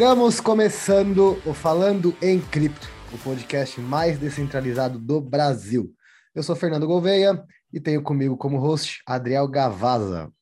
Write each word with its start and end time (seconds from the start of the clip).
Estamos 0.00 0.40
começando 0.40 1.38
o 1.44 1.52
Falando 1.52 2.16
em 2.22 2.40
Cripto, 2.40 2.88
o 3.12 3.18
podcast 3.18 3.78
mais 3.82 4.18
descentralizado 4.18 4.98
do 4.98 5.20
Brasil. 5.20 5.94
Eu 6.34 6.42
sou 6.42 6.56
Fernando 6.56 6.86
Gouveia 6.86 7.44
e 7.70 7.78
tenho 7.78 8.02
comigo 8.02 8.34
como 8.34 8.56
host 8.56 9.02
Adriel 9.06 9.46
Gavaza. 9.46 10.32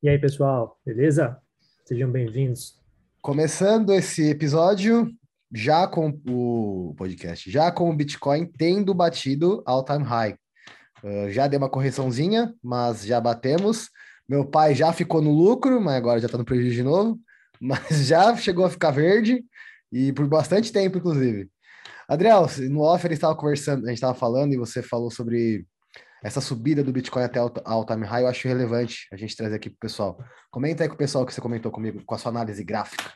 E 0.00 0.08
aí, 0.08 0.16
pessoal, 0.16 0.78
beleza? 0.86 1.38
Sejam 1.84 2.08
bem-vindos. 2.08 2.78
Começando 3.20 3.92
esse 3.92 4.30
episódio, 4.30 5.10
já 5.52 5.88
com 5.88 6.16
o 6.28 6.94
podcast, 6.96 7.50
já 7.50 7.72
com 7.72 7.90
o 7.90 7.96
Bitcoin 7.96 8.46
tendo 8.46 8.94
batido 8.94 9.60
all-time 9.66 10.04
high. 10.04 10.36
Uh, 11.02 11.28
já 11.32 11.48
deu 11.48 11.58
uma 11.58 11.68
correçãozinha, 11.68 12.54
mas 12.62 13.04
já 13.04 13.20
batemos. 13.20 13.90
Meu 14.28 14.44
pai 14.44 14.72
já 14.72 14.92
ficou 14.92 15.20
no 15.20 15.32
lucro, 15.32 15.80
mas 15.80 15.96
agora 15.96 16.20
já 16.20 16.26
está 16.26 16.38
no 16.38 16.44
prejuízo 16.44 16.76
de 16.76 16.84
novo 16.84 17.18
mas 17.62 18.06
já 18.06 18.36
chegou 18.36 18.64
a 18.64 18.70
ficar 18.70 18.90
verde 18.90 19.44
e 19.92 20.12
por 20.12 20.26
bastante 20.26 20.72
tempo, 20.72 20.98
inclusive. 20.98 21.48
Adriel, 22.08 22.46
no 22.68 22.80
off 22.80 23.06
ele 23.06 23.14
estava 23.14 23.36
conversando, 23.36 23.84
a 23.84 23.88
gente 23.88 23.98
estava 23.98 24.14
falando 24.14 24.52
e 24.52 24.58
você 24.58 24.82
falou 24.82 25.10
sobre 25.10 25.64
essa 26.24 26.40
subida 26.40 26.82
do 26.82 26.92
Bitcoin 26.92 27.22
até 27.22 27.40
o 27.40 27.52
all-time 27.64 28.04
high, 28.04 28.22
eu 28.22 28.28
acho 28.28 28.46
relevante 28.46 29.06
a 29.12 29.16
gente 29.16 29.36
trazer 29.36 29.56
aqui 29.56 29.70
para 29.70 29.76
o 29.76 29.80
pessoal. 29.80 30.24
Comenta 30.50 30.82
aí 30.82 30.88
com 30.88 30.94
o 30.94 30.98
pessoal 30.98 31.24
que 31.24 31.32
você 31.32 31.40
comentou 31.40 31.70
comigo, 31.70 32.02
com 32.04 32.14
a 32.14 32.18
sua 32.18 32.30
análise 32.30 32.62
gráfica. 32.64 33.12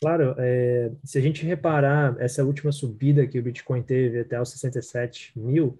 Claro, 0.00 0.34
é, 0.38 0.92
se 1.04 1.18
a 1.18 1.20
gente 1.20 1.44
reparar, 1.44 2.16
essa 2.20 2.44
última 2.44 2.72
subida 2.72 3.26
que 3.26 3.38
o 3.38 3.42
Bitcoin 3.42 3.82
teve 3.82 4.20
até 4.20 4.40
os 4.40 4.50
67 4.50 5.32
mil, 5.38 5.78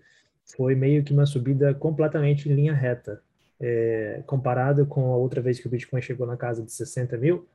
foi 0.57 0.75
meio 0.75 1.05
que 1.05 1.13
uma 1.13 1.27
subida 1.27 1.75
completamente 1.75 2.49
em 2.49 2.55
linha 2.55 2.75
reta 2.75 3.23
é, 3.61 4.23
comparado 4.27 4.87
com 4.87 5.13
a 5.13 5.17
outra 5.17 5.41
vez 5.41 5.59
que 5.59 5.67
o 5.67 5.71
Bitcoin 5.71 6.01
chegou 6.01 6.27
na 6.27 6.37
casa 6.37 6.63
de 6.63 6.73
60 6.73 7.17
mil, 7.17 7.49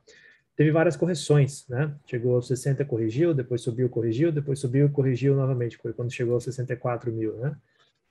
teve 0.56 0.70
várias 0.70 0.96
correções, 0.96 1.66
né? 1.68 1.94
Chegou 2.06 2.34
aos 2.36 2.46
60, 2.46 2.84
corrigiu, 2.84 3.34
depois 3.34 3.60
subiu, 3.60 3.88
corrigiu, 3.88 4.30
depois 4.30 4.58
subiu, 4.58 4.90
corrigiu 4.90 5.34
novamente, 5.34 5.76
foi 5.78 5.92
quando 5.92 6.12
chegou 6.12 6.34
aos 6.34 6.44
64 6.44 7.12
mil, 7.12 7.36
né? 7.36 7.56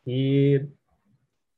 E, 0.05 0.65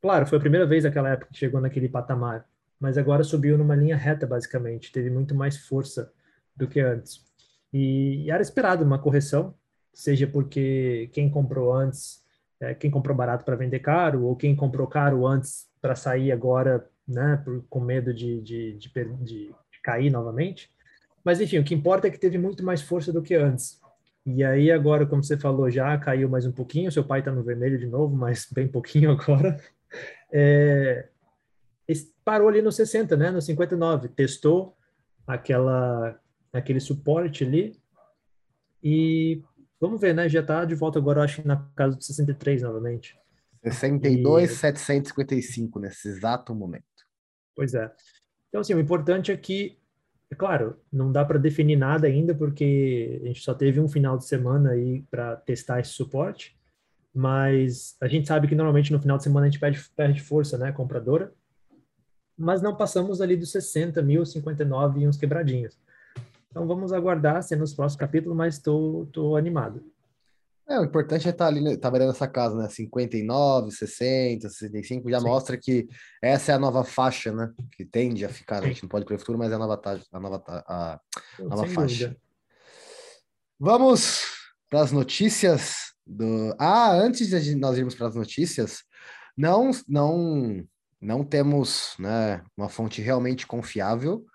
claro, 0.01 0.25
foi 0.25 0.37
a 0.37 0.41
primeira 0.41 0.65
vez 0.65 0.83
naquela 0.83 1.09
época 1.09 1.31
que 1.31 1.37
chegou 1.37 1.59
naquele 1.59 1.89
patamar, 1.89 2.47
mas 2.79 2.97
agora 2.97 3.23
subiu 3.23 3.57
numa 3.57 3.75
linha 3.75 3.95
reta, 3.95 4.27
basicamente, 4.27 4.91
teve 4.91 5.09
muito 5.09 5.33
mais 5.33 5.57
força 5.57 6.11
do 6.55 6.67
que 6.67 6.79
antes. 6.79 7.25
E, 7.73 8.25
e 8.25 8.31
era 8.31 8.41
esperado 8.41 8.83
uma 8.83 8.99
correção, 8.99 9.55
seja 9.93 10.27
porque 10.27 11.09
quem 11.13 11.29
comprou 11.29 11.73
antes, 11.73 12.23
é, 12.65 12.73
quem 12.73 12.89
comprou 12.89 13.15
barato 13.15 13.45
para 13.45 13.55
vender 13.55 13.79
caro, 13.79 14.23
ou 14.23 14.35
quem 14.35 14.55
comprou 14.55 14.87
caro 14.87 15.25
antes 15.25 15.67
para 15.81 15.95
sair 15.95 16.31
agora, 16.31 16.87
né, 17.07 17.41
por, 17.43 17.63
com 17.69 17.79
medo 17.79 18.13
de, 18.13 18.41
de, 18.41 18.73
de, 18.73 18.91
de, 19.21 19.55
cair 19.83 20.09
novamente. 20.09 20.69
Mas 21.23 21.39
enfim, 21.39 21.59
o 21.59 21.63
que 21.63 21.75
importa 21.75 22.07
é 22.07 22.11
que 22.11 22.19
teve 22.19 22.37
muito 22.37 22.63
mais 22.63 22.81
força 22.81 23.13
do 23.13 23.21
que 23.21 23.35
antes. 23.35 23.79
E 24.25 24.43
aí 24.43 24.71
agora, 24.71 25.05
como 25.05 25.23
você 25.23 25.37
falou, 25.37 25.69
já 25.69 25.95
caiu 25.97 26.27
mais 26.27 26.45
um 26.45 26.51
pouquinho. 26.51 26.91
Seu 26.91 27.03
pai 27.03 27.19
está 27.19 27.31
no 27.31 27.43
vermelho 27.43 27.77
de 27.77 27.85
novo, 27.85 28.15
mas 28.15 28.47
bem 28.51 28.67
pouquinho 28.67 29.11
agora. 29.11 29.59
É, 30.31 31.07
parou 32.25 32.49
ali 32.49 32.61
no 32.61 32.71
60, 32.71 33.15
né, 33.15 33.29
no 33.29 33.41
59. 33.41 34.09
Testou 34.09 34.75
aquela 35.27 36.19
aquele 36.51 36.79
suporte 36.79 37.43
ali 37.43 37.77
e 38.81 39.43
vamos 39.85 40.01
ver, 40.01 40.13
né? 40.13 40.27
Já 40.27 40.41
está 40.41 40.65
de 40.65 40.75
volta 40.75 40.99
agora, 40.99 41.23
acho, 41.23 41.47
na 41.47 41.65
casa 41.75 41.95
do 41.95 42.03
63 42.03 42.63
novamente. 42.63 43.17
62,755 43.63 45.79
e... 45.79 45.81
nesse 45.81 46.07
exato 46.07 46.53
momento. 46.53 46.85
Pois 47.55 47.73
é. 47.73 47.91
Então, 48.49 48.61
assim, 48.61 48.73
o 48.73 48.79
importante 48.79 49.31
é 49.31 49.37
que, 49.37 49.77
é 50.29 50.35
claro, 50.35 50.79
não 50.91 51.11
dá 51.11 51.25
para 51.25 51.39
definir 51.39 51.75
nada 51.75 52.07
ainda, 52.07 52.35
porque 52.35 53.21
a 53.23 53.27
gente 53.27 53.41
só 53.41 53.53
teve 53.53 53.79
um 53.79 53.87
final 53.87 54.17
de 54.17 54.25
semana 54.25 54.71
aí 54.71 55.03
para 55.09 55.35
testar 55.37 55.79
esse 55.79 55.91
suporte, 55.91 56.57
mas 57.13 57.95
a 58.01 58.07
gente 58.07 58.27
sabe 58.27 58.47
que 58.47 58.55
normalmente 58.55 58.91
no 58.91 58.99
final 58.99 59.17
de 59.17 59.23
semana 59.23 59.47
a 59.47 59.49
gente 59.49 59.59
perde, 59.59 59.81
perde 59.95 60.21
força, 60.21 60.57
né, 60.57 60.71
compradora, 60.71 61.33
mas 62.37 62.61
não 62.61 62.75
passamos 62.75 63.21
ali 63.21 63.37
dos 63.37 63.51
60 63.51 64.01
mil, 64.01 64.25
59 64.25 64.99
e 64.99 65.07
uns 65.07 65.17
quebradinhos. 65.17 65.79
Então 66.55 66.65
vamos 66.65 66.93
aguardar 66.93 67.43
ser 67.43 67.57
nos 67.57 67.73
próximos 67.73 67.99
capítulos, 67.99 68.37
mas 68.37 68.55
estou 68.55 69.35
animado. 69.35 69.83
É, 70.65 70.79
o 70.79 70.85
importante 70.85 71.27
é 71.27 71.31
estar 71.31 71.43
tá 71.43 71.51
ali, 71.51 71.59
né, 71.59 71.75
tá 71.75 71.89
valendo 71.89 72.11
essa 72.11 72.29
casa, 72.29 72.55
né? 72.55 72.69
59, 72.69 73.71
60, 73.71 74.47
65, 74.47 75.09
já 75.09 75.19
Sim. 75.19 75.25
mostra 75.25 75.57
que 75.57 75.85
essa 76.21 76.53
é 76.53 76.55
a 76.55 76.59
nova 76.59 76.85
faixa, 76.85 77.33
né? 77.33 77.51
Que 77.75 77.83
tende 77.83 78.23
a 78.23 78.29
ficar, 78.29 78.61
né? 78.61 78.67
a 78.67 78.69
gente 78.69 78.83
não 78.83 78.89
pode 78.89 79.03
para 79.03 79.17
o 79.17 79.19
futuro, 79.19 79.37
mas 79.37 79.51
é 79.51 79.55
a 79.55 79.59
nova, 79.59 79.81
a 80.13 80.19
nova, 80.19 80.43
a 80.47 80.99
nova 81.41 81.67
faixa. 81.67 82.07
Dúvida. 82.07 82.17
Vamos 83.59 84.23
para 84.69 84.79
as 84.79 84.93
notícias 84.93 85.93
do. 86.07 86.55
Ah, 86.57 86.93
antes 86.93 87.27
de 87.27 87.55
nós 87.55 87.77
irmos 87.77 87.95
para 87.95 88.07
as 88.07 88.15
notícias, 88.15 88.81
não, 89.37 89.71
não, 89.89 90.65
não 91.01 91.21
temos, 91.21 91.95
né? 91.99 92.41
Uma 92.55 92.69
fonte 92.69 93.01
realmente 93.01 93.45
confiável, 93.45 94.25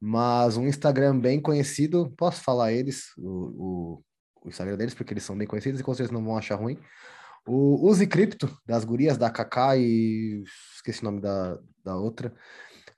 mas 0.00 0.56
um 0.56 0.66
Instagram 0.66 1.18
bem 1.18 1.40
conhecido, 1.40 2.12
posso 2.16 2.42
falar 2.42 2.72
eles, 2.72 3.06
o, 3.18 3.98
o 3.98 4.02
o 4.46 4.48
Instagram 4.48 4.76
deles, 4.76 4.94
porque 4.94 5.12
eles 5.12 5.24
são 5.24 5.36
bem 5.36 5.46
conhecidos 5.46 5.80
e 5.80 5.82
com 5.82 5.92
certeza 5.92 6.16
não 6.16 6.24
vão 6.24 6.38
achar 6.38 6.54
ruim. 6.54 6.78
O 7.46 7.88
Use 7.88 8.06
Cripto, 8.06 8.48
das 8.64 8.84
gurias 8.84 9.18
da 9.18 9.28
Kaká 9.28 9.76
e 9.76 10.42
esqueci 10.74 11.02
o 11.02 11.04
nome 11.04 11.20
da, 11.20 11.58
da 11.84 11.96
outra, 11.96 12.32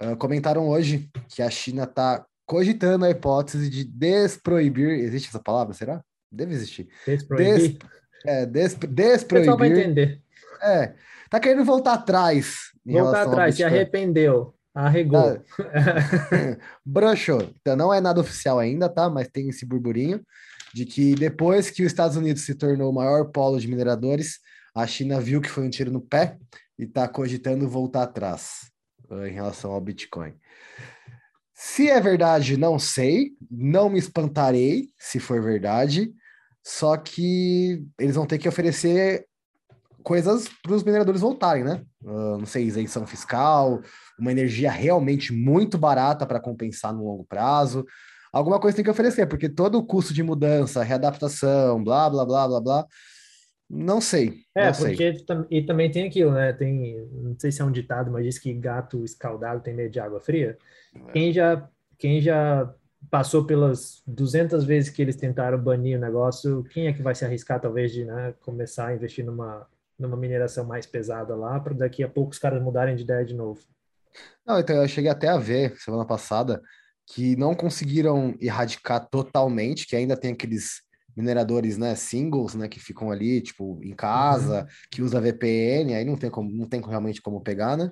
uh, 0.03 0.17
comentaram 0.17 0.69
hoje 0.69 1.11
que 1.29 1.43
a 1.43 1.51
China 1.51 1.85
está 1.85 2.25
cogitando 2.47 3.05
a 3.05 3.11
hipótese 3.11 3.69
de 3.69 3.85
desproibir. 3.85 4.91
Existe 4.91 5.29
essa 5.29 5.41
palavra, 5.41 5.75
será? 5.75 6.03
Deve 6.31 6.53
existir. 6.53 6.89
Desproibir. 7.07 7.55
Des, 7.57 7.79
é, 8.27 8.47
des, 8.47 8.75
desproibir. 8.75 9.53
O 9.53 9.57
vai 9.57 9.69
entender. 9.69 10.23
É, 10.63 10.95
tá 11.31 11.41
querendo 11.41 11.65
voltar 11.65 11.95
atrás. 11.95 12.73
Voltar 12.85 13.23
atrás, 13.23 13.55
se 13.55 13.65
arrependeu. 13.65 14.55
Arregou. 14.79 15.19
Ah, 15.19 16.57
broxou. 16.87 17.53
Então 17.61 17.75
não 17.75 17.93
é 17.93 18.01
nada 18.01 18.21
oficial 18.21 18.61
ainda, 18.61 18.89
tá? 18.89 19.11
Mas 19.11 19.27
tem 19.27 19.49
esse 19.49 19.67
burburinho 19.67 20.25
de 20.73 20.87
que 20.87 21.17
depois 21.17 21.69
que 21.69 21.83
os 21.83 21.89
Estados 21.89 22.17
Unidos 22.17 22.43
se 22.43 22.55
tornou 22.55 22.89
o 22.89 22.95
maior 22.95 23.25
polo 23.33 23.59
de 23.59 23.67
mineradores, 23.67 24.39
a 24.73 24.87
China 24.87 25.21
viu 25.21 25.41
que 25.41 25.51
foi 25.51 25.67
um 25.67 25.71
tiro 25.71 25.91
no 25.91 26.01
pé 26.01 26.39
e 26.79 26.85
está 26.85 27.09
cogitando 27.09 27.69
voltar 27.69 28.05
atrás 28.05 28.71
uh, 29.11 29.27
em 29.27 29.33
relação 29.33 29.73
ao 29.73 29.81
Bitcoin. 29.81 30.33
Se 31.53 31.91
é 31.91 32.01
verdade, 32.01 32.57
não 32.57 32.79
sei, 32.79 33.33
não 33.51 33.91
me 33.91 33.99
espantarei 33.99 34.91
se 34.97 35.19
for 35.19 35.43
verdade, 35.43 36.13
só 36.63 36.97
que 36.97 37.85
eles 37.99 38.15
vão 38.15 38.27
ter 38.27 38.39
que 38.39 38.49
oferecer 38.49 39.27
coisas 40.03 40.49
para 40.63 40.75
os 40.75 40.83
mineradores 40.83 41.21
voltarem, 41.21 41.65
né? 41.65 41.83
Uh, 42.03 42.39
não 42.39 42.47
sei, 42.47 42.65
isenção 42.65 43.07
fiscal, 43.07 43.81
uma 44.19 44.33
energia 44.33 44.71
realmente 44.71 45.33
muito 45.33 45.77
barata 45.77 46.27
para 46.27 46.41
compensar 46.41 46.95
no 46.95 47.05
longo 47.05 47.25
prazo 47.25 47.85
alguma 48.33 48.61
coisa 48.61 48.77
tem 48.77 48.85
que 48.85 48.91
oferecer, 48.91 49.27
porque 49.27 49.49
todo 49.49 49.79
o 49.79 49.85
custo 49.85 50.13
de 50.13 50.23
mudança, 50.23 50.83
readaptação, 50.83 51.83
blá, 51.83 52.09
blá, 52.09 52.25
blá, 52.25 52.49
blá, 52.49 52.61
blá, 52.61 52.87
não 53.69 54.01
sei. 54.01 54.45
É, 54.55 54.67
não 54.67 54.73
porque 54.73 55.15
sei. 55.15 55.25
e 55.51 55.63
também 55.63 55.91
tem 55.91 56.07
aquilo, 56.07 56.33
né? 56.33 56.53
Tem, 56.53 57.07
não 57.13 57.39
sei 57.39 57.53
se 57.53 57.61
é 57.61 57.65
um 57.65 57.73
ditado, 57.73 58.11
mas 58.11 58.25
diz 58.25 58.39
que 58.39 58.53
gato 58.55 59.05
escaldado 59.05 59.63
tem 59.63 59.75
medo 59.75 59.91
de 59.91 60.01
água 60.01 60.21
fria. 60.21 60.57
É. 60.95 61.13
Quem 61.13 61.33
já, 61.33 61.69
quem 61.99 62.21
já 62.21 62.73
passou 63.11 63.45
pelas 63.45 64.03
200 64.07 64.65
vezes 64.65 64.91
que 64.91 65.03
eles 65.03 65.17
tentaram 65.17 65.59
banir 65.59 65.99
o 65.99 66.01
negócio, 66.01 66.65
quem 66.73 66.87
é 66.87 66.93
que 66.93 67.03
vai 67.03 67.15
se 67.15 67.25
arriscar 67.25 67.61
talvez 67.61 67.93
de 67.93 68.05
né, 68.05 68.35
começar 68.41 68.87
a 68.87 68.95
investir 68.95 69.25
numa 69.25 69.67
numa 69.99 70.17
mineração 70.17 70.65
mais 70.65 70.87
pesada 70.87 71.35
lá, 71.35 71.59
para 71.59 71.75
daqui 71.75 72.03
a 72.03 72.09
pouco 72.09 72.33
os 72.33 72.39
caras 72.39 72.63
mudarem 72.63 72.97
de 72.97 73.03
ideia 73.03 73.25
de 73.25 73.35
novo? 73.35 73.61
Não, 74.47 74.59
então 74.59 74.77
eu 74.77 74.89
cheguei 74.89 75.11
até 75.11 75.29
a 75.29 75.39
ver 75.39 75.77
semana 75.79 76.07
passada 76.07 76.63
que 77.07 77.37
não 77.37 77.55
conseguiram 77.55 78.35
erradicar 78.41 79.09
totalmente, 79.09 79.87
que 79.87 79.97
ainda 79.97 80.17
tem 80.17 80.33
aqueles 80.33 80.83
mineradores, 81.17 81.77
né, 81.77 81.95
singles, 81.95 82.55
né, 82.55 82.69
que 82.69 82.79
ficam 82.79 83.11
ali, 83.11 83.41
tipo, 83.41 83.81
em 83.83 83.95
casa, 83.95 84.61
uhum. 84.61 84.67
que 84.91 85.03
usa 85.03 85.21
VPN, 85.21 85.95
aí 85.95 86.05
não 86.05 86.17
tem 86.17 86.31
como, 86.31 86.51
não 86.51 86.69
tem 86.69 86.81
realmente 86.81 87.21
como 87.21 87.41
pegar, 87.41 87.77
né? 87.77 87.91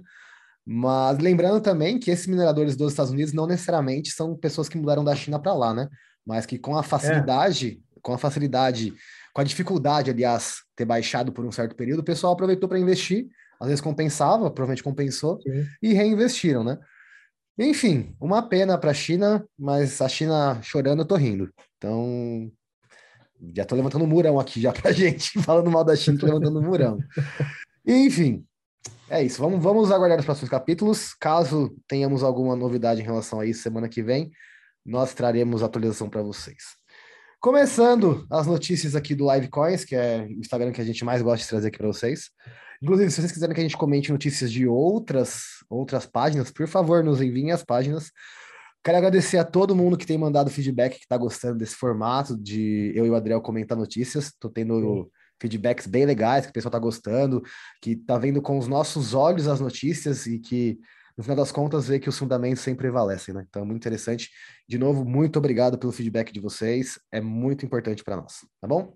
Mas 0.64 1.18
lembrando 1.18 1.60
também 1.60 1.98
que 1.98 2.10
esses 2.10 2.26
mineradores 2.26 2.76
dos 2.76 2.92
Estados 2.92 3.12
Unidos 3.12 3.32
não 3.32 3.46
necessariamente 3.46 4.10
são 4.10 4.36
pessoas 4.36 4.68
que 4.68 4.76
mudaram 4.76 5.04
da 5.04 5.14
China 5.14 5.40
para 5.40 5.54
lá, 5.54 5.72
né? 5.72 5.88
Mas 6.24 6.44
que 6.44 6.58
com 6.58 6.76
a 6.76 6.82
facilidade, 6.82 7.80
é. 7.96 8.00
com 8.02 8.12
a 8.12 8.18
facilidade, 8.18 8.92
com 9.36 9.42
a 9.42 9.44
dificuldade, 9.44 10.10
aliás, 10.10 10.62
ter 10.74 10.86
baixado 10.86 11.30
por 11.30 11.44
um 11.44 11.52
certo 11.52 11.76
período, 11.76 12.00
o 12.00 12.02
pessoal 12.02 12.32
aproveitou 12.32 12.66
para 12.66 12.78
investir, 12.78 13.28
às 13.60 13.68
vezes 13.68 13.82
compensava, 13.82 14.50
provavelmente 14.50 14.82
compensou, 14.82 15.38
Sim. 15.42 15.66
e 15.82 15.92
reinvestiram, 15.92 16.64
né? 16.64 16.78
Enfim, 17.58 18.16
uma 18.18 18.40
pena 18.40 18.78
para 18.78 18.92
a 18.92 18.94
China, 18.94 19.46
mas 19.58 20.00
a 20.00 20.08
China 20.08 20.58
chorando, 20.62 21.02
eu 21.02 21.04
tô 21.04 21.16
rindo. 21.16 21.52
Então, 21.76 22.50
já 23.54 23.66
tô 23.66 23.76
levantando 23.76 24.04
um 24.04 24.08
murão 24.08 24.40
aqui 24.40 24.58
já 24.58 24.72
pra 24.72 24.90
gente, 24.92 25.38
falando 25.42 25.70
mal 25.70 25.84
da 25.84 25.94
China, 25.94 26.18
tô 26.18 26.24
levantando 26.24 26.58
um 26.58 26.62
murão. 26.62 26.98
Enfim, 27.86 28.42
é 29.10 29.22
isso. 29.22 29.38
Vamos, 29.38 29.62
vamos 29.62 29.92
aguardar 29.92 30.18
os 30.18 30.24
próximos 30.24 30.48
capítulos. 30.48 31.12
Caso 31.12 31.76
tenhamos 31.86 32.22
alguma 32.22 32.56
novidade 32.56 33.02
em 33.02 33.04
relação 33.04 33.38
a 33.38 33.44
isso 33.44 33.60
semana 33.60 33.86
que 33.86 34.02
vem, 34.02 34.30
nós 34.82 35.12
traremos 35.12 35.62
atualização 35.62 36.08
para 36.08 36.22
vocês. 36.22 36.75
Começando 37.46 38.26
as 38.28 38.44
notícias 38.44 38.96
aqui 38.96 39.14
do 39.14 39.24
Live 39.24 39.46
Coins, 39.46 39.84
que 39.84 39.94
é 39.94 40.26
o 40.28 40.40
Instagram 40.40 40.72
que 40.72 40.80
a 40.80 40.84
gente 40.84 41.04
mais 41.04 41.22
gosta 41.22 41.44
de 41.44 41.48
trazer 41.48 41.68
aqui 41.68 41.78
para 41.78 41.86
vocês. 41.86 42.28
Inclusive, 42.82 43.08
se 43.08 43.20
vocês 43.20 43.30
quiserem 43.30 43.54
que 43.54 43.60
a 43.60 43.62
gente 43.62 43.76
comente 43.76 44.10
notícias 44.10 44.50
de 44.50 44.66
outras 44.66 45.44
outras 45.70 46.06
páginas, 46.06 46.50
por 46.50 46.66
favor, 46.66 47.04
nos 47.04 47.22
enviem 47.22 47.52
as 47.52 47.62
páginas. 47.62 48.10
Quero 48.82 48.98
agradecer 48.98 49.38
a 49.38 49.44
todo 49.44 49.76
mundo 49.76 49.96
que 49.96 50.04
tem 50.04 50.18
mandado 50.18 50.50
feedback, 50.50 50.96
que 50.96 51.04
está 51.04 51.16
gostando 51.16 51.58
desse 51.58 51.76
formato 51.76 52.36
de 52.36 52.90
eu 52.96 53.06
e 53.06 53.10
o 53.10 53.14
Adriel 53.14 53.40
comentar 53.40 53.78
notícias. 53.78 54.24
Estou 54.24 54.50
tendo 54.50 55.04
Sim. 55.04 55.10
feedbacks 55.40 55.86
bem 55.86 56.04
legais, 56.04 56.46
que 56.46 56.50
o 56.50 56.52
pessoal 56.52 56.70
está 56.70 56.80
gostando, 56.80 57.44
que 57.80 57.92
está 57.92 58.18
vendo 58.18 58.42
com 58.42 58.58
os 58.58 58.66
nossos 58.66 59.14
olhos 59.14 59.46
as 59.46 59.60
notícias 59.60 60.26
e 60.26 60.40
que 60.40 60.80
no 61.16 61.22
final 61.22 61.36
das 61.36 61.50
contas, 61.50 61.88
vê 61.88 61.98
que 61.98 62.08
os 62.08 62.18
fundamentos 62.18 62.62
sempre 62.62 62.82
prevalecem, 62.82 63.34
né? 63.34 63.46
Então, 63.48 63.64
muito 63.64 63.78
interessante. 63.78 64.30
De 64.68 64.78
novo, 64.78 65.04
muito 65.04 65.38
obrigado 65.38 65.78
pelo 65.78 65.92
feedback 65.92 66.30
de 66.30 66.40
vocês. 66.40 66.98
É 67.10 67.20
muito 67.20 67.64
importante 67.64 68.04
para 68.04 68.16
nós, 68.16 68.44
tá 68.60 68.68
bom? 68.68 68.94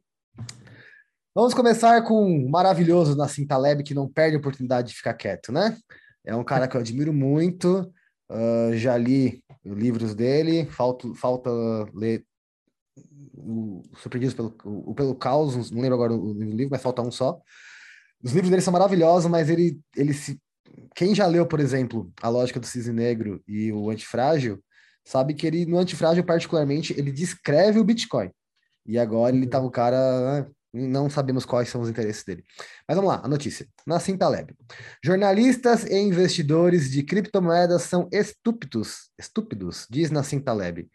Vamos 1.35 1.55
começar 1.55 2.03
com 2.03 2.23
um 2.23 2.51
maravilhoso 2.51 3.17
Nassim 3.17 3.47
Taleb, 3.47 3.83
que 3.83 3.95
não 3.95 4.07
perde 4.07 4.37
a 4.37 4.39
oportunidade 4.39 4.89
de 4.89 4.97
ficar 4.97 5.15
quieto, 5.15 5.51
né? 5.51 5.77
É 6.25 6.37
um 6.37 6.45
cara 6.45 6.69
que 6.69 6.77
eu 6.77 6.81
admiro 6.81 7.13
muito. 7.13 7.91
Uh, 8.31 8.77
já 8.77 8.97
li 8.97 9.43
livros 9.65 10.15
dele, 10.15 10.67
falta, 10.67 11.13
falta 11.15 11.51
ler 11.95 12.25
o 13.35 13.83
Surpreendidos 13.97 14.35
pelo, 14.35 14.55
o, 14.65 14.95
pelo 14.95 15.15
Caos, 15.15 15.71
não 15.71 15.81
lembro 15.81 15.95
agora 15.95 16.13
o, 16.13 16.31
o 16.31 16.33
livro, 16.35 16.69
mas 16.71 16.83
falta 16.83 17.01
um 17.01 17.11
só. 17.11 17.41
Os 18.23 18.33
livros 18.33 18.51
dele 18.51 18.63
são 18.63 18.73
maravilhosos, 18.73 19.31
mas 19.31 19.49
ele, 19.49 19.81
ele 19.97 20.13
se 20.13 20.39
quem 20.95 21.15
já 21.15 21.27
leu, 21.27 21.47
por 21.47 21.61
exemplo, 21.61 22.13
A 22.23 22.29
Lógica 22.29 22.61
do 22.61 22.67
Cisne 22.67 22.93
Negro 22.93 23.43
e 23.47 23.73
o 23.73 23.91
Antifrágil, 23.91 24.63
sabe 25.05 25.35
que 25.35 25.47
ele, 25.47 25.67
no 25.67 25.79
Antifrágil, 25.79 26.25
particularmente, 26.25 26.95
ele 26.99 27.13
descreve 27.13 27.79
o 27.79 27.85
Bitcoin. 27.85 28.31
E 28.87 28.99
agora 28.99 29.35
ele 29.35 29.47
tá 29.47 29.61
o 29.61 29.71
cara. 29.71 30.43
Né, 30.43 30.47
não 30.73 31.11
sabemos 31.11 31.45
quais 31.45 31.69
são 31.69 31.81
os 31.81 31.89
interesses 31.89 32.23
dele. 32.23 32.45
Mas 32.87 32.97
vamos 32.97 33.11
lá, 33.11 33.21
a 33.25 33.29
notícia. 33.29 33.67
Nassim 33.85 34.17
Taleb. 34.17 34.55
Jornalistas 35.05 35.85
e 35.85 35.97
investidores 35.97 36.91
de 36.91 37.03
criptomoedas 37.03 37.83
são 37.83 38.09
estúpidos, 38.13 39.11
estúpidos, 39.19 39.87
diz 39.91 40.11
Nassim 40.13 40.39
Taleb. 40.39 40.89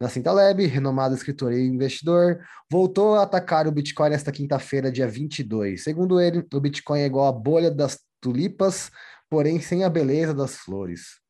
Nassim 0.00 0.22
Taleb, 0.22 0.64
renomado 0.66 1.14
escritor 1.14 1.52
e 1.52 1.60
investidor, 1.60 2.40
voltou 2.70 3.16
a 3.16 3.22
atacar 3.22 3.66
o 3.66 3.72
Bitcoin 3.72 4.12
esta 4.12 4.32
quinta-feira, 4.32 4.90
dia 4.90 5.06
22. 5.06 5.84
Segundo 5.84 6.18
ele, 6.18 6.46
o 6.52 6.60
Bitcoin 6.60 7.00
é 7.00 7.06
igual 7.06 7.26
a 7.26 7.32
bolha 7.32 7.70
das 7.70 7.98
tulipas 8.20 8.90
porém 9.30 9.60
sem 9.60 9.84
a 9.84 9.90
beleza 9.90 10.34
das 10.34 10.56
flores. 10.56 11.20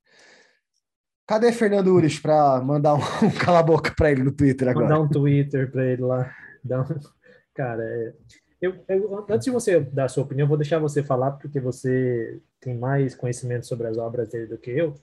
Cadê 1.26 1.52
Fernando 1.52 1.88
Urich 1.88 2.22
para 2.22 2.60
mandar 2.62 2.94
um, 2.94 2.98
um 3.26 3.30
cala-boca 3.30 3.92
para 3.94 4.10
ele 4.10 4.22
no 4.22 4.32
Twitter 4.32 4.68
agora? 4.68 4.88
Mandar 4.88 5.00
um 5.00 5.08
Twitter 5.08 5.70
para 5.70 5.84
ele 5.84 6.02
lá. 6.02 6.34
Um... 6.64 7.00
Cara, 7.54 7.84
é... 7.84 8.14
eu, 8.62 8.82
eu, 8.88 9.26
antes 9.28 9.44
de 9.44 9.50
você 9.50 9.78
dar 9.80 10.04
a 10.04 10.08
sua 10.08 10.24
opinião, 10.24 10.48
vou 10.48 10.56
deixar 10.56 10.78
você 10.78 11.02
falar, 11.02 11.32
porque 11.32 11.60
você 11.60 12.40
tem 12.60 12.78
mais 12.78 13.14
conhecimento 13.14 13.66
sobre 13.66 13.86
as 13.86 13.98
obras 13.98 14.30
dele 14.30 14.46
do 14.46 14.56
que 14.56 14.70
eu, 14.70 14.94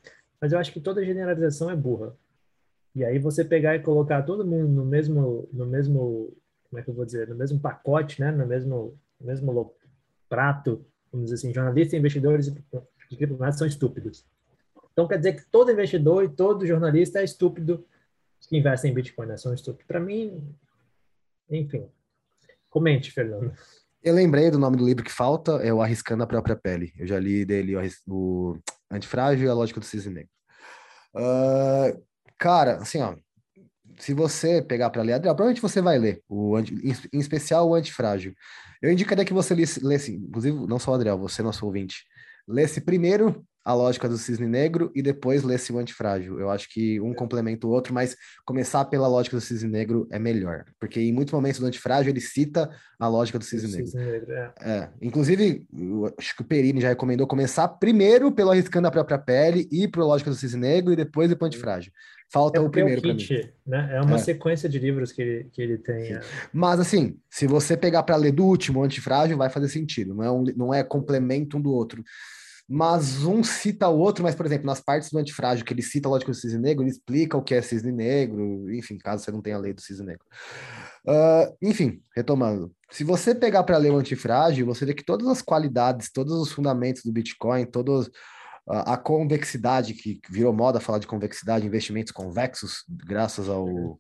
mas 0.42 0.52
eu 0.52 0.60
acho 0.60 0.72
que 0.74 0.82
toda 0.82 1.06
generalização 1.06 1.70
é 1.70 1.76
burra. 1.76 2.16
E 2.96 3.04
aí 3.04 3.20
você 3.20 3.44
pegar 3.44 3.76
e 3.76 3.82
colocar 3.82 4.24
todo 4.24 4.48
mundo 4.48 4.70
no 4.70 4.86
mesmo, 4.86 5.48
no 5.52 5.66
mesmo, 5.66 6.36
como 6.70 6.80
é 6.80 6.82
que 6.82 6.90
eu 6.90 6.94
vou 6.94 7.06
dizer, 7.06 7.28
no 7.28 7.36
mesmo 7.36 7.60
pacote, 7.60 8.22
né, 8.22 8.32
no 8.32 8.48
mesmo, 8.48 8.98
mesmo 9.20 9.76
prato, 10.30 10.86
vamos 11.16 11.32
dizer 11.32 11.36
assim, 11.36 11.54
jornalistas 11.54 11.98
investidores 11.98 12.54
de 12.54 13.18
criptomoedas 13.18 13.58
são 13.58 13.68
estúpidos. 13.68 14.26
Então 14.92 15.08
quer 15.08 15.18
dizer 15.18 15.34
que 15.34 15.46
todo 15.50 15.72
investidor 15.72 16.24
e 16.24 16.30
todo 16.30 16.68
jornalista 16.68 17.20
é 17.20 17.24
estúpido 17.24 17.86
que 18.48 18.58
investe 18.58 18.88
em 18.88 18.94
Bitcoin, 18.94 19.28
né? 19.28 19.38
São 19.38 19.54
estúpidos. 19.54 19.88
Para 19.88 20.00
mim, 20.00 20.54
enfim. 21.50 21.88
Comente, 22.70 23.12
Fernando. 23.12 23.52
Eu 24.04 24.14
lembrei 24.14 24.52
do 24.52 24.60
nome 24.60 24.78
do 24.78 24.86
livro 24.86 25.04
que 25.04 25.12
falta, 25.12 25.54
é 25.64 25.74
o 25.74 25.82
Arriscando 25.82 26.24
a 26.24 26.28
Própria 26.28 26.56
Pele. 26.56 26.94
Eu 26.98 27.08
já 27.08 27.18
li 27.18 27.44
dele 27.44 27.74
o 28.08 28.58
Antifrágil 28.92 29.48
e 29.48 29.50
a 29.50 29.54
Lógica 29.54 29.80
do 29.80 29.86
Cisne 29.86 30.14
Negro. 30.14 30.30
Uh, 31.16 32.04
cara, 32.38 32.76
assim, 32.76 33.02
ó, 33.02 33.16
se 33.98 34.14
você 34.14 34.62
pegar 34.62 34.92
para 34.92 35.02
ler, 35.02 35.14
Adriel, 35.14 35.34
provavelmente 35.34 35.62
você 35.62 35.82
vai 35.82 35.98
ler, 35.98 36.22
o, 36.30 36.60
em 36.60 37.20
especial 37.20 37.68
o 37.68 37.74
Antifrágil. 37.74 38.36
Eu 38.82 38.92
indicaria 38.92 39.26
que 39.26 39.34
você 39.34 39.54
lesse, 39.54 39.84
lesse, 39.84 40.16
inclusive, 40.16 40.68
não 40.68 40.80
só 40.80 40.92
o 40.92 40.94
Adriel, 40.96 41.18
você, 41.18 41.42
nosso 41.42 41.66
ouvinte, 41.66 42.04
lesse 42.48 42.82
primeiro 42.82 43.46
a 43.66 43.74
lógica 43.74 44.08
do 44.08 44.16
cisne 44.16 44.48
negro 44.48 44.92
e 44.94 45.02
depois 45.02 45.42
lesse 45.42 45.74
o 45.74 45.80
antifrágil. 45.80 46.40
Eu 46.40 46.52
acho 46.52 46.70
que 46.70 47.02
um 47.02 47.16
complementa 47.16 47.66
o 47.66 47.72
outro, 47.72 47.96
mas 47.96 48.16
começar 48.46 48.86
pela 48.86 49.08
lógica 49.08 49.36
do 49.36 49.42
cisne 49.42 49.68
negro 49.68 50.08
é 50.12 50.20
melhor, 50.20 50.66
porque 50.80 51.02
em 51.02 51.12
muitos 51.12 51.34
momentos 51.34 51.60
do 51.60 51.66
antifrágil 51.66 52.12
ele 52.12 52.22
cita 52.22 52.70
a 53.00 53.08
lógica 53.08 53.40
do 53.40 53.44
cisne, 53.44 53.72
negro. 53.72 53.88
Cisne 53.88 54.06
negro 54.06 54.32
é. 54.32 54.54
É. 54.62 54.90
Inclusive, 55.02 55.66
acho 56.20 56.36
que 56.36 56.44
o 56.44 56.46
Perini 56.46 56.80
já 56.80 56.90
recomendou 56.90 57.26
começar 57.26 57.68
primeiro 57.68 58.32
pelo 58.32 58.52
arriscando 58.52 58.88
a 58.88 58.92
própria 58.92 59.18
pele 59.18 59.68
e 59.72 59.88
pro 59.88 60.06
lógica 60.06 60.30
do 60.30 60.36
cisne 60.36 60.62
negro 60.62 60.94
e 60.94 60.96
depois 60.96 61.32
o 61.32 61.46
antifrágil. 61.46 61.92
Falta 62.32 62.58
é 62.58 62.62
o 62.62 62.70
primeiro 62.70 63.02
para 63.02 63.14
mim. 63.14 63.28
Né? 63.66 63.90
É 63.94 64.02
uma 64.02 64.16
é. 64.16 64.20
sequência 64.20 64.68
de 64.68 64.80
livros 64.80 65.12
que 65.12 65.22
ele, 65.22 65.44
que 65.52 65.62
ele 65.62 65.78
tem. 65.78 66.14
É. 66.14 66.22
Mas 66.52 66.80
assim, 66.80 67.18
se 67.30 67.48
você 67.48 67.78
pegar 67.78 68.04
para 68.04 68.16
ler 68.16 68.32
do 68.32 68.44
último, 68.44 68.84
antifrágil, 68.84 69.38
vai 69.38 69.50
fazer 69.50 69.70
sentido. 69.70 70.14
Não 70.14 70.24
é, 70.24 70.32
um, 70.32 70.44
não 70.56 70.74
é 70.74 70.84
complemento 70.84 71.58
um 71.58 71.62
do 71.62 71.72
outro. 71.72 72.04
Mas 72.68 73.24
um 73.24 73.44
cita 73.44 73.88
o 73.88 74.00
outro, 74.00 74.24
mas, 74.24 74.34
por 74.34 74.46
exemplo, 74.46 74.66
nas 74.66 74.82
partes 74.82 75.12
do 75.12 75.20
antifrágil 75.20 75.64
que 75.64 75.72
ele 75.72 75.84
cita 75.84 76.10
a 76.10 76.12
lógica 76.12 76.32
do 76.32 76.36
cisne 76.36 76.60
negro, 76.60 76.84
ele 76.84 76.90
explica 76.90 77.38
o 77.38 77.44
que 77.44 77.54
é 77.54 77.62
cisne 77.62 77.92
negro, 77.92 78.74
enfim, 78.74 78.98
caso 78.98 79.24
você 79.24 79.32
não 79.32 79.42
tenha 79.42 79.60
lido 79.60 79.80
cisne 79.82 80.08
negro. 80.08 80.26
Uh, 81.08 81.56
enfim, 81.62 82.02
retomando. 82.16 82.74
Se 82.90 83.04
você 83.04 83.36
pegar 83.36 83.64
para 83.64 83.78
ler 83.78 83.92
o 83.92 83.98
antifrágil, 83.98 84.66
você 84.66 84.84
vê 84.84 84.96
que 84.96 85.06
todas 85.06 85.28
as 85.28 85.44
qualidades, 85.44 86.12
todos 86.12 86.34
os 86.34 86.52
fundamentos 86.52 87.04
do 87.04 87.12
Bitcoin, 87.12 87.66
todos 87.66 88.10
a 88.68 88.98
convexidade, 88.98 89.94
que 89.94 90.20
virou 90.30 90.52
moda 90.52 90.80
falar 90.80 91.00
de 91.00 91.08
convexidade, 91.08 91.66
investimentos 91.66 92.12
convexos, 92.12 92.84
graças 92.90 93.48
ao, 93.48 94.00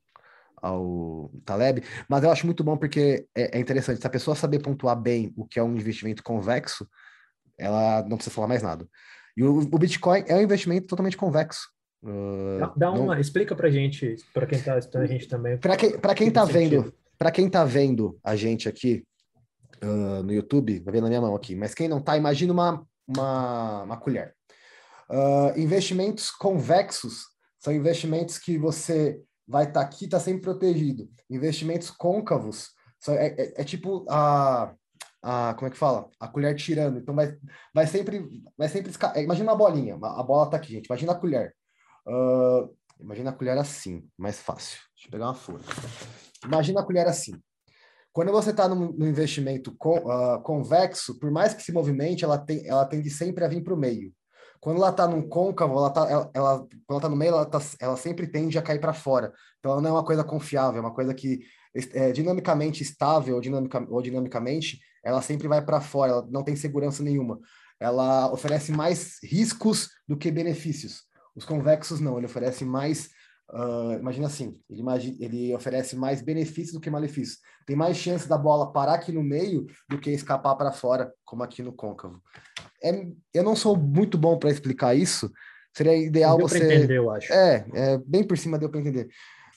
ao 0.57 1.31
Taleb, 1.45 1.83
mas 2.09 2.23
eu 2.23 2.31
acho 2.31 2.45
muito 2.45 2.63
bom 2.63 2.75
porque 2.75 3.27
é, 3.35 3.57
é, 3.57 3.59
interessante, 3.59 4.01
se 4.01 4.07
a 4.07 4.09
pessoa 4.09 4.35
saber 4.35 4.59
pontuar 4.59 4.99
bem 4.99 5.31
o 5.37 5.45
que 5.45 5.59
é 5.59 5.63
um 5.63 5.75
investimento 5.75 6.23
convexo, 6.23 6.87
ela 7.57 8.01
não 8.03 8.17
precisa 8.17 8.33
falar 8.33 8.47
mais 8.47 8.63
nada. 8.63 8.87
E 9.37 9.43
o, 9.43 9.59
o 9.59 9.77
Bitcoin 9.77 10.23
é 10.27 10.35
um 10.35 10.41
investimento 10.41 10.87
totalmente 10.87 11.17
convexo. 11.17 11.69
Uh, 12.03 12.59
dá, 12.59 12.73
dá 12.75 12.91
uma, 12.91 13.13
não... 13.13 13.21
explica 13.21 13.55
pra 13.55 13.69
gente, 13.69 14.15
para 14.33 14.45
quem 14.45 14.59
tá 14.59 14.75
a 14.75 15.05
gente 15.05 15.27
também. 15.27 15.57
Para 15.57 15.77
quem, 15.77 15.97
pra 15.97 16.15
quem 16.15 16.31
tá 16.31 16.43
vendo, 16.43 16.93
para 17.17 17.31
quem 17.31 17.49
tá 17.49 17.63
vendo 17.63 18.17
a 18.23 18.35
gente 18.35 18.67
aqui 18.67 19.03
uh, 19.83 20.23
no 20.23 20.33
YouTube, 20.33 20.79
vai 20.79 20.93
ver 20.93 21.01
na 21.01 21.07
minha 21.07 21.21
mão 21.21 21.35
aqui, 21.35 21.55
mas 21.55 21.73
quem 21.73 21.87
não 21.87 22.01
tá, 22.01 22.17
imagina 22.17 22.51
uma, 22.51 22.85
uma, 23.07 23.83
uma 23.83 23.97
colher. 23.97 24.33
Uh, 25.09 25.57
investimentos 25.59 26.31
convexos 26.31 27.25
são 27.59 27.73
investimentos 27.73 28.37
que 28.37 28.57
você 28.57 29.19
vai 29.47 29.65
estar 29.65 29.81
tá 29.81 29.85
aqui, 29.85 30.05
está 30.05 30.19
sempre 30.19 30.41
protegido. 30.41 31.09
Investimentos 31.29 31.89
côncavos 31.91 32.69
são, 32.99 33.13
é, 33.15 33.27
é, 33.27 33.61
é, 33.61 33.63
tipo 33.63 34.05
a, 34.09 34.73
a, 35.21 35.53
como 35.53 35.67
é 35.67 35.71
que 35.71 35.77
fala? 35.77 36.09
A 36.19 36.27
colher 36.27 36.55
tirando. 36.55 36.97
Então 36.99 37.15
vai, 37.15 37.35
vai 37.73 37.87
sempre, 37.87 38.27
vai 38.57 38.67
sempre. 38.67 38.91
É, 39.13 39.23
imagina 39.23 39.51
uma 39.51 39.57
bolinha, 39.57 39.95
a 39.95 40.23
bola 40.23 40.45
está 40.45 40.57
aqui, 40.57 40.73
gente. 40.73 40.87
Imagina 40.87 41.11
a 41.11 41.19
colher. 41.19 41.55
Uh, 42.07 42.75
imagina 42.99 43.29
a 43.29 43.33
colher 43.33 43.57
assim, 43.57 44.07
mais 44.17 44.39
fácil. 44.39 44.79
Deixa 44.95 45.07
eu 45.07 45.11
pegar 45.11 45.25
uma 45.25 45.35
folha. 45.35 45.63
Imagina 46.43 46.81
a 46.81 46.83
colher 46.83 47.07
assim. 47.07 47.39
Quando 48.11 48.31
você 48.31 48.51
está 48.51 48.67
no, 48.67 48.93
no, 48.93 49.07
investimento 49.07 49.71
uh, 49.71 50.41
convexo, 50.41 51.19
por 51.19 51.29
mais 51.29 51.53
que 51.53 51.61
se 51.61 51.73
movimente, 51.73 52.23
ela, 52.23 52.37
tem, 52.37 52.65
ela 52.65 52.85
tende 52.85 53.09
sempre 53.09 53.43
a 53.43 53.47
vir 53.47 53.61
para 53.61 53.73
o 53.73 53.77
meio. 53.77 54.13
Quando 54.65 54.77
ela 54.77 54.89
está 54.89 55.07
num 55.07 55.21
côncavo, 55.21 55.77
ela 55.77 55.91
tá, 55.91 56.09
ela, 56.09 56.31
ela, 56.33 56.57
quando 56.57 56.89
ela 56.89 57.01
tá 57.01 57.07
no 57.07 57.15
meio, 57.15 57.33
ela, 57.33 57.45
tá, 57.45 57.61
ela 57.79 57.95
sempre 57.95 58.25
tende 58.25 58.57
a 58.57 58.63
cair 58.63 58.79
para 58.79 58.95
fora. 58.95 59.31
Então, 59.59 59.73
ela 59.73 59.79
não 59.79 59.91
é 59.91 59.93
uma 59.93 60.03
coisa 60.03 60.23
confiável, 60.23 60.79
é 60.79 60.81
uma 60.81 60.91
coisa 60.91 61.13
que 61.13 61.41
é 61.93 62.11
dinamicamente 62.11 62.81
estável 62.81 63.39
dinamica, 63.39 63.85
ou 63.87 64.01
dinamicamente, 64.01 64.79
ela 65.03 65.21
sempre 65.21 65.47
vai 65.47 65.63
para 65.63 65.79
fora, 65.79 66.13
ela 66.13 66.27
não 66.31 66.43
tem 66.43 66.55
segurança 66.55 67.03
nenhuma. 67.03 67.39
Ela 67.79 68.31
oferece 68.31 68.71
mais 68.71 69.19
riscos 69.23 69.87
do 70.07 70.17
que 70.17 70.31
benefícios. 70.31 71.03
Os 71.35 71.45
convexos 71.45 71.99
não, 71.99 72.17
ele 72.17 72.25
oferece 72.25 72.65
mais 72.65 73.11
Uh, 73.51 73.99
imagina 73.99 74.25
assim, 74.25 74.59
ele, 74.69 74.79
imagina, 74.79 75.17
ele, 75.19 75.53
oferece 75.53 75.95
mais 75.95 76.21
benefícios 76.21 76.73
do 76.73 76.79
que 76.79 76.89
malefícios. 76.89 77.39
Tem 77.65 77.75
mais 77.75 77.95
chance 77.95 78.27
da 78.27 78.37
bola 78.37 78.71
parar 78.71 78.95
aqui 78.95 79.11
no 79.11 79.23
meio 79.23 79.67
do 79.87 79.99
que 79.99 80.09
escapar 80.09 80.55
para 80.55 80.71
fora, 80.71 81.11
como 81.23 81.43
aqui 81.43 81.61
no 81.61 81.71
côncavo. 81.71 82.19
É, 82.83 83.05
eu 83.33 83.43
não 83.43 83.55
sou 83.55 83.77
muito 83.77 84.17
bom 84.17 84.37
para 84.37 84.49
explicar 84.49 84.95
isso. 84.95 85.31
Seria 85.75 85.95
ideal 85.95 86.37
deu 86.37 86.47
você. 86.47 86.57
entender, 86.57 86.97
eu 86.97 87.11
acho. 87.11 87.31
É, 87.31 87.65
é, 87.73 87.97
bem 87.99 88.23
por 88.23 88.37
cima 88.37 88.57
deu 88.57 88.69
para 88.69 88.79
entender. 88.79 89.09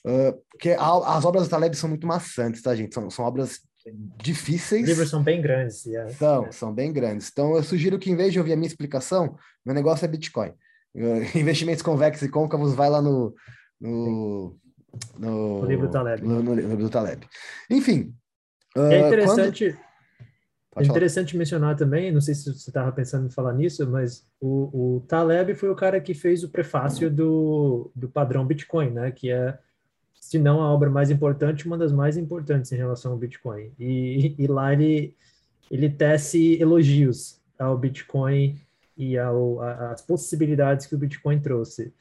Uh, 0.04 0.38
porque 0.50 0.70
a, 0.70 1.16
as 1.16 1.24
obras 1.24 1.44
do 1.44 1.50
Taleb 1.50 1.74
são 1.74 1.88
muito 1.88 2.06
maçantes, 2.06 2.60
tá, 2.60 2.74
gente? 2.74 2.94
São, 2.94 3.08
são 3.08 3.24
obras 3.24 3.60
difíceis. 4.22 4.82
Os 4.82 4.88
livros 4.88 5.10
são 5.10 5.22
bem 5.22 5.40
grandes. 5.40 5.86
Yeah. 5.86 6.12
São, 6.12 6.46
é. 6.46 6.52
são 6.52 6.74
bem 6.74 6.92
grandes. 6.92 7.30
Então, 7.32 7.56
eu 7.56 7.62
sugiro 7.62 7.98
que, 7.98 8.10
em 8.10 8.16
vez 8.16 8.32
de 8.32 8.38
ouvir 8.38 8.52
a 8.52 8.56
minha 8.56 8.66
explicação, 8.66 9.36
meu 9.64 9.74
negócio 9.74 10.04
é 10.04 10.08
Bitcoin. 10.08 10.50
Uh, 10.94 11.22
investimentos 11.38 11.82
convexos 11.82 12.22
e 12.22 12.30
côncavos, 12.30 12.74
vai 12.74 12.90
lá 12.90 13.00
no, 13.00 13.34
no, 13.80 14.56
no, 15.18 15.60
no 15.60 15.66
livro 15.66 15.86
do 15.86 15.92
Taleb. 15.92 16.22
No, 16.22 16.42
no, 16.42 16.54
livro 16.54 16.76
do 16.76 16.90
Taleb. 16.90 17.26
Enfim. 17.70 18.14
é 18.76 19.06
interessante. 19.06 19.76
Quando... 20.70 20.86
É 20.86 20.88
interessante 20.88 21.36
mencionar 21.36 21.76
também, 21.76 22.12
não 22.12 22.20
sei 22.20 22.34
se 22.34 22.52
você 22.52 22.70
estava 22.70 22.92
pensando 22.92 23.26
em 23.26 23.30
falar 23.30 23.52
nisso, 23.52 23.88
mas 23.90 24.24
o, 24.40 24.96
o, 24.96 25.00
Taleb 25.08 25.54
foi 25.54 25.70
o 25.70 25.74
cara 25.74 26.00
que 26.00 26.14
fez 26.14 26.44
o 26.44 26.50
prefácio 26.50 27.10
do, 27.10 27.90
do 27.96 28.08
padrão 28.08 28.46
Bitcoin, 28.46 28.90
né? 28.90 29.10
Que 29.10 29.30
é, 29.30 29.58
se 30.14 30.38
não 30.38 30.60
a 30.60 30.72
obra 30.72 30.88
mais 30.88 31.10
importante, 31.10 31.66
uma 31.66 31.76
das 31.76 31.92
mais 31.92 32.16
importantes 32.16 32.70
em 32.70 32.76
relação 32.76 33.12
ao 33.12 33.18
Bitcoin. 33.18 33.72
E, 33.78 34.34
e 34.38 34.46
lá 34.46 34.72
ele, 34.72 35.16
ele 35.70 35.90
tece 35.90 36.60
elogios 36.60 37.40
ao 37.58 37.76
Bitcoin 37.76 38.60
e 38.96 39.16
as 39.18 40.02
possibilidades 40.02 40.86
que 40.86 40.94
o 40.94 40.98
Bitcoin 40.98 41.40
trouxe. 41.40 41.92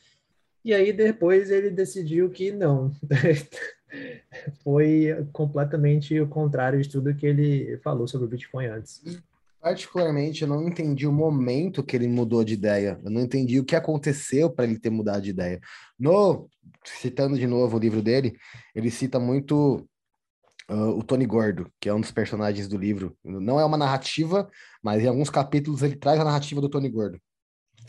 E 0.67 0.73
aí 0.73 0.91
depois 0.91 1.49
ele 1.49 1.69
decidiu 1.69 2.29
que 2.29 2.51
não. 2.51 2.91
Foi 4.65 5.25
completamente 5.31 6.19
o 6.19 6.27
contrário 6.27 6.81
de 6.81 6.89
tudo 6.89 7.15
que 7.15 7.25
ele 7.25 7.77
falou 7.77 8.05
sobre 8.05 8.27
o 8.27 8.29
Bitcoin 8.29 8.65
antes. 8.65 9.01
Particularmente, 9.61 10.41
eu 10.41 10.47
não 10.49 10.67
entendi 10.67 11.07
o 11.07 11.11
momento 11.11 11.81
que 11.81 11.95
ele 11.95 12.09
mudou 12.09 12.43
de 12.43 12.53
ideia. 12.55 12.99
Eu 13.01 13.09
não 13.09 13.21
entendi 13.21 13.57
o 13.61 13.63
que 13.63 13.77
aconteceu 13.77 14.49
para 14.49 14.65
ele 14.65 14.77
ter 14.77 14.89
mudado 14.89 15.21
de 15.21 15.29
ideia. 15.29 15.61
No 15.97 16.49
citando 16.83 17.37
de 17.37 17.47
novo 17.47 17.77
o 17.77 17.79
livro 17.79 18.01
dele, 18.01 18.35
ele 18.75 18.91
cita 18.91 19.17
muito 19.21 19.87
uh, 20.69 20.89
o 20.97 21.01
Tony 21.01 21.25
Gordo, 21.25 21.71
que 21.79 21.87
é 21.87 21.93
um 21.93 22.01
dos 22.01 22.11
personagens 22.11 22.67
do 22.67 22.77
livro. 22.77 23.17
Não 23.23 23.57
é 23.57 23.63
uma 23.63 23.77
narrativa, 23.77 24.51
mas 24.83 25.01
em 25.01 25.07
alguns 25.07 25.29
capítulos 25.29 25.81
ele 25.81 25.95
traz 25.95 26.19
a 26.19 26.25
narrativa 26.25 26.59
do 26.59 26.67
Tony 26.67 26.89
Gordo, 26.89 27.17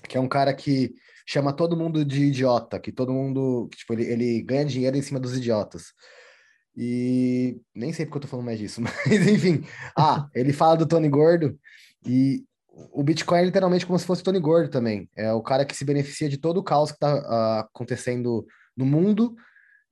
que 0.08 0.16
é 0.16 0.20
um 0.20 0.28
cara 0.28 0.54
que 0.54 0.94
chama 1.28 1.52
todo 1.52 1.76
mundo 1.76 2.06
de 2.06 2.24
idiota, 2.24 2.80
que 2.80 2.90
todo 2.90 3.12
mundo, 3.12 3.68
que, 3.70 3.76
tipo, 3.76 3.92
ele, 3.92 4.04
ele 4.04 4.42
ganha 4.42 4.64
dinheiro 4.64 4.96
em 4.96 5.02
cima 5.02 5.20
dos 5.20 5.36
idiotas. 5.36 5.92
E 6.74 7.60
nem 7.74 7.92
sei 7.92 8.06
porque 8.06 8.16
eu 8.16 8.22
tô 8.22 8.28
falando 8.28 8.46
mais 8.46 8.58
disso, 8.58 8.80
mas 8.80 9.28
enfim. 9.28 9.62
Ah, 9.96 10.26
ele 10.34 10.54
fala 10.54 10.78
do 10.78 10.86
Tony 10.86 11.08
Gordo 11.08 11.58
e 12.06 12.44
o 12.92 13.02
Bitcoin 13.02 13.40
é 13.40 13.44
literalmente 13.44 13.84
como 13.84 13.98
se 13.98 14.06
fosse 14.06 14.22
Tony 14.22 14.40
Gordo 14.40 14.70
também. 14.70 15.06
É 15.14 15.30
o 15.30 15.42
cara 15.42 15.66
que 15.66 15.76
se 15.76 15.84
beneficia 15.84 16.30
de 16.30 16.38
todo 16.38 16.58
o 16.58 16.62
caos 16.62 16.92
que 16.92 16.98
tá 16.98 17.14
uh, 17.14 17.60
acontecendo 17.60 18.46
no 18.74 18.86
mundo 18.86 19.36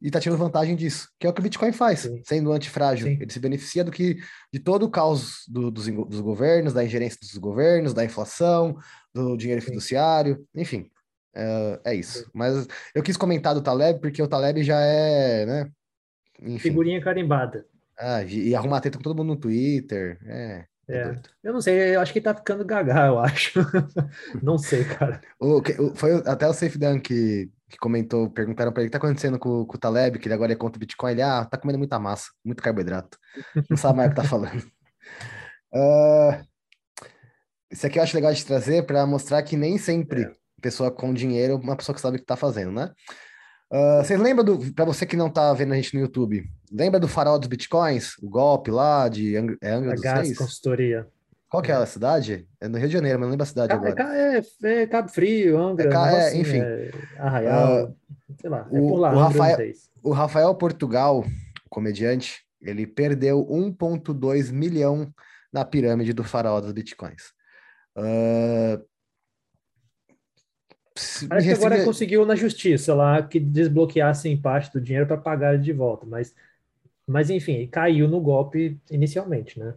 e 0.00 0.10
tá 0.10 0.18
tirando 0.18 0.38
vantagem 0.38 0.74
disso, 0.74 1.08
que 1.20 1.26
é 1.26 1.30
o 1.30 1.34
que 1.34 1.40
o 1.40 1.42
Bitcoin 1.42 1.72
faz, 1.72 2.00
Sim. 2.00 2.22
sendo 2.24 2.50
antifrágil. 2.50 3.08
Sim. 3.08 3.18
Ele 3.20 3.32
se 3.32 3.40
beneficia 3.40 3.84
do 3.84 3.90
que 3.90 4.16
de 4.50 4.58
todo 4.58 4.84
o 4.84 4.90
caos 4.90 5.42
do, 5.48 5.70
dos, 5.70 5.86
dos 5.86 6.20
governos, 6.20 6.72
da 6.72 6.82
ingerência 6.82 7.18
dos 7.20 7.36
governos, 7.36 7.92
da 7.92 8.04
inflação, 8.04 8.74
do 9.12 9.36
dinheiro 9.36 9.60
Sim. 9.60 9.68
fiduciário, 9.68 10.46
enfim. 10.54 10.90
É, 11.36 11.80
é 11.84 11.94
isso. 11.94 12.28
Mas 12.32 12.66
eu 12.94 13.02
quis 13.02 13.16
comentar 13.16 13.54
do 13.54 13.62
Taleb, 13.62 14.00
porque 14.00 14.22
o 14.22 14.28
Taleb 14.28 14.62
já 14.62 14.80
é, 14.80 15.44
né? 15.44 15.70
Enfim. 16.40 16.58
Figurinha 16.58 17.00
carimbada. 17.02 17.66
Ah, 17.98 18.22
e 18.24 18.54
arrumar 18.54 18.80
treta 18.80 18.96
com 18.96 19.04
todo 19.04 19.16
mundo 19.16 19.34
no 19.34 19.40
Twitter. 19.40 20.18
É. 20.24 20.64
É, 20.88 20.98
é 20.98 21.20
eu 21.42 21.52
não 21.52 21.60
sei, 21.60 21.96
eu 21.96 22.00
acho 22.00 22.12
que 22.12 22.20
ele 22.20 22.24
tá 22.24 22.34
ficando 22.34 22.64
gaga, 22.64 23.06
eu 23.06 23.18
acho. 23.18 23.58
não 24.42 24.56
sei, 24.56 24.84
cara. 24.84 25.20
O, 25.38 25.62
foi 25.94 26.14
até 26.26 26.48
o 26.48 26.54
Safe 26.54 26.78
Dan 26.78 27.00
que, 27.00 27.50
que 27.68 27.76
comentou, 27.78 28.30
perguntaram 28.30 28.72
para 28.72 28.82
ele 28.82 28.88
o 28.88 28.90
que 28.90 28.98
tá 28.98 29.04
acontecendo 29.04 29.38
com, 29.38 29.66
com, 29.66 29.76
o 29.76 29.80
Taleb, 29.80 30.18
que 30.18 30.28
ele 30.28 30.34
agora 30.34 30.52
é 30.52 30.56
contra 30.56 30.78
o 30.78 30.80
Bitcoin. 30.80 31.12
Ele, 31.12 31.22
ah, 31.22 31.44
tá 31.44 31.58
comendo 31.58 31.78
muita 31.78 31.98
massa, 31.98 32.30
muito 32.44 32.62
carboidrato. 32.62 33.18
Não 33.68 33.76
sabe 33.76 33.96
mais 33.98 34.10
o 34.10 34.14
que 34.14 34.22
tá 34.22 34.24
falando. 34.28 34.62
Uh, 35.74 36.46
isso 37.70 37.86
aqui 37.86 37.98
eu 37.98 38.02
acho 38.02 38.16
legal 38.16 38.32
de 38.32 38.44
trazer 38.44 38.86
para 38.86 39.06
mostrar 39.06 39.42
que 39.42 39.56
nem 39.56 39.76
sempre 39.76 40.22
é 40.22 40.45
pessoa 40.60 40.90
com 40.90 41.12
dinheiro, 41.12 41.56
uma 41.56 41.76
pessoa 41.76 41.94
que 41.94 42.00
sabe 42.00 42.16
o 42.16 42.18
que 42.18 42.24
está 42.24 42.36
fazendo, 42.36 42.72
né? 42.72 42.90
Uh, 43.72 44.02
vocês 44.02 44.18
lembram 44.20 44.44
do, 44.44 44.72
para 44.72 44.84
você 44.84 45.04
que 45.04 45.16
não 45.16 45.26
está 45.26 45.52
vendo 45.52 45.72
a 45.72 45.76
gente 45.76 45.92
no 45.94 46.00
YouTube, 46.00 46.44
lembra 46.70 47.00
do 47.00 47.08
farol 47.08 47.38
dos 47.38 47.48
bitcoins, 47.48 48.16
o 48.22 48.28
golpe 48.28 48.70
lá 48.70 49.08
de 49.08 49.36
Ang 49.36 49.56
é 49.60 49.72
Angra 49.72 49.94
dos 49.94 50.04
Reis? 50.04 50.38
consultoria. 50.38 51.06
Qual 51.48 51.62
que 51.62 51.72
é 51.72 51.74
a 51.74 51.86
cidade? 51.86 52.46
É 52.60 52.68
no 52.68 52.78
Rio 52.78 52.88
de 52.88 52.92
Janeiro, 52.92 53.18
mas 53.18 53.26
não 53.26 53.30
lembro 53.30 53.44
a 53.44 53.46
cidade 53.46 53.72
é, 53.72 53.76
agora. 53.76 54.14
É, 54.14 54.42
é, 54.62 54.82
é 54.82 54.86
Cabo 54.86 55.08
Frio, 55.08 55.58
Angra, 55.58 55.88
é, 55.88 56.14
é, 56.14 56.26
assim, 56.28 56.40
enfim. 56.40 56.60
É 56.60 56.90
Arraial, 57.18 57.84
uh, 57.84 57.96
sei 58.40 58.50
lá, 58.50 58.68
é 58.70 58.80
o, 58.80 58.88
por 58.88 58.98
lá. 58.98 59.12
O 59.12 59.18
Rafael, 59.18 59.58
o 60.02 60.12
Rafael 60.12 60.54
Portugal, 60.54 61.20
o 61.64 61.68
comediante, 61.68 62.44
ele 62.60 62.86
perdeu 62.86 63.46
1,2 63.46 64.52
milhão 64.52 65.12
na 65.52 65.64
pirâmide 65.64 66.12
do 66.12 66.24
farol 66.24 66.60
dos 66.60 66.72
bitcoins. 66.72 67.32
Uh, 67.96 68.84
Parece 71.28 71.46
que 71.46 71.52
agora 71.54 71.84
conseguiu 71.84 72.24
na 72.24 72.34
justiça 72.34 72.94
lá 72.94 73.22
que 73.22 73.38
desbloqueasse 73.38 74.28
em 74.28 74.36
parte 74.40 74.72
do 74.72 74.80
dinheiro 74.80 75.06
para 75.06 75.16
pagar 75.16 75.58
de 75.58 75.72
volta, 75.72 76.06
mas, 76.06 76.34
mas 77.06 77.28
enfim, 77.30 77.66
caiu 77.66 78.08
no 78.08 78.20
golpe 78.20 78.78
inicialmente, 78.90 79.58
né? 79.58 79.74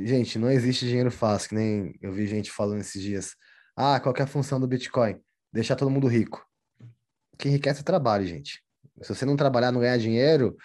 Gente, 0.00 0.38
não 0.38 0.50
existe 0.50 0.86
dinheiro 0.86 1.10
fácil, 1.10 1.50
que 1.50 1.54
nem 1.54 1.94
eu 2.00 2.12
vi 2.12 2.26
gente 2.26 2.50
falando 2.50 2.80
esses 2.80 3.00
dias. 3.00 3.36
Ah, 3.76 4.00
qual 4.00 4.14
é 4.16 4.22
a 4.22 4.26
função 4.26 4.58
do 4.58 4.66
Bitcoin? 4.66 5.20
Deixar 5.52 5.76
todo 5.76 5.90
mundo 5.90 6.08
rico. 6.08 6.44
Quem 7.38 7.52
enriquece 7.52 7.80
é 7.80 7.84
trabalho, 7.84 8.26
gente. 8.26 8.62
Se 9.00 9.14
você 9.14 9.24
não 9.24 9.36
trabalhar, 9.36 9.70
não 9.70 9.80
ganhar 9.80 9.96
dinheiro, 9.96 10.56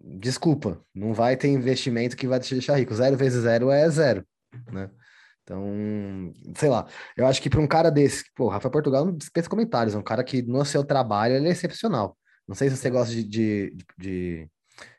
desculpa, 0.00 0.84
não 0.94 1.14
vai 1.14 1.36
ter 1.36 1.48
investimento 1.48 2.16
que 2.16 2.26
vai 2.26 2.38
te 2.38 2.54
deixar 2.54 2.76
rico. 2.76 2.94
Zero 2.94 3.16
vezes 3.16 3.42
zero 3.42 3.70
é 3.70 3.88
zero, 3.88 4.26
né? 4.70 4.90
Então, 5.44 6.32
sei 6.56 6.70
lá, 6.70 6.86
eu 7.16 7.26
acho 7.26 7.40
que 7.40 7.50
para 7.50 7.60
um 7.60 7.66
cara 7.66 7.90
desse, 7.90 8.24
pô, 8.34 8.48
Rafa 8.48 8.70
Portugal 8.70 9.04
não 9.04 9.14
dispensa 9.14 9.48
comentários, 9.48 9.94
é 9.94 9.98
um 9.98 10.02
cara 10.02 10.24
que 10.24 10.40
no 10.42 10.64
seu 10.64 10.82
trabalho 10.82 11.34
ele 11.34 11.48
é 11.48 11.50
excepcional. 11.50 12.16
Não 12.48 12.54
sei 12.54 12.70
se 12.70 12.76
você 12.76 12.88
gosta 12.88 13.14
de, 13.14 13.22
de, 13.24 13.76
de 13.98 14.48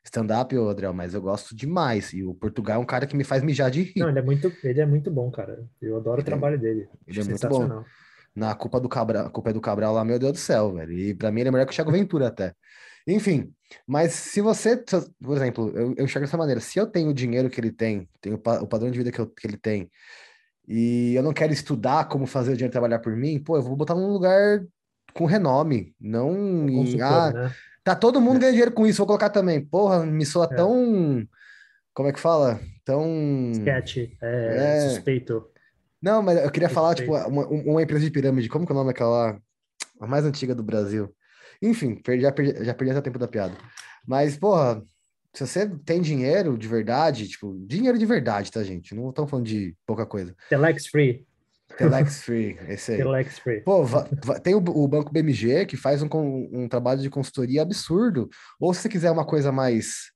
stand-up, 0.03 0.55
Adriel, 0.55 0.93
mas 0.93 1.13
eu 1.13 1.21
gosto 1.21 1.55
demais. 1.55 2.13
E 2.13 2.23
o 2.23 2.33
Portugal 2.33 2.77
é 2.77 2.79
um 2.79 2.85
cara 2.85 3.07
que 3.07 3.15
me 3.15 3.23
faz 3.23 3.43
mijar 3.43 3.71
de 3.71 3.81
rir. 3.81 3.99
Não, 3.99 4.09
ele 4.09 4.19
é 4.19 4.21
muito, 4.21 4.53
ele 4.63 4.81
é 4.81 4.85
muito 4.85 5.11
bom, 5.11 5.31
cara. 5.31 5.63
Eu 5.81 5.97
adoro 5.97 6.17
o 6.17 6.21
é 6.21 6.23
trabalho 6.23 6.59
dele. 6.59 6.87
Ele 7.07 7.19
é 7.19 7.23
muito 7.23 7.47
bom. 7.47 7.83
Na 8.35 8.53
culpa 8.53 8.79
do 8.79 8.89
Cabral, 8.89 9.29
culpa 9.31 9.49
é 9.49 9.53
do 9.53 9.61
Cabral 9.61 9.93
lá, 9.93 10.03
meu 10.03 10.19
Deus 10.19 10.33
do 10.33 10.37
céu, 10.37 10.73
velho. 10.73 10.91
E 10.91 11.13
para 11.13 11.31
mim 11.31 11.41
ele 11.41 11.49
é 11.49 11.51
melhor 11.51 11.65
que 11.65 11.71
o 11.71 11.75
Thiago 11.75 11.91
Ventura 11.91 12.27
até. 12.27 12.53
Enfim, 13.07 13.53
mas 13.87 14.13
se 14.13 14.41
você, 14.41 14.83
por 15.21 15.37
exemplo, 15.37 15.71
eu, 15.75 15.93
eu 15.95 16.05
enxergo 16.05 16.25
dessa 16.25 16.37
maneira, 16.37 16.59
se 16.59 16.77
eu 16.77 16.87
tenho 16.87 17.09
o 17.09 17.13
dinheiro 17.13 17.49
que 17.49 17.59
ele 17.59 17.71
tem, 17.71 18.09
tenho 18.19 18.35
o 18.35 18.67
padrão 18.67 18.89
de 18.89 18.97
vida 18.97 19.11
que, 19.11 19.19
eu, 19.19 19.27
que 19.27 19.45
ele 19.45 19.57
tem, 19.57 19.89
e 20.67 21.13
eu 21.15 21.23
não 21.23 21.33
quero 21.33 21.53
estudar 21.53 22.07
como 22.07 22.25
fazer 22.25 22.51
o 22.51 22.55
dinheiro 22.55 22.71
trabalhar 22.71 22.99
por 22.99 23.15
mim, 23.15 23.39
pô, 23.39 23.57
eu 23.57 23.61
vou 23.61 23.75
botar 23.75 23.95
num 23.95 24.11
lugar 24.11 24.63
com 25.13 25.25
renome, 25.25 25.95
não 25.99 26.67
em, 26.67 27.01
ah, 27.01 27.31
né? 27.31 27.51
tá 27.83 27.95
todo 27.95 28.19
mundo 28.19 28.39
ganhando 28.39 28.53
dinheiro 28.53 28.71
com 28.71 28.85
isso, 28.85 28.97
vou 28.97 29.07
colocar 29.07 29.29
também. 29.29 29.63
Porra, 29.63 30.05
me 30.05 30.25
soa 30.25 30.45
é. 30.51 30.55
tão 30.55 31.25
como 31.95 32.09
é 32.09 32.11
que 32.11 32.19
fala? 32.19 32.59
Tão 32.83 33.51
sketch, 33.53 33.97
é, 34.21 34.57
é... 34.57 34.89
suspeito. 34.89 35.49
Não, 36.01 36.21
mas 36.21 36.37
eu 36.37 36.51
queria 36.51 36.67
suspeito. 36.67 36.73
falar 36.73 36.95
tipo 36.95 37.15
uma, 37.15 37.47
uma, 37.47 37.81
empresa 37.81 38.03
de 38.03 38.11
pirâmide, 38.11 38.49
como 38.49 38.65
que 38.65 38.71
é 38.71 38.75
o 38.75 38.77
nome 38.77 38.89
daquela 38.89 39.39
a 39.99 40.05
mais 40.05 40.25
antiga 40.25 40.53
do 40.53 40.61
Brasil? 40.61 41.15
Enfim, 41.61 42.01
já 42.19 42.31
perdi, 42.33 42.65
já 42.65 42.73
perdi 42.73 42.91
esse 42.91 43.01
tempo 43.01 43.17
da 43.17 43.29
piada. 43.29 43.55
Mas, 44.05 44.37
porra, 44.37 44.83
se 45.35 45.45
você 45.45 45.67
tem 45.85 46.01
dinheiro 46.01 46.57
de 46.57 46.67
verdade, 46.67 47.27
tipo, 47.27 47.53
dinheiro 47.67 47.97
de 47.97 48.05
verdade, 48.05 48.49
tá, 48.49 48.63
gente? 48.63 48.95
Não 48.95 49.09
estamos 49.09 49.29
falando 49.29 49.45
de 49.45 49.75
pouca 49.85 50.05
coisa. 50.05 50.33
Telex 50.49 50.87
Free. 50.87 51.25
Telex 51.77 52.21
Free, 52.23 52.57
esse 52.69 52.93
aí. 52.93 52.97
Telex 52.99 53.39
Free. 53.39 53.61
Pô, 53.61 53.83
tem 54.41 54.55
o, 54.55 54.59
o, 54.59 54.87
Banco 54.87 55.11
BMG 55.11 55.65
que 55.65 55.75
faz 55.75 56.01
um, 56.01 56.07
um 56.53 56.69
trabalho 56.69 57.01
de 57.01 57.09
consultoria 57.09 57.63
absurdo. 57.63 58.29
Ou 58.59 58.73
se 58.73 58.81
você 58.81 58.89
quiser 58.89 59.11
uma 59.11 59.25
coisa 59.25 59.51
mais 59.51 60.13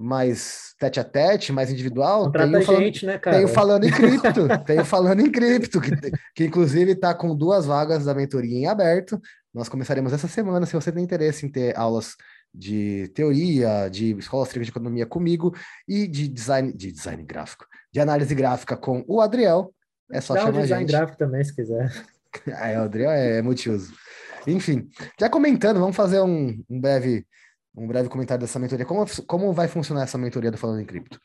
mais 0.00 0.74
tete 0.78 1.00
a 1.00 1.04
tete, 1.04 1.52
mais 1.52 1.72
individual, 1.72 2.30
tem 2.30 2.54
o, 2.54 2.62
falando, 2.62 2.84
gente, 2.84 3.04
né, 3.04 3.18
cara? 3.18 3.36
tem 3.36 3.44
o 3.44 3.48
falando 3.48 3.84
em 3.84 3.90
cripto, 3.90 4.46
tem 4.64 4.78
o 4.78 4.84
falando 4.84 5.20
em 5.20 5.32
cripto, 5.32 5.80
que, 5.80 5.90
que 6.36 6.44
inclusive 6.44 6.92
está 6.92 7.12
com 7.12 7.34
duas 7.34 7.66
vagas 7.66 8.04
da 8.04 8.14
mentoria 8.14 8.56
em 8.56 8.66
aberto. 8.68 9.20
Nós 9.52 9.68
começaremos 9.68 10.12
essa 10.12 10.28
semana. 10.28 10.66
Se 10.66 10.74
você 10.74 10.92
tem 10.92 11.02
interesse 11.02 11.44
em 11.44 11.50
ter 11.50 11.76
aulas 11.76 12.14
de 12.54 13.08
teoria, 13.14 13.88
de 13.88 14.16
escola 14.18 14.42
austríaca 14.42 14.64
de 14.64 14.70
economia 14.70 15.06
comigo 15.06 15.54
e 15.86 16.06
de 16.06 16.28
design, 16.28 16.72
de 16.72 16.90
design 16.90 17.22
gráfico, 17.22 17.66
de 17.92 18.00
análise 18.00 18.34
gráfica 18.34 18.76
com 18.76 19.04
o 19.06 19.20
Adriel. 19.20 19.74
É 20.10 20.20
só 20.20 20.34
Dá 20.34 20.40
chamar 20.40 20.58
um 20.58 20.62
design 20.62 20.86
gente. 20.86 20.96
gráfico 20.96 21.18
também, 21.18 21.44
se 21.44 21.54
quiser. 21.54 21.92
é, 22.46 22.78
o 22.78 22.82
Adriel 22.82 23.10
é 23.10 23.42
multiuso. 23.42 23.94
Enfim, 24.46 24.88
já 25.20 25.28
comentando, 25.28 25.80
vamos 25.80 25.96
fazer 25.96 26.20
um, 26.20 26.62
um 26.68 26.80
breve 26.80 27.26
um 27.78 27.86
breve 27.86 28.08
comentário 28.08 28.40
dessa 28.40 28.58
mentoria. 28.58 28.84
Como, 28.84 29.04
como 29.26 29.52
vai 29.52 29.68
funcionar 29.68 30.02
essa 30.02 30.18
mentoria 30.18 30.50
do 30.50 30.58
Falando 30.58 30.80
em 30.80 30.84
Cripto? 30.84 31.20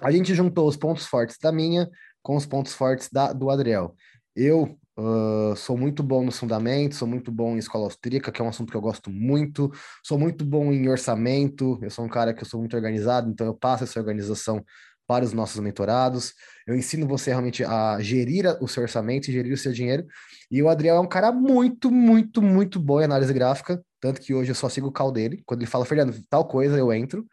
A 0.00 0.10
gente 0.10 0.34
juntou 0.34 0.66
os 0.66 0.76
pontos 0.76 1.06
fortes 1.06 1.36
da 1.38 1.52
minha 1.52 1.88
com 2.22 2.34
os 2.34 2.46
pontos 2.46 2.72
fortes 2.72 3.08
da, 3.12 3.32
do 3.32 3.50
Adriel. 3.50 3.94
Eu 4.34 4.78
Uh, 4.96 5.56
sou 5.56 5.76
muito 5.76 6.02
bom 6.02 6.22
nos 6.22 6.38
fundamentos, 6.38 6.98
sou 6.98 7.08
muito 7.08 7.32
bom 7.32 7.54
em 7.54 7.58
escola 7.58 7.84
austríaca, 7.84 8.30
que 8.30 8.42
é 8.42 8.44
um 8.44 8.48
assunto 8.48 8.70
que 8.70 8.76
eu 8.76 8.80
gosto 8.80 9.10
muito. 9.10 9.70
Sou 10.04 10.18
muito 10.18 10.44
bom 10.44 10.72
em 10.72 10.88
orçamento. 10.88 11.78
Eu 11.82 11.90
sou 11.90 12.04
um 12.04 12.08
cara 12.08 12.34
que 12.34 12.42
eu 12.42 12.46
sou 12.46 12.60
muito 12.60 12.76
organizado, 12.76 13.30
então 13.30 13.46
eu 13.46 13.54
passo 13.54 13.84
essa 13.84 13.98
organização 13.98 14.62
para 15.06 15.24
os 15.24 15.32
nossos 15.32 15.60
mentorados. 15.60 16.34
Eu 16.66 16.74
ensino 16.74 17.06
você 17.06 17.30
realmente 17.30 17.64
a 17.64 17.98
gerir 18.00 18.46
o 18.60 18.68
seu 18.68 18.82
orçamento 18.82 19.28
e 19.28 19.32
gerir 19.32 19.52
o 19.52 19.56
seu 19.56 19.72
dinheiro. 19.72 20.06
E 20.50 20.62
o 20.62 20.68
Adriel 20.68 20.96
é 20.96 21.00
um 21.00 21.08
cara 21.08 21.32
muito, 21.32 21.90
muito, 21.90 22.40
muito 22.40 22.78
bom 22.78 23.00
em 23.00 23.04
análise 23.04 23.32
gráfica. 23.32 23.82
Tanto 24.00 24.20
que 24.20 24.34
hoje 24.34 24.50
eu 24.50 24.54
só 24.54 24.68
sigo 24.68 24.88
o 24.88 24.92
cal 24.92 25.10
dele. 25.10 25.42
Quando 25.46 25.60
ele 25.60 25.70
fala, 25.70 25.84
Fernando, 25.84 26.14
tal 26.28 26.46
coisa, 26.46 26.76
eu 26.78 26.92
entro. 26.92 27.26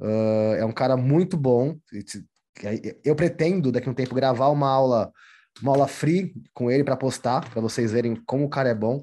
Uh, 0.00 0.54
é 0.58 0.64
um 0.64 0.72
cara 0.72 0.96
muito 0.96 1.36
bom. 1.36 1.76
Eu 3.04 3.14
pretendo, 3.14 3.72
daqui 3.72 3.88
a 3.88 3.92
um 3.92 3.94
tempo, 3.94 4.14
gravar 4.14 4.48
uma 4.48 4.68
aula, 4.68 5.12
uma 5.60 5.72
aula 5.72 5.88
free 5.88 6.32
com 6.54 6.70
ele 6.70 6.84
para 6.84 6.96
postar, 6.96 7.48
para 7.50 7.60
vocês 7.60 7.92
verem 7.92 8.16
como 8.26 8.44
o 8.44 8.48
cara 8.48 8.70
é 8.70 8.74
bom. 8.74 9.02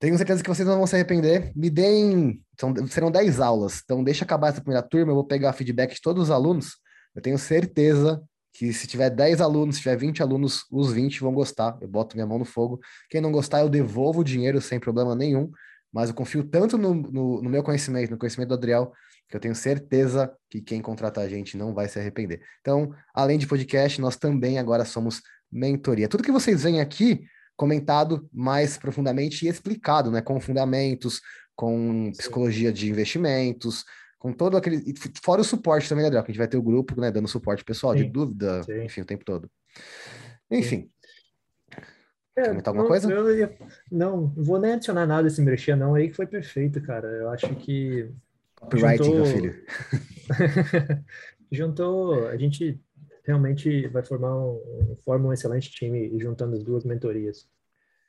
Tenho 0.00 0.16
certeza 0.16 0.42
que 0.42 0.48
vocês 0.48 0.66
não 0.66 0.76
vão 0.76 0.86
se 0.86 0.94
arrepender. 0.94 1.52
Me 1.56 1.68
deem. 1.68 2.40
São, 2.58 2.74
serão 2.86 3.10
10 3.10 3.40
aulas. 3.40 3.80
Então, 3.84 4.02
deixa 4.02 4.24
acabar 4.24 4.48
essa 4.48 4.60
primeira 4.60 4.86
turma. 4.86 5.10
Eu 5.10 5.16
vou 5.16 5.24
pegar 5.24 5.52
feedback 5.52 5.94
de 5.94 6.00
todos 6.00 6.24
os 6.24 6.30
alunos. 6.30 6.76
Eu 7.14 7.20
tenho 7.20 7.36
certeza 7.36 8.22
que 8.52 8.72
se 8.72 8.86
tiver 8.86 9.10
10 9.10 9.40
alunos, 9.40 9.76
se 9.76 9.82
tiver 9.82 9.96
20 9.96 10.22
alunos, 10.22 10.64
os 10.70 10.92
20 10.92 11.20
vão 11.20 11.32
gostar. 11.32 11.76
Eu 11.80 11.88
boto 11.88 12.16
minha 12.16 12.26
mão 12.26 12.38
no 12.38 12.44
fogo. 12.44 12.78
Quem 13.10 13.20
não 13.20 13.32
gostar, 13.32 13.60
eu 13.60 13.68
devolvo 13.68 14.20
o 14.20 14.24
dinheiro 14.24 14.60
sem 14.60 14.78
problema 14.78 15.16
nenhum. 15.16 15.50
Mas 15.92 16.10
eu 16.10 16.14
confio 16.14 16.44
tanto 16.44 16.78
no, 16.78 16.94
no, 16.94 17.42
no 17.42 17.50
meu 17.50 17.62
conhecimento, 17.62 18.10
no 18.10 18.18
conhecimento 18.18 18.48
do 18.48 18.54
Adriel, 18.54 18.92
que 19.28 19.36
eu 19.36 19.40
tenho 19.40 19.54
certeza 19.54 20.32
que 20.48 20.60
quem 20.60 20.80
contratar 20.80 21.24
a 21.24 21.28
gente 21.28 21.56
não 21.56 21.74
vai 21.74 21.88
se 21.88 21.98
arrepender. 21.98 22.40
Então, 22.60 22.94
além 23.12 23.38
de 23.38 23.46
podcast, 23.46 24.00
nós 24.00 24.16
também 24.16 24.58
agora 24.58 24.84
somos 24.84 25.22
mentoria. 25.50 26.08
Tudo 26.08 26.22
que 26.22 26.32
vocês 26.32 26.62
veem 26.62 26.80
aqui 26.80 27.24
comentado 27.56 28.28
mais 28.32 28.78
profundamente 28.78 29.44
e 29.44 29.48
explicado, 29.48 30.10
né? 30.10 30.20
Com 30.20 30.40
fundamentos, 30.40 31.20
com 31.56 32.12
psicologia 32.16 32.72
de 32.72 32.88
investimentos, 32.88 33.84
com 34.18 34.32
todo 34.32 34.56
aquele. 34.56 34.94
Fora 35.22 35.40
o 35.40 35.44
suporte 35.44 35.88
também, 35.88 36.04
Adriano, 36.04 36.24
que 36.24 36.30
a 36.30 36.32
gente 36.32 36.38
vai 36.38 36.48
ter 36.48 36.56
o 36.56 36.62
grupo, 36.62 37.00
né? 37.00 37.10
Dando 37.10 37.26
suporte 37.26 37.64
pessoal, 37.64 37.94
Sim. 37.94 38.04
de 38.04 38.10
dúvida, 38.10 38.62
Sim. 38.62 38.84
enfim, 38.84 39.00
o 39.00 39.04
tempo 39.04 39.24
todo. 39.24 39.50
Enfim. 40.50 40.88
É, 42.36 42.48
Comentar 42.48 42.68
alguma 42.68 42.84
não, 42.84 42.88
coisa? 42.88 43.32
Ia, 43.32 43.58
não, 43.90 44.28
vou 44.36 44.60
nem 44.60 44.74
adicionar 44.74 45.04
nada 45.04 45.26
esse 45.26 45.42
merchan, 45.42 45.74
não. 45.74 45.96
Aí 45.96 46.08
que 46.08 46.14
foi 46.14 46.26
perfeito, 46.26 46.80
cara. 46.80 47.08
Eu 47.08 47.30
acho 47.30 47.52
que. 47.56 48.08
Copywriting, 48.54 49.04
juntou... 49.04 49.14
meu 49.14 49.26
filho. 49.26 49.64
juntou. 51.50 52.28
A 52.28 52.36
gente 52.36 52.80
realmente 53.28 53.86
vai 53.88 54.02
formar 54.02 54.34
um, 54.34 54.96
forma 55.04 55.28
um 55.28 55.32
excelente 55.34 55.70
time 55.70 56.18
juntando 56.18 56.56
as 56.56 56.64
duas 56.64 56.82
mentorias. 56.82 57.46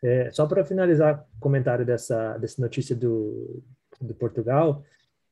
É, 0.02 0.32
só 0.32 0.48
para 0.48 0.64
finalizar 0.64 1.28
o 1.36 1.40
comentário 1.42 1.86
dessa, 1.86 2.38
dessa 2.38 2.62
notícia 2.62 2.96
do, 2.96 3.62
do 4.00 4.16
Portugal, 4.16 4.82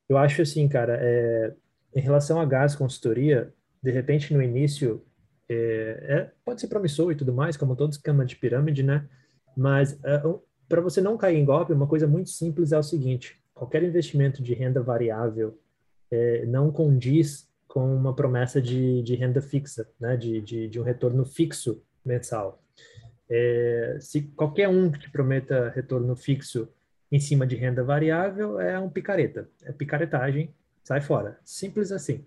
eu 0.10 0.18
acho 0.18 0.42
assim, 0.42 0.68
cara, 0.68 1.00
é, 1.02 1.54
em 1.96 2.02
relação 2.02 2.42
a 2.42 2.46
gás 2.46 2.76
consultoria, 2.76 3.54
de 3.82 3.90
repente 3.90 4.34
no 4.34 4.44
início 4.44 5.02
é, 5.48 5.56
é, 6.10 6.32
pode 6.44 6.60
ser 6.60 6.68
promissor 6.68 7.14
e 7.14 7.16
tudo 7.16 7.34
mais, 7.34 7.56
como 7.56 7.74
todo 7.74 7.94
esquema 7.94 8.26
de 8.26 8.36
pirâmide, 8.36 8.84
né? 8.84 9.08
Mas 9.56 9.98
é, 10.04 10.22
para 10.68 10.82
você 10.82 11.00
não 11.00 11.18
cair 11.18 11.38
em 11.38 11.46
golpe, 11.46 11.72
uma 11.72 11.88
coisa 11.88 12.06
muito 12.06 12.30
simples 12.30 12.74
é 12.74 12.78
o 12.78 12.84
seguinte: 12.84 13.42
qualquer 13.54 13.82
investimento 13.84 14.44
de 14.44 14.54
renda 14.54 14.82
variável 14.84 15.58
é, 16.12 16.46
não 16.46 16.74
condiz 16.74 17.48
com 17.68 17.96
uma 17.96 18.16
promessa 18.16 18.62
de, 18.62 19.02
de 19.04 19.16
renda 19.16 19.42
fixa, 19.42 19.90
né, 20.00 20.16
de, 20.16 20.42
de, 20.42 20.68
de 20.68 20.80
um 20.80 20.84
retorno 20.84 21.26
fixo 21.26 21.84
mensal. 22.06 22.64
É, 23.30 23.98
se 24.00 24.22
qualquer 24.36 24.70
um 24.70 24.90
que 24.90 25.00
te 25.00 25.12
prometa 25.12 25.70
retorno 25.76 26.16
fixo 26.16 26.70
em 27.12 27.20
cima 27.20 27.46
de 27.46 27.56
renda 27.56 27.84
variável 27.84 28.60
é 28.60 28.80
um 28.80 28.90
picareta, 28.90 29.50
é 29.64 29.72
picaretagem, 29.72 30.54
sai 30.84 31.02
fora, 31.02 31.40
simples 31.44 31.92
assim. 31.92 32.26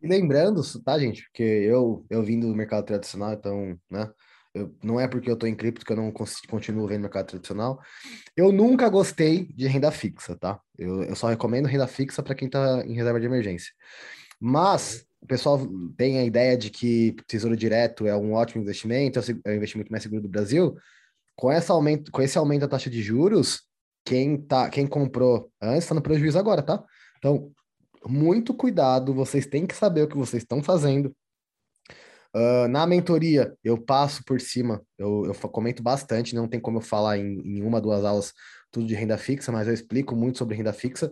E 0.00 0.06
lembrando, 0.06 0.62
tá, 0.84 0.98
gente, 0.98 1.24
porque 1.24 1.42
eu 1.42 2.04
eu 2.08 2.22
vim 2.22 2.38
do 2.38 2.54
mercado 2.54 2.84
tradicional, 2.84 3.32
então, 3.32 3.78
né, 3.90 4.12
eu, 4.54 4.74
não 4.82 4.98
é 4.98 5.06
porque 5.06 5.28
eu 5.28 5.34
estou 5.34 5.48
em 5.48 5.54
cripto 5.54 5.84
que 5.84 5.92
eu 5.92 5.96
não 5.96 6.12
continuo 6.12 6.86
vendo 6.86 7.02
mercado 7.02 7.26
tradicional. 7.26 7.80
Eu 8.36 8.50
nunca 8.50 8.88
gostei 8.88 9.46
de 9.54 9.66
renda 9.66 9.90
fixa, 9.90 10.36
tá? 10.36 10.60
Eu, 10.76 11.02
eu 11.02 11.16
só 11.16 11.28
recomendo 11.28 11.66
renda 11.66 11.86
fixa 11.86 12.22
para 12.22 12.34
quem 12.34 12.46
está 12.46 12.84
em 12.86 12.94
reserva 12.94 13.20
de 13.20 13.26
emergência. 13.26 13.72
Mas 14.40 15.04
o 15.20 15.26
pessoal 15.26 15.60
tem 15.96 16.18
a 16.18 16.24
ideia 16.24 16.56
de 16.56 16.70
que 16.70 17.16
Tesouro 17.26 17.56
Direto 17.56 18.06
é 18.06 18.16
um 18.16 18.32
ótimo 18.32 18.62
investimento, 18.62 19.18
é 19.44 19.50
o 19.50 19.54
investimento 19.54 19.90
mais 19.90 20.02
seguro 20.02 20.22
do 20.22 20.28
Brasil. 20.28 20.76
Com, 21.36 21.52
esse 21.52 21.70
aumento, 21.70 22.10
com 22.10 22.22
esse 22.22 22.38
aumento 22.38 22.62
da 22.62 22.68
taxa 22.68 22.90
de 22.90 23.02
juros, 23.02 23.62
quem, 24.04 24.40
tá, 24.40 24.70
quem 24.70 24.86
comprou 24.86 25.50
antes 25.60 25.84
está 25.84 25.94
no 25.94 26.02
prejuízo 26.02 26.38
agora, 26.38 26.62
tá? 26.62 26.82
Então, 27.18 27.52
muito 28.06 28.54
cuidado, 28.54 29.12
vocês 29.12 29.46
têm 29.46 29.66
que 29.66 29.74
saber 29.74 30.02
o 30.02 30.08
que 30.08 30.16
vocês 30.16 30.42
estão 30.42 30.62
fazendo. 30.62 31.14
Uh, 32.34 32.68
na 32.68 32.86
mentoria, 32.86 33.54
eu 33.64 33.80
passo 33.80 34.22
por 34.24 34.40
cima, 34.40 34.82
eu, 34.96 35.24
eu 35.26 35.34
comento 35.48 35.82
bastante, 35.82 36.34
não 36.34 36.46
tem 36.46 36.60
como 36.60 36.78
eu 36.78 36.82
falar 36.82 37.18
em, 37.18 37.40
em 37.40 37.62
uma, 37.62 37.80
duas 37.80 38.04
aulas 38.04 38.32
tudo 38.70 38.86
de 38.86 38.94
renda 38.94 39.16
fixa, 39.16 39.50
mas 39.50 39.66
eu 39.66 39.74
explico 39.74 40.14
muito 40.14 40.38
sobre 40.38 40.56
renda 40.56 40.72
fixa. 40.72 41.10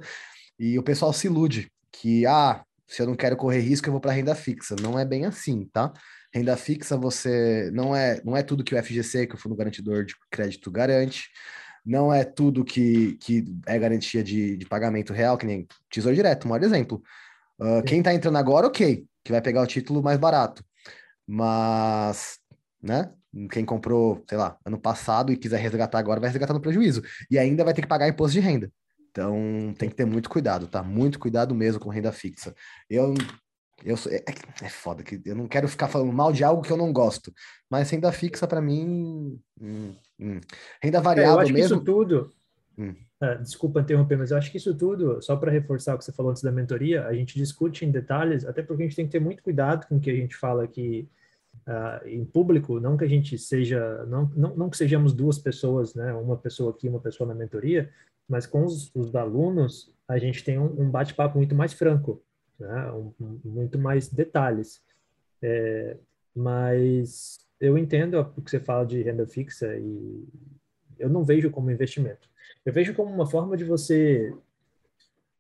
E 0.58 0.78
o 0.78 0.82
pessoal 0.82 1.12
se 1.12 1.26
ilude 1.26 1.70
que, 1.90 2.26
ah, 2.26 2.64
se 2.86 3.02
eu 3.02 3.06
não 3.06 3.16
quero 3.16 3.36
correr 3.36 3.60
risco, 3.60 3.88
eu 3.88 3.92
vou 3.92 4.00
para 4.00 4.12
renda 4.12 4.34
fixa. 4.34 4.76
Não 4.80 4.98
é 4.98 5.04
bem 5.04 5.24
assim, 5.24 5.66
tá? 5.72 5.92
Renda 6.32 6.56
fixa 6.56 6.96
você 6.96 7.70
não 7.72 7.94
é 7.96 8.20
não 8.24 8.36
é 8.36 8.42
tudo 8.42 8.64
que 8.64 8.74
o 8.74 8.82
FGC, 8.82 9.26
que 9.26 9.32
é 9.32 9.34
o 9.36 9.38
Fundo 9.38 9.56
Garantidor 9.56 10.04
de 10.04 10.14
Crédito, 10.30 10.70
garante. 10.70 11.30
Não 11.84 12.12
é 12.12 12.24
tudo 12.24 12.64
que, 12.64 13.16
que 13.18 13.44
é 13.66 13.78
garantia 13.78 14.22
de, 14.22 14.56
de 14.56 14.66
pagamento 14.66 15.12
real, 15.12 15.38
que 15.38 15.46
nem 15.46 15.66
Tesouro 15.90 16.16
Direto, 16.16 16.48
maior 16.48 16.64
exemplo. 16.64 17.02
Uh, 17.60 17.82
quem 17.84 17.98
está 17.98 18.12
entrando 18.12 18.36
agora, 18.38 18.66
ok, 18.66 19.06
que 19.24 19.32
vai 19.32 19.40
pegar 19.40 19.62
o 19.62 19.66
título 19.66 20.02
mais 20.02 20.18
barato. 20.18 20.64
Mas, 21.26 22.38
né? 22.82 23.12
Quem 23.50 23.64
comprou, 23.64 24.24
sei 24.28 24.38
lá, 24.38 24.56
ano 24.64 24.80
passado 24.80 25.32
e 25.32 25.36
quiser 25.36 25.58
resgatar 25.60 25.98
agora, 25.98 26.20
vai 26.20 26.30
resgatar 26.30 26.54
no 26.54 26.60
prejuízo. 26.60 27.02
E 27.30 27.38
ainda 27.38 27.64
vai 27.64 27.74
ter 27.74 27.82
que 27.82 27.88
pagar 27.88 28.08
imposto 28.08 28.32
de 28.32 28.40
renda. 28.40 28.70
Então 29.16 29.74
tem 29.78 29.88
que 29.88 29.94
ter 29.94 30.04
muito 30.04 30.28
cuidado, 30.28 30.66
tá? 30.66 30.82
Muito 30.82 31.18
cuidado 31.18 31.54
mesmo 31.54 31.80
com 31.80 31.88
renda 31.88 32.12
fixa. 32.12 32.54
Eu, 32.88 33.14
eu 33.82 33.96
é, 34.10 34.22
é 34.62 34.68
foda 34.68 35.02
que 35.02 35.22
eu 35.24 35.34
não 35.34 35.48
quero 35.48 35.66
ficar 35.66 35.88
falando 35.88 36.12
mal 36.12 36.30
de 36.34 36.44
algo 36.44 36.60
que 36.60 36.70
eu 36.70 36.76
não 36.76 36.92
gosto, 36.92 37.32
mas 37.70 37.88
renda 37.88 38.12
fixa 38.12 38.46
para 38.46 38.60
mim, 38.60 39.40
hum, 39.58 39.94
hum. 40.20 40.40
renda 40.82 41.00
variável 41.00 41.32
é, 41.32 41.36
eu 41.36 41.40
acho 41.40 41.52
mesmo. 41.54 41.68
Que 41.68 41.74
isso 41.76 41.84
tudo. 41.84 42.30
Hum. 42.76 42.94
Ah, 43.18 43.36
desculpa 43.36 43.80
interromper, 43.80 44.18
mas 44.18 44.30
eu 44.30 44.36
acho 44.36 44.50
que 44.50 44.58
isso 44.58 44.74
tudo, 44.74 45.22
só 45.22 45.34
para 45.34 45.50
reforçar 45.50 45.94
o 45.94 45.98
que 45.98 46.04
você 46.04 46.12
falou 46.12 46.30
antes 46.30 46.42
da 46.42 46.52
mentoria, 46.52 47.06
a 47.06 47.14
gente 47.14 47.38
discute 47.38 47.86
em 47.86 47.90
detalhes, 47.90 48.44
até 48.44 48.62
porque 48.62 48.82
a 48.82 48.86
gente 48.86 48.96
tem 48.96 49.06
que 49.06 49.12
ter 49.12 49.20
muito 49.20 49.42
cuidado 49.42 49.86
com 49.86 49.96
o 49.96 50.00
que 50.00 50.10
a 50.10 50.14
gente 50.14 50.36
fala 50.36 50.64
aqui 50.64 51.08
uh, 51.66 52.06
em 52.06 52.22
público, 52.22 52.78
não 52.78 52.98
que 52.98 53.04
a 53.04 53.08
gente 53.08 53.38
seja, 53.38 54.04
não, 54.04 54.30
não, 54.36 54.54
não 54.54 54.68
que 54.68 54.76
sejamos 54.76 55.14
duas 55.14 55.38
pessoas, 55.38 55.94
né, 55.94 56.12
uma 56.12 56.36
pessoa 56.36 56.70
aqui, 56.70 56.86
uma 56.86 57.00
pessoa 57.00 57.26
na 57.26 57.34
mentoria, 57.34 57.90
mas 58.28 58.46
com 58.46 58.64
os, 58.64 58.94
os 58.94 59.14
alunos 59.14 59.92
a 60.08 60.18
gente 60.18 60.44
tem 60.44 60.58
um, 60.58 60.82
um 60.82 60.90
bate-papo 60.90 61.38
muito 61.38 61.54
mais 61.54 61.72
franco, 61.72 62.22
né? 62.58 62.90
Um, 62.92 63.12
um, 63.20 63.40
muito 63.44 63.78
mais 63.78 64.08
detalhes. 64.08 64.80
É, 65.42 65.96
mas 66.34 67.38
eu 67.60 67.76
entendo 67.76 68.20
o 68.20 68.42
que 68.42 68.50
você 68.50 68.60
fala 68.60 68.84
de 68.84 69.02
renda 69.02 69.26
fixa 69.26 69.76
e 69.76 70.24
eu 70.98 71.08
não 71.08 71.24
vejo 71.24 71.50
como 71.50 71.70
investimento. 71.70 72.28
Eu 72.64 72.72
vejo 72.72 72.94
como 72.94 73.12
uma 73.12 73.26
forma 73.26 73.56
de 73.56 73.64
você, 73.64 74.34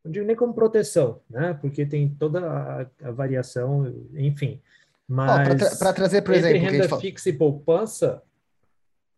não 0.04 0.12
digo 0.12 0.26
nem 0.26 0.36
como 0.36 0.54
proteção, 0.54 1.20
né? 1.28 1.54
Porque 1.60 1.86
tem 1.86 2.08
toda 2.08 2.40
a, 2.40 2.86
a 3.02 3.10
variação, 3.10 3.92
enfim. 4.14 4.60
Mas 5.08 5.30
oh, 5.30 5.56
para 5.56 5.76
tra 5.76 5.92
trazer, 5.92 6.22
por 6.22 6.34
exemplo, 6.34 6.60
renda 6.60 6.98
fixa 6.98 7.28
e 7.28 7.32
poupança, 7.32 8.22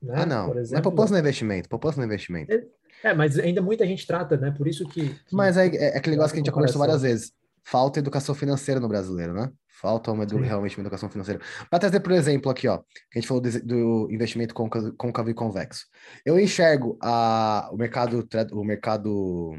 né? 0.02 0.14
Ah, 0.16 0.26
não. 0.26 0.50
Exemplo, 0.50 0.72
não 0.72 0.78
é 0.78 0.82
poupança 0.82 1.12
no 1.12 1.18
investimento. 1.18 1.68
Poupança 1.68 1.98
no 1.98 2.06
investimento. 2.06 2.52
É, 3.02 3.14
mas 3.14 3.38
ainda 3.38 3.62
muita 3.62 3.86
gente 3.86 4.06
trata, 4.06 4.36
né? 4.36 4.50
Por 4.50 4.66
isso 4.66 4.86
que. 4.88 5.08
que 5.08 5.34
mas 5.34 5.56
é, 5.56 5.66
é 5.66 5.96
aquele 5.96 6.16
negócio 6.16 6.32
que 6.32 6.38
a 6.38 6.40
gente 6.40 6.46
já 6.46 6.52
conversou 6.52 6.78
várias 6.78 7.02
vezes. 7.02 7.32
Falta 7.64 7.98
educação 7.98 8.34
financeira 8.34 8.80
no 8.80 8.88
brasileiro, 8.88 9.34
né? 9.34 9.50
Falta 9.80 10.10
uma, 10.10 10.24
realmente 10.24 10.76
uma 10.76 10.82
educação 10.82 11.08
financeira. 11.08 11.40
Para 11.70 11.78
trazer, 11.78 12.00
por 12.00 12.12
exemplo, 12.12 12.50
aqui, 12.50 12.66
ó, 12.66 12.78
que 12.78 13.18
a 13.18 13.20
gente 13.20 13.28
falou 13.28 13.40
do, 13.40 13.50
do 13.64 14.08
investimento 14.10 14.52
côncavo 14.52 15.30
e 15.30 15.34
convexo. 15.34 15.86
Eu 16.24 16.38
enxergo 16.40 16.98
a, 17.00 17.68
o 17.72 17.76
mercado, 17.76 18.26
o 18.52 18.64
mercado 18.64 19.54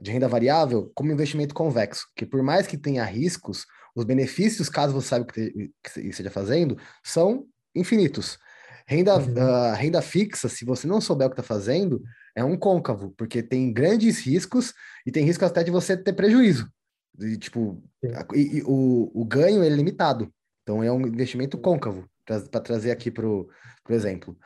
de 0.00 0.10
renda 0.10 0.28
variável 0.28 0.90
como 0.94 1.12
investimento 1.12 1.54
convexo, 1.54 2.06
que 2.16 2.24
por 2.24 2.42
mais 2.42 2.66
que 2.66 2.78
tenha 2.78 3.04
riscos, 3.04 3.66
os 3.94 4.04
benefícios, 4.04 4.68
caso 4.68 4.94
você 4.94 5.08
saiba 5.08 5.24
o 5.24 5.32
que, 5.32 5.70
que 5.82 6.00
esteja 6.00 6.30
fazendo, 6.30 6.78
são 7.04 7.44
infinitos. 7.74 8.38
Renda, 8.86 9.16
uhum. 9.16 9.34
uh, 9.34 9.74
renda 9.74 10.02
fixa, 10.02 10.48
se 10.48 10.64
você 10.64 10.86
não 10.86 11.00
souber 11.00 11.26
o 11.26 11.30
que 11.30 11.40
está 11.40 11.42
fazendo, 11.42 12.02
é 12.34 12.44
um 12.44 12.56
côncavo, 12.56 13.12
porque 13.16 13.42
tem 13.42 13.72
grandes 13.72 14.18
riscos 14.18 14.72
e 15.06 15.12
tem 15.12 15.24
risco 15.24 15.44
até 15.44 15.62
de 15.62 15.70
você 15.70 15.96
ter 15.96 16.12
prejuízo. 16.12 16.70
E, 17.18 17.36
tipo, 17.36 17.82
e, 18.34 18.58
e, 18.58 18.62
o, 18.64 19.10
o 19.14 19.24
ganho 19.24 19.62
é 19.62 19.68
limitado. 19.68 20.32
Então 20.62 20.82
é 20.82 20.90
um 20.90 21.06
investimento 21.06 21.58
côncavo, 21.58 22.08
para 22.24 22.60
trazer 22.60 22.90
aqui 22.90 23.10
para 23.10 23.26
o 23.26 23.48
exemplo. 23.90 24.36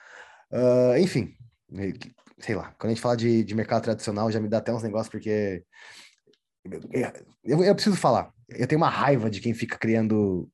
Uh, 0.50 0.98
enfim, 0.98 1.34
sei 2.38 2.54
lá, 2.54 2.74
quando 2.78 2.90
a 2.90 2.94
gente 2.94 3.02
fala 3.02 3.16
de, 3.16 3.44
de 3.44 3.54
mercado 3.54 3.84
tradicional, 3.84 4.30
já 4.30 4.40
me 4.40 4.48
dá 4.48 4.58
até 4.58 4.72
uns 4.72 4.82
negócios, 4.82 5.08
porque 5.08 5.62
eu, 6.64 7.12
eu, 7.44 7.64
eu, 7.64 7.74
preciso 7.74 7.96
falar. 7.96 8.32
eu 8.48 8.66
tenho 8.66 8.80
uma 8.80 8.90
raiva 8.90 9.30
de 9.30 9.40
quem 9.40 9.54
fica 9.54 9.78
criando, 9.78 10.50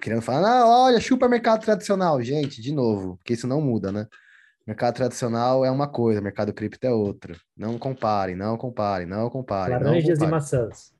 querendo 0.00 0.22
falar, 0.22 0.48
ah, 0.48 0.66
olha, 0.66 1.00
chupa 1.00 1.28
mercado 1.28 1.62
tradicional. 1.62 2.20
Gente, 2.22 2.60
de 2.60 2.72
novo, 2.72 3.16
porque 3.18 3.34
isso 3.34 3.46
não 3.46 3.60
muda, 3.60 3.92
né? 3.92 4.06
Mercado 4.66 4.94
tradicional 4.94 5.64
é 5.64 5.70
uma 5.70 5.88
coisa, 5.88 6.20
mercado 6.20 6.52
cripto 6.52 6.86
é 6.86 6.90
outra. 6.90 7.36
Não 7.56 7.78
comparem, 7.78 8.36
não 8.36 8.56
comparem, 8.56 9.06
não 9.06 9.28
comparem. 9.28 9.74
Laranjas 9.74 10.20
e 10.20 10.26
maçãs. 10.26 10.92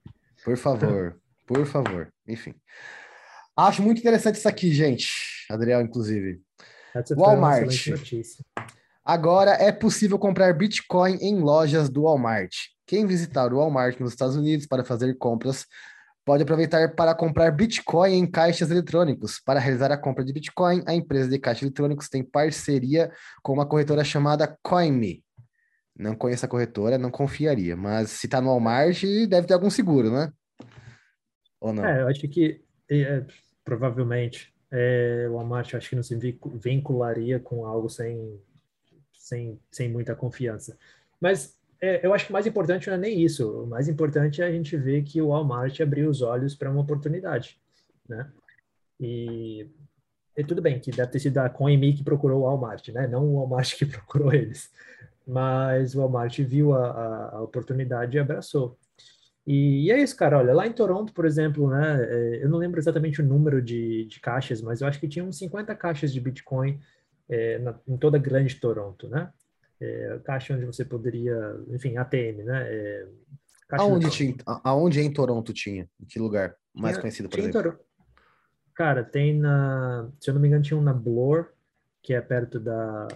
Por 0.44 0.56
favor, 0.56 1.20
por 1.46 1.64
favor. 1.66 2.12
Enfim. 2.26 2.54
Acho 3.56 3.82
muito 3.82 3.98
interessante 3.98 4.36
isso 4.36 4.48
aqui, 4.48 4.72
gente. 4.72 5.08
Adriel, 5.50 5.80
inclusive. 5.82 6.40
Walmart. 7.16 7.88
Agora 9.04 9.52
é 9.52 9.70
possível 9.72 10.18
comprar 10.18 10.52
Bitcoin 10.54 11.16
em 11.20 11.40
lojas 11.40 11.88
do 11.88 12.02
Walmart. 12.02 12.54
Quem 12.86 13.06
visitar 13.06 13.52
o 13.52 13.56
Walmart 13.56 13.98
nos 14.00 14.10
Estados 14.12 14.36
Unidos 14.36 14.66
para 14.66 14.84
fazer 14.84 15.16
compras 15.18 15.66
pode 16.24 16.42
aproveitar 16.42 16.94
para 16.94 17.14
comprar 17.14 17.50
Bitcoin 17.50 18.14
em 18.14 18.30
caixas 18.30 18.70
eletrônicos. 18.70 19.40
Para 19.40 19.60
realizar 19.60 19.90
a 19.90 19.96
compra 19.96 20.24
de 20.24 20.32
Bitcoin, 20.32 20.82
a 20.86 20.94
empresa 20.94 21.28
de 21.28 21.38
caixas 21.38 21.62
eletrônicos 21.62 22.08
tem 22.08 22.22
parceria 22.22 23.10
com 23.42 23.52
uma 23.52 23.66
corretora 23.66 24.04
chamada 24.04 24.56
CoinMe. 24.62 25.24
Não 25.96 26.14
conheço 26.14 26.44
a 26.46 26.48
corretora, 26.48 26.96
não 26.96 27.10
confiaria, 27.10 27.76
mas 27.76 28.10
se 28.10 28.26
está 28.26 28.40
no 28.40 28.48
Walmart, 28.48 29.02
deve 29.28 29.46
ter 29.46 29.54
algum 29.54 29.70
seguro, 29.70 30.10
né? 30.10 30.32
Ou 31.60 31.72
não? 31.72 31.84
É, 31.84 32.02
eu 32.02 32.08
acho 32.08 32.26
que 32.28 32.62
é, 32.90 33.24
provavelmente 33.64 34.52
é, 34.70 35.26
o 35.28 35.34
Walmart 35.34 35.74
acho 35.74 35.90
que 35.90 35.96
não 35.96 36.02
se 36.02 36.16
vincularia 36.54 37.38
com 37.38 37.66
algo 37.66 37.90
sem, 37.90 38.40
sem, 39.12 39.60
sem 39.70 39.88
muita 39.90 40.14
confiança. 40.14 40.78
Mas 41.20 41.56
é, 41.82 42.06
eu 42.06 42.14
acho 42.14 42.26
que 42.26 42.30
o 42.30 42.32
mais 42.32 42.46
importante 42.46 42.86
não 42.86 42.94
é 42.94 42.98
nem 42.98 43.20
isso. 43.20 43.64
O 43.64 43.66
mais 43.66 43.88
importante 43.88 44.40
é 44.40 44.46
a 44.46 44.52
gente 44.52 44.76
ver 44.76 45.02
que 45.02 45.20
o 45.20 45.28
Walmart 45.28 45.80
abriu 45.80 46.08
os 46.08 46.22
olhos 46.22 46.54
para 46.54 46.70
uma 46.70 46.80
oportunidade, 46.80 47.58
né? 48.08 48.30
E, 49.00 49.68
e, 50.36 50.44
tudo 50.44 50.62
bem 50.62 50.78
que 50.78 50.92
deve 50.92 51.10
ter 51.10 51.18
sido 51.18 51.38
a 51.38 51.50
CoinMe 51.50 51.92
que 51.92 52.04
procurou 52.04 52.42
o 52.42 52.44
Walmart, 52.44 52.88
né? 52.90 53.08
Não 53.08 53.26
o 53.26 53.34
Walmart 53.34 53.76
que 53.76 53.84
procurou 53.84 54.32
eles. 54.32 54.70
Mas 55.26 55.96
o 55.96 55.98
Walmart 55.98 56.38
viu 56.38 56.72
a, 56.72 56.86
a, 56.86 57.30
a 57.38 57.42
oportunidade 57.42 58.16
e 58.16 58.20
abraçou. 58.20 58.78
E, 59.44 59.86
e, 59.86 59.90
é 59.90 60.00
isso, 60.00 60.16
cara. 60.16 60.38
Olha, 60.38 60.54
lá 60.54 60.68
em 60.68 60.72
Toronto, 60.72 61.12
por 61.12 61.24
exemplo, 61.26 61.68
né? 61.68 61.98
É, 62.00 62.44
eu 62.44 62.48
não 62.48 62.58
lembro 62.58 62.78
exatamente 62.78 63.20
o 63.20 63.26
número 63.26 63.60
de, 63.60 64.04
de 64.04 64.20
caixas, 64.20 64.62
mas 64.62 64.80
eu 64.80 64.86
acho 64.86 65.00
que 65.00 65.08
tinha 65.08 65.24
uns 65.24 65.36
50 65.36 65.74
caixas 65.74 66.12
de 66.12 66.20
Bitcoin 66.20 66.78
é, 67.28 67.58
na, 67.58 67.74
em 67.88 67.96
toda 67.96 68.18
a 68.18 68.20
grande 68.20 68.54
Toronto, 68.54 69.08
né? 69.08 69.32
É, 69.82 70.20
caixa 70.24 70.54
onde 70.54 70.64
você 70.64 70.84
poderia, 70.84 71.34
enfim, 71.68 71.96
ATM, 71.96 72.44
né? 72.44 72.66
É, 72.68 73.08
aonde, 73.72 74.10
tinha, 74.10 74.36
aonde 74.62 75.00
em 75.00 75.12
Toronto 75.12 75.52
tinha? 75.52 75.88
Em 76.00 76.04
que 76.06 76.20
lugar? 76.20 76.54
Mais 76.72 76.94
tinha, 76.94 77.00
conhecido, 77.00 77.28
por 77.28 77.38
exemplo? 77.38 77.78
Cara, 78.74 79.02
tem 79.02 79.38
na, 79.38 80.08
se 80.20 80.30
eu 80.30 80.34
não 80.34 80.40
me 80.40 80.46
engano, 80.46 80.62
tinha 80.62 80.78
um 80.78 80.82
na 80.82 80.94
Bloor, 80.94 81.48
que 82.00 82.14
é 82.14 82.20
perto 82.20 82.60
da 82.60 83.08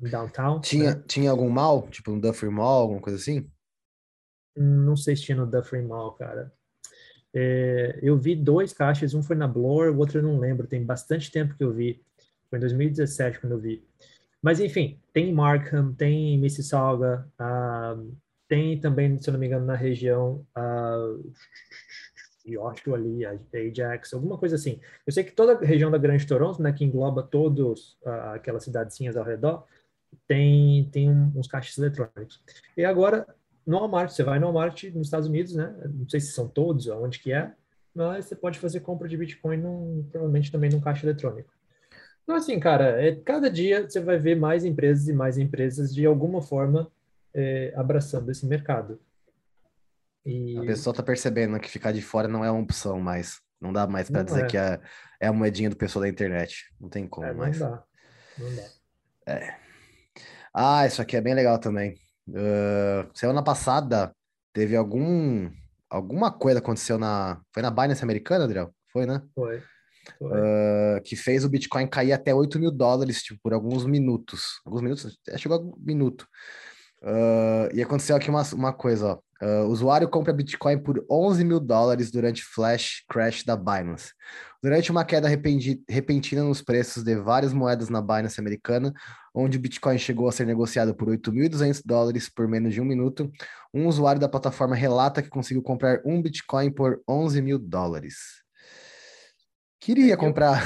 downtown. 0.00 0.60
Tinha, 0.60 0.94
né? 0.94 1.02
tinha 1.06 1.30
algum 1.30 1.50
mall, 1.50 1.86
tipo 1.88 2.10
um 2.10 2.18
Dufferin 2.18 2.52
Mall, 2.52 2.82
alguma 2.82 3.00
coisa 3.00 3.18
assim? 3.18 3.50
Não 4.56 4.96
sei 4.96 5.14
se 5.16 5.22
tinha 5.22 5.36
no 5.36 5.46
Dufferin 5.46 5.86
Mall, 5.86 6.12
cara. 6.12 6.50
É, 7.34 7.98
eu 8.02 8.16
vi 8.16 8.34
dois 8.34 8.72
caixas, 8.72 9.12
um 9.12 9.22
foi 9.22 9.36
na 9.36 9.46
Bloor, 9.46 9.92
o 9.92 9.98
outro 9.98 10.18
eu 10.18 10.22
não 10.22 10.38
lembro, 10.38 10.66
tem 10.66 10.82
bastante 10.82 11.30
tempo 11.30 11.54
que 11.54 11.62
eu 11.62 11.72
vi. 11.72 12.02
Foi 12.48 12.58
em 12.58 12.60
2017 12.60 13.40
quando 13.40 13.52
eu 13.52 13.58
vi. 13.58 13.84
Mas, 14.46 14.60
enfim, 14.60 14.96
tem 15.12 15.32
Markham, 15.32 15.92
tem 15.92 16.38
Mississauga, 16.38 17.28
uh, 17.32 18.16
tem 18.46 18.78
também, 18.78 19.18
se 19.18 19.28
eu 19.28 19.32
não 19.32 19.40
me 19.40 19.46
engano, 19.48 19.66
na 19.66 19.74
região 19.74 20.46
uh, 20.56 21.32
York 22.46 22.88
ali, 22.94 23.26
Ajax, 23.26 24.14
alguma 24.14 24.38
coisa 24.38 24.54
assim. 24.54 24.78
Eu 25.04 25.12
sei 25.12 25.24
que 25.24 25.32
toda 25.32 25.54
a 25.54 25.66
região 25.66 25.90
da 25.90 25.98
Grande 25.98 26.24
Toronto, 26.24 26.62
né, 26.62 26.72
que 26.72 26.84
engloba 26.84 27.24
todas 27.24 27.96
uh, 28.04 28.34
aquelas 28.36 28.62
cidadezinhas 28.62 29.16
ao 29.16 29.24
redor, 29.24 29.64
tem, 30.28 30.88
tem 30.92 31.10
uns 31.10 31.48
caixas 31.48 31.76
eletrônicos. 31.76 32.40
E 32.76 32.84
agora, 32.84 33.26
no 33.66 33.80
Walmart, 33.80 34.10
você 34.10 34.22
vai 34.22 34.38
no 34.38 34.46
Walmart 34.46 34.84
nos 34.94 35.08
Estados 35.08 35.26
Unidos, 35.26 35.56
né? 35.56 35.74
Não 35.92 36.08
sei 36.08 36.20
se 36.20 36.30
são 36.30 36.46
todos, 36.46 36.88
aonde 36.88 37.18
que 37.18 37.32
é, 37.32 37.52
mas 37.92 38.26
você 38.26 38.36
pode 38.36 38.60
fazer 38.60 38.78
compra 38.78 39.08
de 39.08 39.16
Bitcoin 39.16 39.56
num, 39.56 40.06
provavelmente 40.08 40.52
também 40.52 40.70
num 40.70 40.80
caixa 40.80 41.04
eletrônico. 41.04 41.55
Então, 42.26 42.34
assim, 42.34 42.58
cara, 42.58 43.00
é, 43.00 43.14
cada 43.14 43.48
dia 43.48 43.88
você 43.88 44.00
vai 44.00 44.18
ver 44.18 44.34
mais 44.34 44.64
empresas 44.64 45.06
e 45.06 45.12
mais 45.12 45.38
empresas 45.38 45.94
de 45.94 46.04
alguma 46.04 46.42
forma 46.42 46.90
é, 47.32 47.72
abraçando 47.76 48.28
esse 48.32 48.44
mercado. 48.44 48.98
E... 50.24 50.58
A 50.58 50.62
pessoa 50.62 50.92
tá 50.92 51.04
percebendo 51.04 51.56
que 51.60 51.70
ficar 51.70 51.92
de 51.92 52.02
fora 52.02 52.26
não 52.26 52.44
é 52.44 52.50
uma 52.50 52.60
opção 52.60 52.98
mais. 52.98 53.40
Não 53.60 53.72
dá 53.72 53.86
mais 53.86 54.10
para 54.10 54.24
dizer 54.24 54.42
é. 54.42 54.46
que 54.48 54.58
é, 54.58 54.80
é 55.20 55.28
a 55.28 55.32
moedinha 55.32 55.70
do 55.70 55.76
pessoal 55.76 56.02
da 56.02 56.08
internet. 56.08 56.64
Não 56.80 56.88
tem 56.88 57.06
como 57.06 57.28
é, 57.28 57.30
não 57.30 57.38
mais. 57.38 57.60
Dá. 57.60 57.84
Não 58.36 58.56
dá. 58.56 58.62
É. 59.32 59.56
Ah, 60.52 60.84
isso 60.84 61.00
aqui 61.00 61.16
é 61.16 61.20
bem 61.20 61.32
legal 61.32 61.60
também. 61.60 61.94
Uh, 62.28 63.08
semana 63.14 63.40
passada 63.40 64.12
teve 64.52 64.74
algum 64.74 65.48
alguma 65.88 66.32
coisa 66.32 66.58
aconteceu 66.58 66.98
na 66.98 67.40
foi 67.54 67.62
na 67.62 67.70
Binance 67.70 68.02
americana, 68.02 68.44
Adriel? 68.44 68.74
Foi, 68.92 69.06
né? 69.06 69.22
Foi 69.32 69.62
uh, 70.20 71.02
que 71.04 71.16
fez 71.16 71.44
o 71.44 71.48
Bitcoin 71.48 71.86
cair 71.86 72.12
até 72.12 72.34
8 72.34 72.58
mil 72.58 72.70
dólares 72.70 73.22
tipo, 73.22 73.40
por 73.42 73.52
alguns 73.52 73.84
minutos. 73.84 74.60
Alguns 74.64 74.82
minutos? 74.82 75.18
Chegou 75.36 75.58
a 75.58 75.60
um 75.60 75.74
minuto. 75.78 76.26
Uh, 77.02 77.68
e 77.74 77.82
aconteceu 77.82 78.16
aqui 78.16 78.30
uma, 78.30 78.42
uma 78.54 78.72
coisa, 78.72 79.06
ó. 79.06 79.18
Uh, 79.42 79.66
usuário 79.66 80.08
compra 80.08 80.32
Bitcoin 80.32 80.78
por 80.78 81.04
11 81.10 81.44
mil 81.44 81.60
dólares 81.60 82.10
durante 82.10 82.42
flash 82.42 83.04
crash 83.06 83.44
da 83.44 83.54
Binance. 83.54 84.12
Durante 84.62 84.90
uma 84.90 85.04
queda 85.04 85.28
repentina 85.28 86.42
nos 86.42 86.62
preços 86.62 87.04
de 87.04 87.14
várias 87.16 87.52
moedas 87.52 87.90
na 87.90 88.00
Binance 88.00 88.40
americana, 88.40 88.94
onde 89.34 89.58
o 89.58 89.60
Bitcoin 89.60 89.98
chegou 89.98 90.26
a 90.26 90.32
ser 90.32 90.46
negociado 90.46 90.94
por 90.94 91.08
8.200 91.08 91.82
dólares 91.84 92.30
por 92.30 92.48
menos 92.48 92.72
de 92.72 92.80
um 92.80 92.84
minuto, 92.84 93.30
um 93.74 93.86
usuário 93.86 94.20
da 94.20 94.28
plataforma 94.28 94.74
relata 94.74 95.20
que 95.20 95.28
conseguiu 95.28 95.62
comprar 95.62 96.00
um 96.06 96.22
Bitcoin 96.22 96.70
por 96.70 97.02
11 97.06 97.42
mil 97.42 97.58
dólares. 97.58 98.45
Queria 99.80 100.16
comprar. 100.16 100.62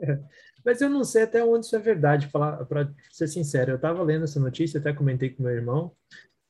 É, 0.00 0.18
mas 0.64 0.80
eu 0.80 0.88
não 0.88 1.04
sei 1.04 1.22
até 1.22 1.44
onde 1.44 1.66
isso 1.66 1.76
é 1.76 1.78
verdade, 1.78 2.28
para 2.28 2.92
ser 3.10 3.28
sincero. 3.28 3.72
Eu 3.72 3.76
estava 3.76 4.02
lendo 4.02 4.24
essa 4.24 4.40
notícia, 4.40 4.80
até 4.80 4.92
comentei 4.92 5.30
com 5.30 5.42
meu 5.42 5.52
irmão, 5.52 5.92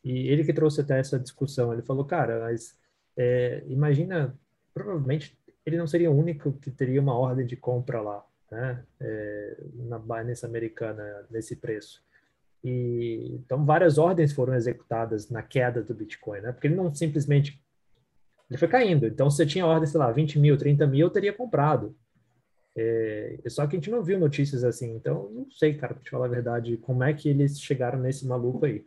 e 0.05 0.29
ele 0.29 0.45
que 0.45 0.53
trouxe 0.53 0.81
até 0.81 0.99
essa 0.99 1.19
discussão. 1.19 1.73
Ele 1.73 1.83
falou, 1.83 2.05
cara, 2.05 2.41
mas 2.41 2.77
é, 3.17 3.65
imagina, 3.67 4.39
provavelmente 4.73 5.37
ele 5.65 5.77
não 5.77 5.87
seria 5.87 6.11
o 6.11 6.17
único 6.17 6.53
que 6.53 6.71
teria 6.71 7.01
uma 7.01 7.19
ordem 7.19 7.45
de 7.45 7.57
compra 7.57 8.01
lá, 8.01 8.25
né? 8.51 8.85
É, 9.01 9.57
na 9.75 9.99
Binance 9.99 10.47
americana, 10.47 11.27
nesse 11.29 11.57
preço. 11.57 12.05
E, 12.63 13.35
então, 13.35 13.65
várias 13.65 13.99
ordens 13.99 14.33
foram 14.33 14.55
executadas 14.55 15.29
na 15.29 15.43
queda 15.43 15.83
do 15.83 15.95
Bitcoin, 15.95 16.41
né? 16.41 16.53
Porque 16.53 16.69
ele 16.69 16.77
não 16.77 16.95
simplesmente 16.95 17.61
ele 18.51 18.59
foi 18.59 18.69
caindo. 18.69 19.07
Então, 19.07 19.29
se 19.29 19.37
você 19.37 19.47
tinha 19.47 19.67
ordem, 19.67 19.87
sei 19.87 19.99
lá, 19.99 20.11
20 20.11 20.39
mil, 20.39 20.57
30 20.57 20.87
mil, 20.87 21.07
eu 21.07 21.11
teria 21.11 21.33
comprado. 21.33 21.97
É, 22.77 23.39
só 23.49 23.67
que 23.67 23.75
a 23.75 23.79
gente 23.79 23.91
não 23.91 24.03
viu 24.03 24.19
notícias 24.19 24.63
assim. 24.63 24.95
Então, 24.95 25.31
não 25.33 25.51
sei, 25.51 25.75
cara, 25.75 25.95
pra 25.95 26.03
te 26.03 26.11
falar 26.11 26.27
a 26.27 26.31
verdade, 26.31 26.77
como 26.77 27.03
é 27.03 27.13
que 27.13 27.29
eles 27.29 27.61
chegaram 27.61 27.99
nesse 27.99 28.27
maluco 28.27 28.67
aí. 28.67 28.85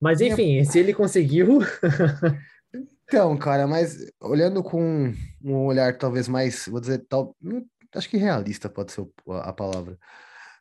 Mas, 0.00 0.20
enfim, 0.20 0.62
se 0.64 0.78
ele 0.78 0.92
conseguiu. 0.92 1.60
então, 3.08 3.36
cara, 3.38 3.66
mas 3.66 4.10
olhando 4.20 4.62
com 4.62 5.14
um 5.42 5.66
olhar 5.66 5.96
talvez 5.96 6.28
mais, 6.28 6.66
vou 6.66 6.80
dizer, 6.80 7.06
tal, 7.08 7.34
acho 7.94 8.10
que 8.10 8.18
realista 8.18 8.68
pode 8.68 8.92
ser 8.92 9.06
a 9.42 9.52
palavra. 9.52 9.98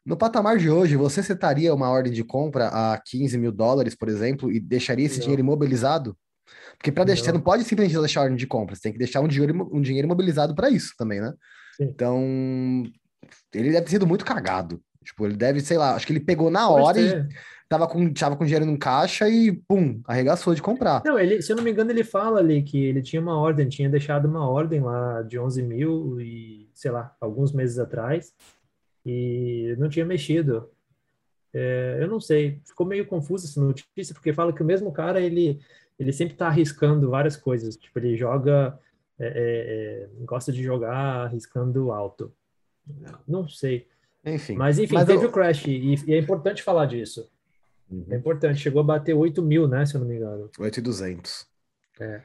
No 0.05 0.15
patamar 0.15 0.57
de 0.57 0.69
hoje, 0.69 0.95
você 0.95 1.23
setaria 1.23 1.73
uma 1.73 1.89
ordem 1.89 2.13
de 2.13 2.23
compra 2.23 2.67
a 2.67 3.01
15 3.03 3.37
mil 3.39 3.51
dólares, 3.51 3.95
por 3.95 4.07
exemplo, 4.07 4.51
e 4.51 4.59
deixaria 4.59 5.05
esse 5.05 5.15
não. 5.15 5.23
dinheiro 5.23 5.41
imobilizado? 5.41 6.15
Porque 6.77 6.91
para 6.91 7.03
deixar, 7.03 7.25
você 7.25 7.31
não 7.31 7.41
pode 7.41 7.63
simplesmente 7.63 7.99
deixar 7.99 8.21
ordem 8.21 8.37
de 8.37 8.47
compra, 8.47 8.75
você 8.75 8.81
tem 8.83 8.91
que 8.91 8.99
deixar 8.99 9.21
um 9.21 9.27
dinheiro, 9.27 9.69
um 9.73 9.81
dinheiro 9.81 10.07
mobilizado 10.07 10.53
para 10.55 10.69
isso 10.69 10.93
também, 10.97 11.21
né? 11.21 11.33
Sim. 11.77 11.85
Então, 11.85 12.83
ele 13.53 13.71
deve 13.71 13.85
ter 13.85 13.91
sido 13.91 14.07
muito 14.07 14.25
cagado. 14.25 14.81
Tipo, 15.03 15.25
ele 15.25 15.35
deve, 15.35 15.61
sei 15.61 15.77
lá, 15.77 15.95
acho 15.95 16.05
que 16.07 16.13
ele 16.13 16.19
pegou 16.19 16.49
na 16.49 16.67
pode 16.67 16.83
hora 16.83 16.97
ter. 16.97 17.29
e 17.29 17.35
tava 17.69 17.87
com, 17.87 18.13
tava 18.13 18.35
com 18.35 18.43
dinheiro 18.43 18.65
no 18.65 18.77
caixa 18.77 19.29
e, 19.29 19.51
pum, 19.51 20.01
arregaçou 20.05 20.55
de 20.55 20.61
comprar. 20.61 21.03
Não, 21.05 21.19
ele, 21.19 21.41
se 21.41 21.51
eu 21.51 21.55
não 21.55 21.63
me 21.63 21.71
engano, 21.71 21.91
ele 21.91 22.03
fala 22.03 22.39
ali 22.39 22.63
que 22.63 22.83
ele 22.83 23.01
tinha 23.01 23.21
uma 23.21 23.37
ordem, 23.37 23.69
tinha 23.69 23.89
deixado 23.89 24.25
uma 24.25 24.49
ordem 24.49 24.81
lá 24.81 25.21
de 25.21 25.37
11 25.37 25.61
mil 25.61 26.19
e, 26.19 26.69
sei 26.73 26.91
lá, 26.91 27.15
alguns 27.21 27.51
meses 27.51 27.77
atrás 27.77 28.33
e 29.05 29.75
não 29.77 29.87
tinha 29.87 30.05
mexido. 30.05 30.69
É, 31.53 31.99
eu 32.01 32.07
não 32.07 32.19
sei, 32.19 32.59
ficou 32.65 32.85
meio 32.85 33.05
confuso 33.05 33.45
essa 33.45 33.61
notícia, 33.61 34.13
porque 34.13 34.33
fala 34.33 34.51
que 34.51 34.61
o 34.61 34.65
mesmo 34.65 34.91
cara, 34.91 35.21
ele 35.21 35.61
ele 35.97 36.11
sempre 36.11 36.33
está 36.33 36.47
arriscando 36.47 37.09
várias 37.09 37.37
coisas. 37.37 37.75
Tipo, 37.75 37.99
ele 37.99 38.15
joga, 38.15 38.77
é, 39.19 39.27
é, 39.27 40.09
é, 40.21 40.25
gosta 40.25 40.51
de 40.51 40.63
jogar 40.63 41.25
arriscando 41.25 41.91
alto. 41.91 42.33
Não 43.27 43.47
sei. 43.47 43.87
Enfim. 44.25 44.55
Mas 44.55 44.79
enfim, 44.79 44.95
mas 44.95 45.05
teve 45.05 45.23
eu... 45.23 45.29
o 45.29 45.31
crash 45.31 45.65
e, 45.67 45.95
e, 46.07 46.13
é 46.13 46.17
importante 46.17 46.63
falar 46.63 46.85
disso. 46.85 47.29
Uhum. 47.89 48.05
É 48.09 48.15
importante. 48.15 48.59
Chegou 48.59 48.81
a 48.81 48.85
bater 48.85 49.13
8 49.13 49.41
mil, 49.41 49.67
né? 49.67 49.85
Se 49.85 49.95
eu 49.95 50.01
não 50.01 50.07
me 50.07 50.15
engano. 50.15 50.49
8,200. 50.59 51.47
É. 51.99 52.21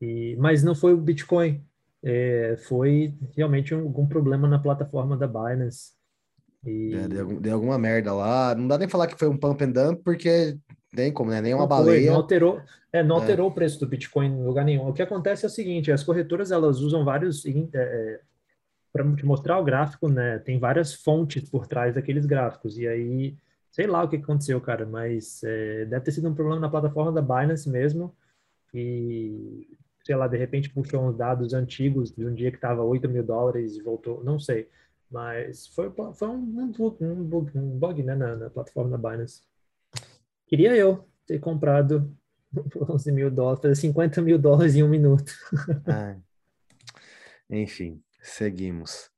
E, 0.00 0.36
mas 0.36 0.62
não 0.62 0.74
foi 0.74 0.92
o 0.92 0.98
Bitcoin, 0.98 1.64
é, 2.02 2.56
foi 2.68 3.14
realmente 3.36 3.74
um, 3.74 3.80
algum 3.80 4.06
problema 4.06 4.46
na 4.46 4.58
plataforma 4.58 5.16
da 5.16 5.26
Binance. 5.26 5.92
E... 6.66 6.94
É, 6.94 7.08
deu, 7.08 7.40
deu, 7.40 7.54
alguma 7.54 7.78
merda 7.78 8.12
lá. 8.12 8.54
Não 8.54 8.68
dá 8.68 8.78
nem 8.78 8.88
falar 8.88 9.06
que 9.06 9.18
foi 9.18 9.28
um 9.28 9.36
pump 9.36 9.62
and 9.62 9.70
dump, 9.70 10.02
porque 10.02 10.58
nem 10.92 11.12
como, 11.12 11.30
né? 11.30 11.40
Nem 11.40 11.54
uma 11.54 11.62
não 11.62 11.68
baleia. 11.68 12.02
Foi, 12.02 12.10
não 12.10 12.16
alterou, 12.16 12.60
é, 12.92 13.02
não 13.02 13.16
é. 13.16 13.20
alterou 13.20 13.48
é. 13.48 13.50
o 13.50 13.54
preço 13.54 13.80
do 13.80 13.86
Bitcoin 13.86 14.26
em 14.26 14.44
lugar 14.44 14.64
nenhum. 14.64 14.88
O 14.88 14.92
que 14.92 15.02
acontece 15.02 15.44
é 15.44 15.48
o 15.48 15.50
seguinte: 15.50 15.92
as 15.92 16.02
corretoras 16.02 16.50
elas 16.50 16.80
usam 16.80 17.04
vários. 17.04 17.44
É, 17.46 17.50
é 17.74 18.20
para 18.92 19.04
te 19.16 19.26
mostrar 19.26 19.58
o 19.58 19.64
gráfico, 19.64 20.08
né? 20.08 20.38
Tem 20.38 20.56
várias 20.56 20.94
fontes 20.94 21.50
por 21.50 21.66
trás 21.66 21.96
daqueles 21.96 22.24
gráficos. 22.24 22.78
E 22.78 22.86
aí, 22.86 23.36
sei 23.72 23.88
lá 23.88 24.04
o 24.04 24.08
que 24.08 24.14
aconteceu, 24.14 24.60
cara, 24.60 24.86
mas 24.86 25.40
deve 25.42 26.00
ter 26.00 26.12
sido 26.12 26.28
um 26.28 26.34
problema 26.34 26.60
na 26.60 26.68
plataforma 26.68 27.10
da 27.10 27.20
Binance 27.20 27.68
mesmo. 27.68 28.14
E, 28.72 29.66
sei 30.04 30.14
lá, 30.14 30.28
de 30.28 30.36
repente 30.36 30.70
puxou 30.70 31.02
uns 31.02 31.16
dados 31.16 31.52
antigos 31.52 32.12
de 32.12 32.24
um 32.24 32.32
dia 32.32 32.52
que 32.52 32.56
estava 32.56 32.84
8 32.84 33.08
mil 33.08 33.24
dólares 33.24 33.76
e 33.76 33.82
voltou, 33.82 34.22
não 34.22 34.38
sei. 34.38 34.68
Mas 35.14 35.68
foi, 35.68 35.92
foi 36.14 36.26
um, 36.26 36.32
um, 36.32 36.72
um, 37.00 37.24
bug, 37.24 37.56
um 37.56 37.78
bug 37.78 38.02
né, 38.02 38.16
na, 38.16 38.34
na 38.34 38.50
plataforma 38.50 38.98
da 38.98 39.10
Binance. 39.10 39.42
Queria 40.44 40.74
eu 40.74 41.08
ter 41.24 41.38
comprado 41.38 42.12
11 42.90 43.12
mil 43.12 43.30
dólares, 43.30 43.62
fazer 43.62 43.76
50 43.76 44.20
mil 44.20 44.36
dólares 44.36 44.74
em 44.74 44.82
um 44.82 44.88
minuto. 44.88 45.32
Ah, 45.86 46.16
enfim, 47.48 48.02
seguimos. 48.20 49.08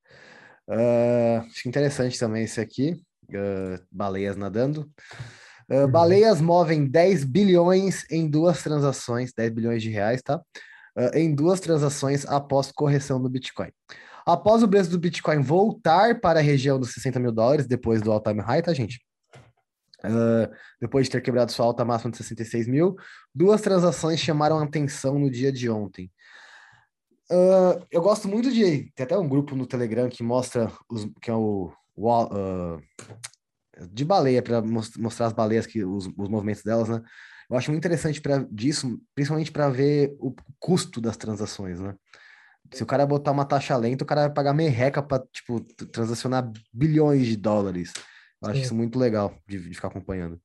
Uh, 0.69 1.39
acho 1.47 1.67
interessante 1.67 2.19
também 2.19 2.45
esse 2.45 2.61
aqui, 2.61 3.03
uh, 3.31 3.83
baleias 3.91 4.37
nadando. 4.37 4.91
Uh, 5.71 5.89
baleias 5.89 6.43
movem 6.43 6.87
10 6.87 7.25
bilhões 7.25 8.05
em 8.11 8.29
duas 8.29 8.63
transações, 8.63 9.33
10 9.35 9.51
bilhões 9.51 9.83
de 9.83 9.89
reais, 9.89 10.21
tá? 10.21 10.43
em 11.15 11.35
duas 11.35 11.61
transações 11.61 12.25
após 12.25 12.73
correção 12.73 13.21
do 13.21 13.29
Bitcoin. 13.29 13.71
Após 14.27 14.61
o 14.61 14.69
preço 14.69 14.91
do 14.91 14.99
Bitcoin 14.99 15.41
voltar 15.41 16.21
para 16.21 16.41
a 16.41 16.43
região 16.43 16.81
dos 16.81 16.93
60 16.93 17.21
mil 17.21 17.31
dólares, 17.31 17.67
depois 17.67 18.03
do 18.03 18.11
all-time 18.11 18.41
high, 18.41 18.61
tá, 18.61 18.75
gente? 18.75 19.01
Uh, 20.05 20.53
depois 20.81 21.07
de 21.07 21.13
ter 21.13 21.21
quebrado 21.21 21.53
sua 21.53 21.65
alta 21.65 21.85
máxima 21.85 22.11
de 22.11 22.17
66 22.17 22.67
mil, 22.67 22.97
duas 23.33 23.61
transações 23.63 24.19
chamaram 24.19 24.59
atenção 24.59 25.17
no 25.17 25.31
dia 25.31 25.53
de 25.53 25.71
ontem. 25.71 26.11
Uh, 27.31 27.87
eu 27.91 28.03
gosto 28.03 28.27
muito 28.27 28.53
de. 28.53 28.91
Tem 28.95 29.05
até 29.05 29.17
um 29.17 29.29
grupo 29.29 29.55
no 29.55 29.67
Telegram 29.67 30.09
que 30.09 30.25
mostra 30.25 30.73
os, 30.89 31.09
que 31.23 31.31
é 31.31 31.35
o. 31.35 31.73
Uh, 31.97 32.83
de 33.91 34.05
baleia, 34.05 34.43
para 34.43 34.61
mostrar 34.63 35.27
as 35.27 35.33
baleias, 35.33 35.67
que, 35.67 35.85
os, 35.85 36.07
os 36.17 36.29
movimentos 36.29 36.63
delas, 36.63 36.89
né? 36.89 37.01
Eu 37.49 37.57
acho 37.57 37.71
muito 37.71 37.83
interessante 37.83 38.21
para 38.21 38.47
disso, 38.51 38.99
principalmente 39.15 39.53
para 39.53 39.69
ver 39.69 40.17
o 40.19 40.35
custo 40.59 41.01
das 41.01 41.17
transações, 41.17 41.79
né? 41.79 41.95
Se 42.73 42.83
o 42.83 42.87
cara 42.87 43.07
botar 43.07 43.33
uma 43.33 43.45
taxa 43.45 43.77
lenta, 43.77 44.05
o 44.05 44.07
cara 44.07 44.23
vai 44.23 44.33
pagar 44.33 44.55
merreca 44.55 45.03
para 45.03 45.25
tipo, 45.33 45.61
transacionar 45.87 46.51
bilhões 46.73 47.27
de 47.27 47.37
dólares. 47.37 47.93
Eu 48.43 48.51
acho 48.51 48.59
Sim. 48.59 48.65
isso 48.65 48.75
muito 48.75 48.99
legal 48.99 49.35
de, 49.49 49.59
de, 49.59 49.75
ficar 49.75 49.89
acompanhando. 49.89 50.41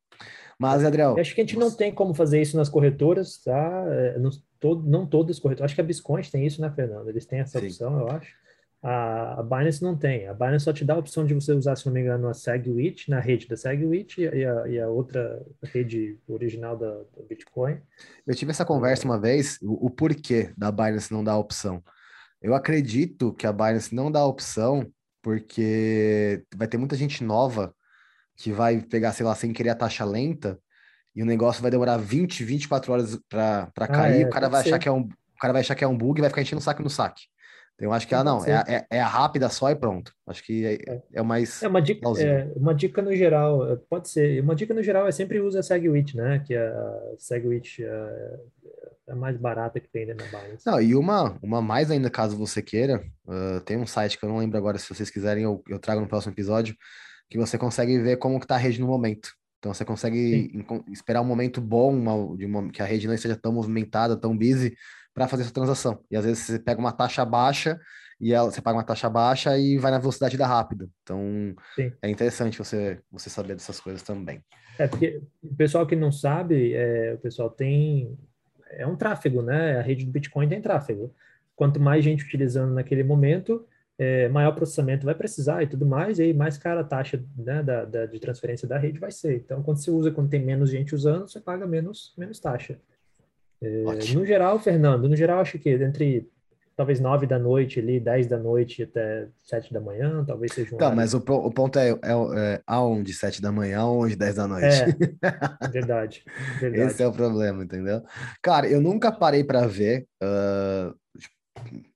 Mas, 0.58 0.84
Adriel. 0.86 1.16
Eu 1.16 1.22
acho 1.22 1.34
que 1.34 1.42
a 1.42 1.44
gente 1.44 1.58
não 1.58 1.72
tem 1.72 1.94
como 1.94 2.14
fazer 2.14 2.42
isso 2.42 2.56
nas 2.56 2.70
corretoras, 2.70 3.42
tá? 3.44 3.86
É, 3.88 4.20
no, 4.20 4.30
todo, 4.60 4.88
não 4.88 5.06
todas 5.06 5.38
as 5.38 5.42
corretoras. 5.42 5.70
Acho 5.70 5.76
que 5.76 5.82
a 5.82 5.84
Biscoint 5.84 6.32
tem 6.32 6.46
isso, 6.46 6.62
né, 6.62 6.72
Fernando? 6.72 7.10
Eles 7.10 7.26
têm 7.26 7.40
essa 7.40 7.60
Sim. 7.60 7.66
opção, 7.66 8.00
eu 8.00 8.10
acho. 8.10 8.34
A, 8.84 9.40
a 9.40 9.44
Binance 9.44 9.82
não 9.84 9.96
tem. 9.96 10.28
A 10.28 10.34
Binance 10.34 10.66
só 10.66 10.74
te 10.74 10.84
dá 10.84 10.96
a 10.96 11.00
opção 11.00 11.26
de 11.26 11.34
você 11.34 11.52
usar, 11.52 11.76
se 11.76 11.86
não 11.86 11.94
me 11.94 12.02
engano, 12.02 12.28
a 12.28 12.34
SegWit, 12.34 13.10
na 13.10 13.20
rede 13.20 13.48
da 13.48 13.56
SegWit 13.56 14.22
e 14.22 14.46
a, 14.46 14.68
e 14.68 14.80
a 14.80 14.88
outra 14.88 15.46
rede 15.64 16.18
original 16.28 16.76
da, 16.76 16.92
do 16.92 17.24
Bitcoin. 17.30 17.80
Eu 18.26 18.36
tive 18.36 18.52
essa 18.52 18.66
conversa 18.66 19.06
uma 19.06 19.20
vez, 19.20 19.60
o, 19.62 19.86
o 19.86 19.90
porquê 19.90 20.52
da 20.58 20.72
Binance 20.72 21.12
não 21.12 21.24
dar 21.24 21.34
a 21.34 21.38
opção. 21.38 21.84
Eu 22.42 22.56
acredito 22.56 23.34
que 23.34 23.46
a 23.46 23.54
Binance 23.54 23.94
não 23.94 24.12
dá 24.12 24.26
opção 24.26 24.92
porque 25.22 26.44
vai 26.56 26.68
ter 26.68 26.78
muita 26.78 26.96
gente 26.96 27.24
nova 27.24 27.74
que 28.36 28.52
vai 28.52 28.82
pegar, 28.82 29.12
sei 29.12 29.26
lá, 29.26 29.36
sem 29.36 29.54
querer 29.54 29.70
a 29.70 29.76
taxa 29.76 30.04
lenta, 30.04 30.60
e 31.16 31.22
o 31.22 31.26
negócio 31.26 31.62
vai 31.62 31.70
demorar 31.70 31.98
20, 31.98 32.44
24 32.44 32.92
horas 32.92 33.20
para 33.30 33.72
ah, 33.78 33.88
cair, 33.88 34.24
é, 34.24 34.26
o 34.26 34.30
cara 34.30 34.50
vai 34.50 34.62
achar 34.62 34.80
que 34.80 34.88
é 34.88 34.92
um 34.92 35.02
o 35.02 35.42
cara 35.42 35.54
vai 35.54 35.62
achar 35.62 35.74
que 35.74 35.84
é 35.84 35.88
um 35.88 35.98
bug 35.98 36.20
e 36.20 36.22
vai 36.22 36.30
ficar 36.30 36.44
enchendo 36.44 36.60
o 36.60 36.64
saco 36.64 36.84
no 36.84 36.90
saque. 36.90 37.24
Então, 37.74 37.90
eu 37.90 37.94
acho 37.94 38.08
que, 38.08 38.14
ah, 38.14 38.24
não, 38.24 38.46
é, 38.46 38.64
é, 38.68 38.86
é, 38.98 39.02
a 39.02 39.08
rápida 39.08 39.50
só 39.50 39.72
e 39.72 39.76
pronto. 39.76 40.14
Acho 40.28 40.44
que 40.44 40.64
é, 40.64 40.74
é, 40.74 41.02
é 41.14 41.22
o 41.22 41.26
mais. 41.26 41.64
É 41.64 41.68
uma 41.68 41.82
dica, 41.82 42.08
é, 42.20 42.52
uma 42.56 42.76
dica 42.76 43.02
no 43.02 43.16
geral, 43.16 43.76
pode 43.90 44.08
ser. 44.08 44.44
Uma 44.44 44.54
dica 44.54 44.72
no 44.72 44.84
geral 44.84 45.08
é 45.08 45.12
sempre 45.12 45.40
usa 45.40 45.62
a 45.62 45.64
SegWit, 45.64 46.16
né? 46.16 46.44
Que 46.46 46.56
a 46.56 47.00
SegWit 47.18 47.84
é, 47.84 47.88
é 47.88 48.40
a 49.08 49.16
mais 49.16 49.38
barata 49.38 49.80
que 49.80 49.90
tem 49.90 50.06
dentro 50.06 50.30
da 50.30 50.40
Binance. 50.40 50.66
Não, 50.66 50.82
e 50.82 50.96
uma, 50.96 51.38
uma 51.42 51.62
mais 51.62 51.92
ainda, 51.92 52.10
caso 52.10 52.38
você 52.38 52.62
queira, 52.62 53.04
uh, 53.26 53.62
tem 53.62 53.78
um 53.78 53.88
site 53.88 54.18
que 54.18 54.26
eu 54.26 54.30
não 54.30 54.38
lembro 54.38 54.58
agora, 54.58 54.78
se 54.78 54.88
vocês 54.88 55.10
quiserem, 55.10 55.44
eu, 55.44 55.64
eu 55.68 55.80
trago 55.80 56.02
no 56.02 56.08
próximo 56.08 56.34
episódio, 56.34 56.76
que 57.30 57.38
você 57.38 57.58
consegue 57.58 58.00
ver 58.00 58.18
como 58.18 58.40
que 58.40 58.48
tá 58.48 58.56
a 58.56 58.60
rede 58.60 58.80
no 58.80 58.88
momento. 58.88 59.32
Então 59.60 59.74
você 59.74 59.86
consegue 59.86 60.52
esperar 60.92 61.22
um 61.22 61.26
momento 61.26 61.62
bom, 61.62 61.96
uma, 61.96 62.36
de 62.36 62.46
uma, 62.46 62.70
que 62.72 62.82
a 62.82 62.86
rede 62.86 63.08
não 63.08 63.14
esteja 63.14 63.36
tão 63.36 63.54
movimentada, 63.54 64.18
tão 64.18 64.36
busy, 64.36 64.76
para 65.14 65.28
fazer 65.28 65.44
essa 65.44 65.54
transação. 65.54 66.04
E 66.10 66.18
às 66.18 66.26
vezes 66.26 66.44
você 66.44 66.60
pega 66.60 66.80
uma 66.80 66.92
taxa 66.92 67.24
baixa 67.24 67.80
e 68.20 68.34
ela, 68.34 68.50
você 68.50 68.62
paga 68.62 68.78
uma 68.78 68.84
taxa 68.84 69.10
baixa 69.10 69.58
e 69.58 69.78
vai 69.78 69.92
na 69.92 70.00
velocidade 70.00 70.38
da 70.38 70.48
rápida. 70.48 70.88
Então 71.04 71.56
Sim. 71.76 71.92
é 72.02 72.10
interessante 72.10 72.58
você, 72.58 73.00
você 73.12 73.30
saber 73.30 73.54
dessas 73.54 73.80
coisas 73.80 74.02
também. 74.02 74.44
É 74.80 74.88
porque 74.88 75.22
o 75.44 75.56
pessoal 75.56 75.86
que 75.86 75.96
não 75.96 76.12
sabe, 76.12 76.74
é, 76.74 77.14
o 77.14 77.20
pessoal 77.20 77.50
tem 77.50 78.18
é 78.78 78.88
um 78.88 78.96
tráfego, 78.96 79.42
né? 79.42 79.78
A 79.78 79.82
rede 79.82 80.06
do 80.06 80.12
Bitcoin 80.12 80.48
tem 80.48 80.62
tráfego. 80.62 81.14
Quanto 81.56 81.80
mais 81.80 82.04
gente 82.04 82.24
utilizando 82.24 82.74
naquele 82.74 83.04
momento, 83.04 83.66
é, 83.98 84.28
maior 84.30 84.54
processamento 84.54 85.06
vai 85.06 85.14
precisar 85.14 85.62
e 85.62 85.68
tudo 85.68 85.86
mais, 85.86 86.18
e 86.18 86.24
aí 86.24 86.34
mais 86.34 86.58
cara 86.58 86.82
a 86.82 86.84
taxa 86.84 87.24
né, 87.38 87.62
da, 87.62 87.86
da, 87.86 88.06
de 88.06 88.20
transferência 88.20 88.68
da 88.68 88.78
rede 88.78 89.00
vai 89.00 89.12
ser. 89.12 89.36
Então, 89.36 89.62
quando 89.62 89.78
você 89.78 89.92
usa, 89.92 90.12
quando 90.12 90.30
tem 90.30 90.44
menos 90.44 90.72
gente 90.72 90.96
usando, 90.96 91.30
você 91.30 91.40
paga 91.40 91.68
menos, 91.68 92.14
menos 92.18 92.40
taxa. 92.40 92.80
É, 93.62 93.84
no 94.16 94.26
geral, 94.26 94.58
Fernando, 94.60 95.08
no 95.08 95.16
geral, 95.16 95.40
acho 95.40 95.60
que 95.60 95.70
entre 95.70 96.28
talvez 96.82 97.00
9 97.00 97.28
da 97.28 97.38
noite 97.38 97.80
ali, 97.80 98.00
10 98.00 98.26
da 98.26 98.40
noite 98.40 98.82
até 98.82 99.28
7 99.44 99.72
da 99.72 99.80
manhã, 99.80 100.26
talvez 100.26 100.52
seja 100.52 100.74
um 100.74 100.80
Tá, 100.80 100.90
mas 100.90 101.14
o, 101.14 101.20
o 101.20 101.52
ponto 101.52 101.78
é, 101.78 101.92
é, 101.92 101.94
é 101.94 102.62
aonde 102.66 103.14
7 103.14 103.40
da 103.40 103.52
manhã, 103.52 103.82
aonde 103.82 104.16
10 104.16 104.36
da 104.36 104.48
noite. 104.48 104.66
É, 104.66 104.88
verdade, 105.70 106.24
verdade. 106.60 106.92
Esse 106.92 107.04
é 107.04 107.08
o 107.08 107.12
problema, 107.12 107.64
entendeu? 107.64 108.02
Cara, 108.42 108.68
eu 108.68 108.82
nunca 108.82 109.12
parei 109.12 109.44
para 109.44 109.68
ver, 109.68 110.08
uh, 110.24 110.92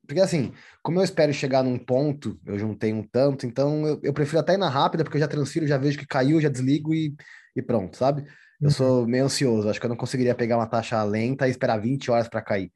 porque 0.06 0.21
assim, 0.21 0.54
como 0.84 1.00
eu 1.00 1.04
espero 1.04 1.34
chegar 1.34 1.63
num 1.63 1.80
ponto, 1.80 2.39
eu 2.45 2.60
juntei 2.60 2.93
um 2.93 3.02
tanto, 3.02 3.48
então 3.48 3.88
eu, 3.88 4.00
eu, 4.04 4.13
prefiro 4.13 4.39
até 4.39 4.54
ir 4.54 4.58
na 4.58 4.69
rápida, 4.69 5.04
porque 5.04 5.17
eu 5.17 5.21
já 5.21 5.28
transfiro, 5.28 5.65
já 5.65 5.80
vejo 5.80 5.98
que 5.98 6.06
caiu, 6.06 6.39
já 6.39 6.48
desligo 6.50 6.93
e, 6.93 7.15
e 7.56 7.62
pronto, 7.63 7.98
sabe? 7.98 8.21
Eu 8.62 8.67
uhum. 8.67 8.69
sou 8.69 9.08
meio 9.08 9.26
ansioso, 9.26 9.67
acho 9.67 9.80
que 9.80 9.86
eu 9.88 9.89
não 9.89 9.98
conseguiria 9.98 10.36
pegar 10.36 10.58
uma 10.58 10.67
taxa 10.67 11.04
lenta 11.04 11.48
e 11.48 11.52
esperar 11.52 11.82
20 11.82 12.12
horas 12.12 12.28
para 12.28 12.43
cair. 12.43 12.71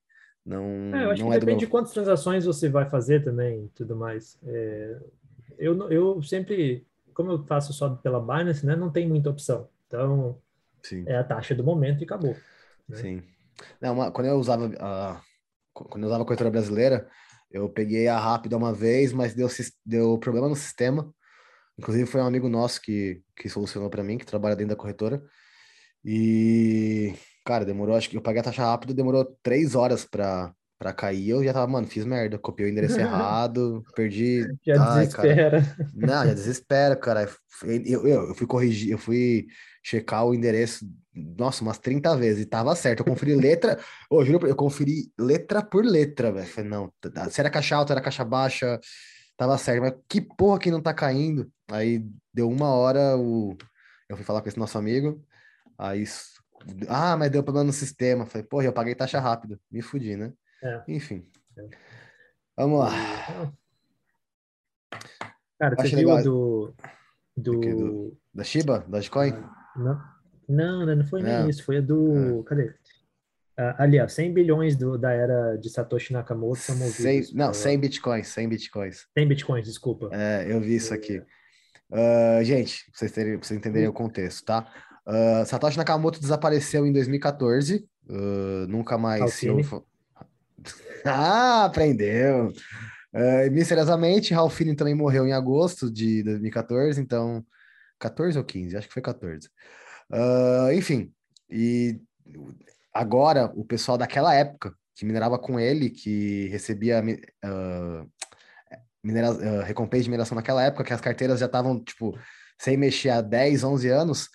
Não, 0.46 0.64
é, 0.96 1.06
eu 1.06 1.12
acho 1.12 1.22
não 1.22 1.30
que 1.30 1.36
é 1.36 1.40
depende 1.40 1.58
meu... 1.58 1.60
de 1.60 1.68
quantas 1.68 1.92
transações 1.92 2.46
você 2.46 2.70
vai 2.70 2.90
fazer 2.90 3.24
também 3.24 3.70
tudo 3.76 3.96
mais. 3.96 4.38
É, 4.46 4.98
eu, 5.58 5.92
eu 5.92 6.22
sempre, 6.24 6.86
como 7.14 7.32
eu 7.32 7.44
faço 7.46 7.74
só 7.74 7.90
pela 7.90 8.20
Binance, 8.20 8.66
né, 8.66 8.76
não 8.76 8.90
tem 8.90 9.08
muita 9.08 9.30
opção. 9.30 9.70
Então, 9.88 10.40
Sim. 10.84 11.04
é 11.08 11.18
a 11.18 11.24
taxa 11.24 11.54
do 11.54 11.64
momento 11.64 12.02
e 12.02 12.06
acabou. 12.06 12.36
Né? 12.88 12.98
Sim. 12.98 13.24
Não, 13.82 13.94
uma, 13.94 14.12
quando 14.12 14.28
eu 14.28 14.38
usava 14.38 14.72
a, 14.80 15.22
quando 15.74 16.04
eu 16.04 16.08
usava 16.08 16.24
a 16.24 16.26
corretora 16.26 16.52
brasileira, 16.52 17.08
eu 17.52 17.70
peguei 17.70 18.08
a 18.08 18.20
rápida 18.20 18.58
uma 18.58 18.74
vez, 18.74 19.12
mas 19.12 19.34
deu, 19.34 19.48
deu 19.86 20.18
problema 20.18 20.48
no 20.48 20.56
sistema. 20.56 21.14
Inclusive, 21.78 22.06
foi 22.06 22.22
um 22.22 22.26
amigo 22.26 22.50
nosso 22.50 22.82
que, 22.82 23.22
que 23.36 23.50
solucionou 23.50 23.90
para 23.90 24.04
mim, 24.04 24.18
que 24.18 24.26
trabalha 24.26 24.56
dentro 24.56 24.76
da 24.76 24.80
corretora. 24.80 25.24
E, 26.04 27.14
cara, 27.50 27.66
demorou, 27.66 27.96
acho 27.96 28.08
que 28.08 28.16
eu 28.16 28.22
paguei 28.22 28.42
a 28.42 28.44
taxa 28.44 28.64
rápida, 28.64 28.94
demorou 28.94 29.26
três 29.42 29.74
horas 29.74 30.06
para 30.06 30.54
para 30.78 30.94
cair, 30.94 31.32
eu 31.32 31.44
já 31.44 31.52
tava, 31.52 31.68
mano, 31.68 31.86
fiz 31.88 32.06
merda, 32.06 32.40
copiei 32.40 32.70
o 32.70 32.72
endereço 32.72 32.98
errado, 33.02 33.84
perdi. 33.94 34.48
Já 34.66 34.82
Ai, 34.82 35.08
desespera. 35.08 35.62
Cara. 35.62 35.90
Não, 35.94 36.26
já 36.26 36.34
desespera, 36.34 36.96
cara. 36.96 37.30
Eu, 37.64 38.08
eu, 38.08 38.28
eu 38.30 38.34
fui 38.36 38.48
corrigir, 38.48 38.92
eu 38.92 38.98
fui 38.98 39.48
checar 39.84 40.26
o 40.26 40.34
endereço 40.34 40.86
nossa, 41.14 41.64
umas 41.64 41.80
30 41.80 42.16
vezes, 42.16 42.44
e 42.44 42.46
tava 42.46 42.74
certo. 42.78 43.02
Eu 43.02 43.06
conferi 43.06 43.36
letra, 43.36 43.78
oh, 44.10 44.24
juro, 44.24 44.48
eu 44.48 44.56
conferi 44.56 45.12
letra 45.20 45.62
por 45.62 45.84
letra, 45.84 46.32
velho. 46.32 46.48
Falei, 46.48 46.70
não, 46.70 46.94
se 47.30 47.42
era 47.42 47.50
caixa 47.50 47.76
alta, 47.76 47.92
era 47.92 48.00
caixa 48.00 48.24
baixa, 48.24 48.80
tava 49.36 49.58
certo, 49.58 49.82
mas 49.82 49.94
que 50.08 50.22
porra 50.22 50.60
que 50.60 50.72
não 50.72 50.82
tá 50.82 50.94
caindo? 50.94 51.52
Aí 51.70 52.06
deu 52.34 52.50
uma 52.50 52.70
hora, 52.70 53.18
o... 53.18 53.58
eu 54.08 54.16
fui 54.16 54.24
falar 54.24 54.42
com 54.42 54.48
esse 54.48 54.58
nosso 54.58 54.78
amigo, 54.78 55.22
aí, 55.78 56.06
ah, 56.88 57.18
mas 57.18 57.32
deu 57.32 57.44
problema 57.44 57.66
no 57.66 57.74
sistema. 57.74 58.26
Falei, 58.26 58.46
porra, 58.46 58.66
eu 58.66 58.74
paguei 58.74 58.96
taxa 58.96 59.20
rápida, 59.20 59.60
me 59.72 59.82
fudi, 59.82 60.16
né? 60.16 60.34
É. 60.64 60.84
Enfim. 60.88 61.26
É. 61.58 61.70
Vamos 62.58 62.80
lá. 62.80 62.92
Cara, 65.60 65.76
você 65.76 65.96
viu 65.96 66.24
do, 66.24 66.74
do... 67.36 67.60
do... 67.60 68.18
Da 68.34 68.44
Shiba? 68.44 68.80
Da 68.80 68.98
Dogecoin? 68.98 69.32
Não. 69.76 70.02
Não, 70.48 70.86
não 70.86 71.06
foi 71.06 71.22
nem 71.22 71.34
é. 71.34 71.48
isso, 71.48 71.64
foi 71.64 71.78
a 71.78 71.82
do. 71.82 72.42
É. 72.42 72.44
Cadê? 72.44 72.76
Uh, 73.60 73.76
aliás, 73.78 74.14
100 74.14 74.34
bilhões 74.34 74.76
do, 74.76 74.98
da 74.98 75.12
era 75.12 75.58
de 75.58 75.70
Satoshi 75.70 76.14
Nakamoto 76.14 76.60
são 76.60 76.78
movidos. 76.78 77.28
100, 77.28 77.36
não, 77.36 77.54
100 77.54 77.80
bitcoins, 77.80 78.28
100 78.30 78.50
bitcoins. 78.50 79.08
100 79.18 79.28
bitcoins, 79.28 79.66
desculpa. 79.66 80.10
É, 80.14 80.46
eu 80.50 80.62
vi 80.62 80.76
isso 80.76 80.94
aqui. 80.94 81.22
Uh, 81.92 82.44
gente, 82.44 82.86
pra 82.86 83.00
vocês, 83.00 83.12
terem, 83.12 83.38
pra 83.38 83.46
vocês 83.46 83.60
entenderem 83.60 83.90
o 83.90 83.94
contexto, 83.94 84.46
tá? 84.46 84.72
Uh, 85.10 85.46
Satoshi 85.46 85.78
Nakamoto 85.78 86.20
desapareceu 86.20 86.86
em 86.86 86.94
2014, 86.94 87.88
uh, 88.08 88.68
nunca 88.68 88.98
mais 88.98 89.34
se 89.34 89.50
ouve... 89.50 89.68
Ah, 91.06 91.66
aprendeu! 91.66 92.52
misteriosamente, 93.52 94.34
Ralph 94.34 94.54
Finney 94.54 94.76
também 94.76 94.94
morreu 94.94 95.26
em 95.26 95.32
agosto 95.32 95.90
de 95.90 96.22
2014, 96.24 97.02
então... 97.02 97.44
14 97.98 98.38
ou 98.38 98.44
15? 98.44 98.78
Acho 98.78 98.88
que 98.88 98.94
foi 98.94 99.02
14. 99.02 99.50
enfim, 100.76 101.12
e 101.50 102.00
agora 102.94 103.52
o 103.56 103.64
pessoal 103.66 103.98
daquela 103.98 104.34
época 104.36 104.74
que 105.00 105.06
minerava 105.06 105.40
com 105.40 105.58
ele, 105.58 105.90
que 105.90 106.50
recebia 106.50 107.02
uh, 107.02 108.12
minera, 109.02 109.32
uh, 109.32 109.64
recompensa 109.64 110.04
de 110.04 110.10
mineração 110.10 110.36
naquela 110.36 110.62
época, 110.62 110.84
que 110.84 110.92
as 110.92 111.00
carteiras 111.00 111.40
já 111.40 111.46
estavam, 111.46 111.82
tipo, 111.82 112.20
sem 112.60 112.76
mexer 112.76 113.10
há 113.10 113.22
10, 113.22 113.64
11 113.64 113.88
anos, 113.88 114.30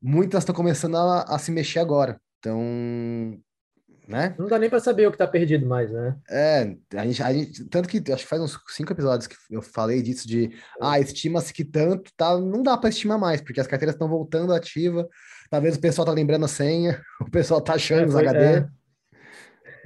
muitas 0.00 0.42
estão 0.42 0.54
começando 0.54 0.96
a, 0.96 1.22
a, 1.22 1.38
se 1.38 1.50
mexer 1.50 1.78
agora. 1.78 2.20
Então, 2.38 2.60
né? 4.06 4.34
Não 4.38 4.46
dá 4.46 4.58
nem 4.58 4.70
para 4.70 4.78
saber 4.78 5.06
o 5.06 5.10
que 5.10 5.16
está 5.16 5.26
perdido 5.26 5.66
mais, 5.66 5.90
né? 5.90 6.16
É, 6.30 6.76
a 6.94 7.04
gente, 7.04 7.22
a 7.22 7.32
gente, 7.32 7.64
tanto 7.64 7.88
que 7.88 7.98
acho 8.12 8.22
que 8.22 8.28
faz 8.28 8.40
uns 8.40 8.58
cinco 8.68 8.92
episódios 8.92 9.26
que 9.26 9.36
eu 9.50 9.60
falei 9.60 10.00
disso 10.00 10.28
de, 10.28 10.50
ah, 10.80 11.00
estima-se 11.00 11.52
que 11.52 11.64
tanto, 11.64 12.12
tá, 12.16 12.38
não 12.38 12.62
dá 12.62 12.76
para 12.76 12.88
estimar 12.88 13.18
mais, 13.18 13.40
porque 13.40 13.60
as 13.60 13.66
carteiras 13.66 13.94
estão 13.94 14.08
voltando 14.08 14.52
ativa, 14.52 15.08
talvez 15.50 15.76
o 15.76 15.80
pessoal 15.80 16.06
tá 16.06 16.12
lembrando 16.12 16.44
a 16.44 16.48
senha, 16.48 17.02
o 17.20 17.30
pessoal 17.30 17.60
tá 17.60 17.74
achando 17.74 18.02
é, 18.02 18.06
os 18.06 18.16
HD. 18.16 18.44
É. 18.44 18.68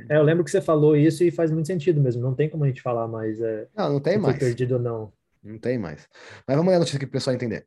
É, 0.09 0.16
eu 0.16 0.23
lembro 0.23 0.44
que 0.44 0.51
você 0.51 0.61
falou 0.61 0.96
isso 0.96 1.23
e 1.25 1.31
faz 1.31 1.51
muito 1.51 1.66
sentido 1.66 2.01
mesmo. 2.01 2.23
Não 2.23 2.35
tem 2.35 2.49
como 2.49 2.64
a 2.64 2.66
gente 2.66 2.81
falar 2.81 3.07
mais. 3.07 3.40
É, 3.40 3.66
não, 3.77 3.94
não 3.94 4.01
tem 4.01 4.18
mais. 4.18 4.38
perdido 4.38 4.77
ou 4.77 4.81
não. 4.81 5.12
Não 5.42 5.59
tem 5.59 5.79
mais. 5.79 6.09
Mas 6.46 6.57
vamos 6.57 6.70
ler 6.70 6.77
a 6.77 6.79
notícia 6.79 6.96
aqui 6.96 7.07
para 7.07 7.11
o 7.11 7.18
pessoal 7.18 7.35
entender. 7.35 7.66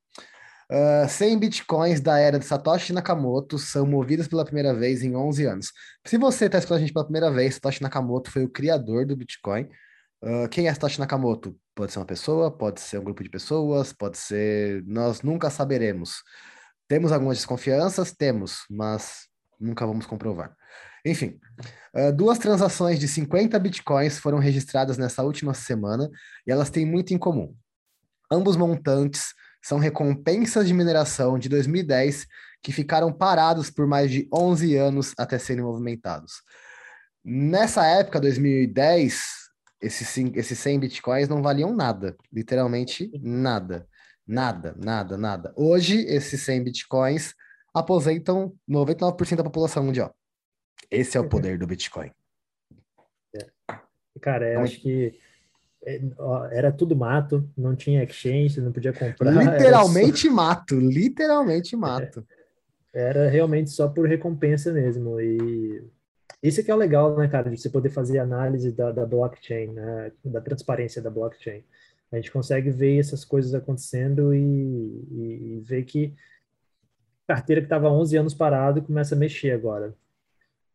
Uh, 0.72 1.04
ah, 1.04 1.08
100 1.08 1.40
bitcoins 1.40 2.02
da 2.02 2.18
era 2.18 2.40
de 2.40 2.46
Satoshi 2.46 2.94
Nakamoto 2.94 3.58
são 3.60 3.86
movidos 3.86 4.28
pela 4.28 4.46
primeira 4.46 4.74
vez 4.74 5.04
em 5.04 5.16
11 5.16 5.46
anos. 5.46 5.72
Se 6.06 6.18
você 6.18 6.46
está 6.46 6.58
escutando 6.58 6.78
a 6.78 6.82
gente 6.82 6.94
pela 6.94 7.06
primeira 7.06 7.32
vez, 7.32 7.56
Satoshi 7.56 7.82
Nakamoto 7.82 8.32
foi 8.32 8.44
o 8.44 8.50
criador 8.50 9.06
do 9.06 9.16
Bitcoin. 9.16 9.70
Uh, 10.22 10.48
quem 10.50 10.68
é 10.68 10.74
Satoshi 10.74 11.00
Nakamoto? 11.00 11.56
Pode 11.76 11.92
ser 11.92 12.00
uma 12.00 12.06
pessoa, 12.06 12.52
pode 12.52 12.80
ser 12.80 13.00
um 13.00 13.04
grupo 13.04 13.24
de 13.24 13.30
pessoas, 13.30 13.92
pode 13.92 14.18
ser. 14.18 14.84
Nós 14.86 15.22
nunca 15.22 15.50
saberemos. 15.50 16.24
Temos 16.88 17.12
algumas 17.12 17.38
desconfianças? 17.38 18.12
Temos, 18.14 18.66
mas 18.70 19.28
nunca 19.60 19.86
vamos 19.86 20.06
comprovar. 20.06 20.56
Enfim, 21.06 21.38
uh, 21.96 22.14
duas 22.14 22.38
transações 22.38 23.00
de 23.00 23.08
50 23.08 23.60
bitcoins 23.60 24.18
foram 24.18 24.38
registradas 24.40 24.98
nessa 24.98 25.24
última 25.24 25.54
semana 25.54 26.10
e 26.48 26.52
elas 26.52 26.70
têm 26.70 26.86
muito 26.86 27.14
em 27.14 27.18
comum. 27.18 27.54
Ambos 28.32 28.56
montantes 28.56 29.34
são 29.64 29.80
recompensas 29.80 30.68
de 30.68 30.74
mineração 30.74 31.40
de 31.40 31.48
2010 31.48 32.28
que 32.62 32.72
ficaram 32.72 33.12
parados 33.12 33.70
por 33.70 33.88
mais 33.88 34.12
de 34.12 34.28
11 34.32 34.76
anos 34.76 35.14
até 35.18 35.40
serem 35.40 35.64
movimentados. 35.64 36.42
Nessa 37.24 37.86
época, 37.86 38.20
2010, 38.20 39.22
esses, 39.82 40.18
esses 40.36 40.60
100 40.60 40.80
bitcoins 40.80 41.30
não 41.30 41.42
valiam 41.42 41.74
nada, 41.74 42.16
literalmente 42.32 43.10
nada, 43.22 43.88
nada, 44.28 44.76
nada, 44.78 45.18
nada. 45.18 45.54
Hoje, 45.56 46.06
esses 46.08 46.42
100 46.42 46.66
bitcoins 46.66 47.34
aposentam 47.74 48.54
99% 48.70 49.38
da 49.38 49.44
população 49.44 49.84
mundial. 49.84 50.16
Esse 50.92 51.18
é 51.18 51.20
o 51.20 51.28
poder 51.28 51.58
do 51.58 51.66
Bitcoin. 51.66 52.12
É. 53.36 53.48
Cara, 54.22 54.54
eu 54.54 54.60
acho 54.60 54.80
que 54.80 55.20
era 56.52 56.72
tudo 56.72 56.96
mato, 56.96 57.48
não 57.58 57.76
tinha 57.76 58.04
exchange, 58.04 58.62
não 58.62 58.72
podia 58.72 58.94
comprar. 58.94 59.32
Literalmente 59.32 60.28
só... 60.28 60.34
mato, 60.34 60.80
literalmente 60.80 61.76
mato. 61.76 62.26
Era 62.94 63.28
realmente 63.30 63.70
só 63.72 63.88
por 63.88 64.08
recompensa 64.08 64.72
mesmo. 64.72 65.20
E 65.20 65.84
isso 66.42 66.64
que 66.64 66.70
é 66.70 66.76
o 66.76 66.78
legal, 66.78 67.18
né, 67.18 67.28
cara, 67.28 67.50
de 67.50 67.58
você 67.58 67.70
poder 67.70 67.90
fazer 67.90 68.20
análise 68.20 68.72
da, 68.72 68.92
da 68.92 69.06
blockchain, 69.06 69.68
né, 69.68 70.12
da 70.24 70.42
transparência 70.42 71.02
da 71.02 71.10
blockchain. 71.10 71.64
A 72.12 72.18
gente 72.18 72.32
consegue 72.32 72.70
ver 72.70 73.00
essas 73.00 73.26
coisas 73.26 73.56
acontecendo 73.56 74.34
e, 74.36 74.40
e, 74.40 75.58
e 75.58 75.64
ver 75.66 75.84
que 75.84 76.14
carteira 77.28 77.62
que 77.62 77.66
estava 77.66 77.90
11 77.90 78.18
anos 78.18 78.34
parado 78.34 78.82
começa 78.82 79.16
a 79.16 79.18
mexer 79.18 79.52
agora. 79.52 79.96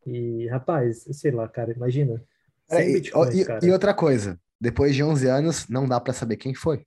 E, 0.07 0.47
rapaz, 0.49 1.07
sei 1.13 1.31
lá, 1.31 1.47
cara, 1.47 1.73
imagina. 1.73 2.23
É, 2.71 2.89
e, 2.91 3.45
cara. 3.45 3.65
e, 3.65 3.71
outra 3.71 3.95
coisa, 3.95 4.39
depois 4.61 4.95
de 4.95 5.03
11 5.03 5.29
anos, 5.29 5.69
não 5.69 5.87
dá 5.87 6.01
para 6.01 6.13
saber 6.13 6.37
quem 6.37 6.55
foi. 6.55 6.85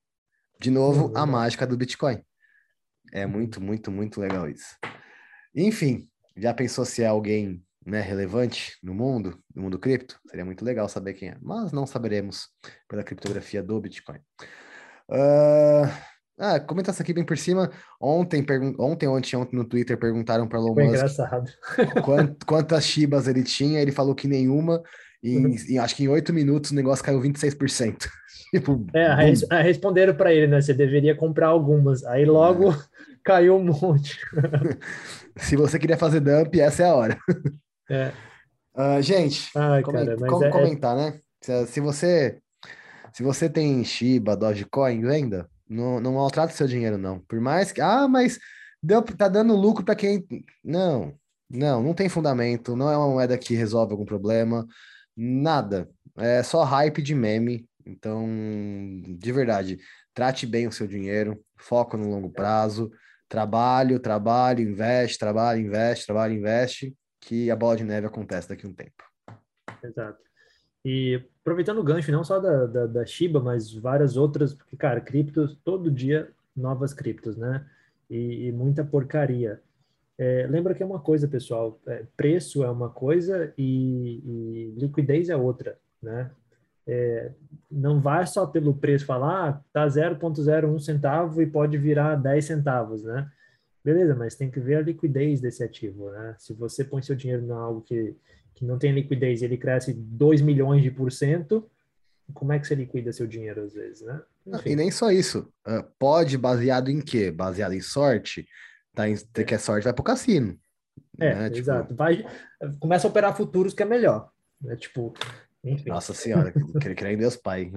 De 0.59 0.69
novo, 0.69 1.07
uhum. 1.07 1.17
a 1.17 1.25
mágica 1.25 1.65
do 1.65 1.77
Bitcoin. 1.77 2.21
É 3.11 3.25
muito, 3.25 3.61
muito, 3.61 3.91
muito 3.91 4.19
legal 4.19 4.47
isso. 4.49 4.77
Enfim, 5.55 6.07
já 6.37 6.53
pensou 6.53 6.85
se 6.85 7.03
é 7.03 7.07
alguém 7.07 7.63
né, 7.85 7.99
relevante 7.99 8.77
no 8.81 8.93
mundo, 8.93 9.39
no 9.53 9.63
mundo 9.63 9.79
cripto? 9.79 10.19
Seria 10.29 10.45
muito 10.45 10.63
legal 10.63 10.87
saber 10.87 11.13
quem 11.13 11.29
é, 11.29 11.37
mas 11.41 11.71
não 11.71 11.85
saberemos 11.85 12.47
pela 12.87 13.03
criptografia 13.03 13.61
do 13.61 13.79
Bitcoin. 13.81 14.19
Uh, 15.09 15.89
ah, 16.39 16.59
comenta 16.59 16.91
isso 16.91 17.01
aqui 17.01 17.13
bem 17.13 17.25
por 17.25 17.37
cima. 17.37 17.71
Ontem, 17.99 18.43
pergun 18.43 18.73
ontem, 18.79 19.07
ontem, 19.07 19.35
ontem 19.35 19.55
no 19.55 19.65
Twitter 19.65 19.97
perguntaram 19.97 20.47
para 20.47 20.57
Elon 20.57 20.73
Musk. 20.73 21.17
Quant 22.03 22.35
quantas 22.45 22.85
Shibas 22.85 23.27
ele 23.27 23.43
tinha. 23.43 23.79
Ele 23.79 23.91
falou 23.91 24.15
que 24.15 24.27
nenhuma. 24.27 24.81
E 25.23 25.37
uhum. 25.37 25.55
em, 25.69 25.77
acho 25.77 25.95
que 25.95 26.03
em 26.03 26.07
oito 26.07 26.33
minutos 26.33 26.71
o 26.71 26.75
negócio 26.75 27.03
caiu 27.03 27.21
26%. 27.21 28.07
tipo, 28.51 28.85
é, 28.93 29.13
res 29.13 29.45
responderam 29.49 30.15
para 30.15 30.33
ele, 30.33 30.47
né? 30.47 30.61
Você 30.61 30.73
deveria 30.73 31.15
comprar 31.15 31.47
algumas. 31.47 32.03
Aí 32.05 32.25
logo 32.25 32.71
é. 32.71 32.77
caiu 33.23 33.55
um 33.55 33.63
monte. 33.63 34.19
Se 35.37 35.55
você 35.55 35.79
queria 35.79 35.97
fazer 35.97 36.19
dump, 36.19 36.59
essa 36.59 36.83
é 36.83 36.85
a 36.87 36.95
hora. 36.95 37.17
É. 37.89 38.11
Uh, 38.75 39.01
gente, 39.01 39.49
Ai, 39.55 39.83
cara, 39.83 40.15
como 40.17 40.43
é, 40.43 40.47
é, 40.47 40.51
comentar, 40.51 40.95
né? 40.95 41.19
Se, 41.41 41.67
se, 41.67 41.79
você 41.79 42.41
se 43.13 43.23
você 43.23 43.49
tem 43.49 43.83
Shiba, 43.83 44.35
Dogecoin, 44.35 45.01
venda. 45.01 45.49
Não, 45.69 45.99
não 45.99 46.13
maltrata 46.13 46.53
seu 46.53 46.67
dinheiro, 46.67 46.97
não. 46.97 47.19
Por 47.19 47.39
mais 47.39 47.71
que. 47.71 47.81
Ah, 47.81 48.07
mas 48.07 48.39
deu, 48.81 49.01
tá 49.01 49.27
dando 49.27 49.55
lucro 49.55 49.83
para 49.83 49.95
quem. 49.95 50.25
Não, 50.63 51.13
não, 51.49 51.81
não 51.81 51.93
tem 51.93 52.09
fundamento. 52.09 52.75
Não 52.75 52.91
é 52.91 52.97
uma 52.97 53.07
moeda 53.07 53.37
que 53.37 53.55
resolve 53.55 53.91
algum 53.91 54.05
problema. 54.05 54.67
Nada. 55.15 55.89
É 56.17 56.43
só 56.43 56.63
hype 56.63 57.01
de 57.01 57.15
meme. 57.15 57.67
Então, 57.85 58.27
de 59.17 59.31
verdade, 59.31 59.79
trate 60.13 60.45
bem 60.45 60.67
o 60.67 60.71
seu 60.71 60.87
dinheiro, 60.87 61.43
foco 61.57 61.97
no 61.97 62.09
longo 62.09 62.29
prazo, 62.29 62.91
trabalho, 63.27 63.99
trabalho, 63.99 64.61
investe, 64.61 65.17
trabalho, 65.17 65.61
investe, 65.61 66.05
trabalho, 66.05 66.33
investe, 66.33 66.95
que 67.19 67.49
a 67.49 67.55
bola 67.55 67.77
de 67.77 67.83
neve 67.83 68.05
acontece 68.07 68.49
daqui 68.49 68.65
a 68.65 68.69
um 68.69 68.73
tempo. 68.73 69.03
Exato. 69.83 70.19
E 70.83 71.23
aproveitando 71.41 71.79
o 71.79 71.83
gancho, 71.83 72.11
não 72.11 72.23
só 72.23 72.39
da, 72.39 72.65
da, 72.65 72.87
da 72.87 73.05
Shiba, 73.05 73.39
mas 73.39 73.71
várias 73.73 74.17
outras, 74.17 74.53
porque, 74.53 74.75
cara, 74.75 74.99
criptos, 74.99 75.57
todo 75.63 75.91
dia 75.91 76.31
novas 76.55 76.93
criptos, 76.93 77.37
né? 77.37 77.65
E, 78.09 78.47
e 78.47 78.51
muita 78.51 78.83
porcaria. 78.83 79.61
É, 80.21 80.45
lembra 80.47 80.75
que 80.75 80.83
é 80.83 80.85
uma 80.85 80.99
coisa, 80.99 81.27
pessoal, 81.27 81.81
é, 81.87 82.03
preço 82.15 82.63
é 82.63 82.69
uma 82.69 82.91
coisa 82.91 83.51
e, 83.57 84.21
e 84.23 84.73
liquidez 84.77 85.29
é 85.29 85.35
outra, 85.35 85.79
né? 85.99 86.29
É, 86.85 87.31
não 87.71 87.99
vai 87.99 88.27
só 88.27 88.45
pelo 88.45 88.75
preço 88.75 89.03
falar, 89.03 89.49
ah, 89.49 89.61
tá 89.73 89.87
0,01 89.87 90.79
centavo 90.79 91.41
e 91.41 91.47
pode 91.47 91.75
virar 91.75 92.17
10 92.17 92.45
centavos, 92.45 93.03
né? 93.03 93.31
Beleza, 93.83 94.13
mas 94.13 94.35
tem 94.35 94.51
que 94.51 94.59
ver 94.59 94.75
a 94.75 94.81
liquidez 94.81 95.41
desse 95.41 95.63
ativo, 95.63 96.11
né? 96.11 96.35
Se 96.37 96.53
você 96.53 96.83
põe 96.83 97.01
seu 97.01 97.15
dinheiro 97.15 97.43
em 97.43 97.51
algo 97.51 97.81
que 97.81 98.15
que 98.53 98.63
não 98.63 98.77
tem 98.77 98.91
liquidez, 98.91 99.41
ele 99.41 99.57
cresce 99.57 99.91
2 99.91 100.41
milhões 100.41 100.83
de 100.83 100.91
por 100.91 101.11
cento, 101.11 101.67
como 102.31 102.53
é 102.53 102.59
que 102.59 102.67
você 102.67 102.75
liquida 102.75 103.11
seu 103.11 103.25
dinheiro 103.25 103.63
às 103.63 103.73
vezes, 103.73 104.01
né? 104.03 104.21
Enfim. 104.45 104.69
E 104.69 104.75
nem 104.75 104.91
só 104.91 105.09
isso. 105.09 105.51
Pode 105.97 106.37
baseado 106.37 106.91
em 106.91 107.01
quê? 107.01 107.31
Baseado 107.31 107.73
em 107.73 107.81
sorte? 107.81 108.47
Tá 108.93 109.07
em, 109.09 109.15
é. 109.15 109.43
que 109.43 109.55
é 109.55 109.57
sorte, 109.57 109.83
vai 109.83 109.93
pro 109.93 110.03
cassino. 110.03 110.57
É, 111.19 111.35
né? 111.35 111.57
exato. 111.57 111.89
Tipo... 111.89 111.95
Vai, 111.95 112.25
começa 112.79 113.07
a 113.07 113.09
operar 113.09 113.35
futuros 113.35 113.73
que 113.73 113.83
é 113.83 113.85
melhor. 113.85 114.29
Né? 114.61 114.75
Tipo, 114.75 115.13
enfim. 115.63 115.89
Nossa 115.89 116.13
senhora, 116.13 116.51
creio 116.79 117.15
em 117.15 117.19
Deus 117.19 117.37
Pai. 117.37 117.71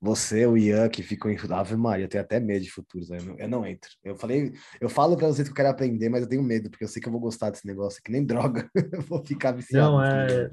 Você, 0.00 0.44
o 0.46 0.56
Ian, 0.56 0.88
que 0.88 1.02
ficam 1.02 1.30
em 1.30 1.36
Ave 1.50 1.76
Maria, 1.76 2.04
eu 2.04 2.08
tenho 2.08 2.24
até 2.24 2.40
medo 2.40 2.64
de 2.64 2.70
futuros, 2.70 3.08
eu 3.08 3.22
não, 3.22 3.38
eu 3.38 3.48
não 3.48 3.66
entro. 3.66 3.90
Eu 4.02 4.16
falei, 4.16 4.52
eu 4.80 4.88
falo 4.88 5.16
para 5.16 5.28
vocês 5.28 5.46
que 5.46 5.52
eu 5.52 5.56
quero 5.56 5.68
aprender, 5.68 6.08
mas 6.08 6.22
eu 6.22 6.28
tenho 6.28 6.42
medo, 6.42 6.68
porque 6.68 6.82
eu 6.82 6.88
sei 6.88 7.00
que 7.00 7.06
eu 7.06 7.12
vou 7.12 7.20
gostar 7.20 7.50
desse 7.50 7.66
negócio, 7.66 8.02
que 8.02 8.10
nem 8.10 8.24
droga, 8.24 8.68
eu 8.92 9.00
vou 9.02 9.24
ficar 9.24 9.52
viciado. 9.52 9.92
Não, 9.92 10.04
é. 10.04 10.50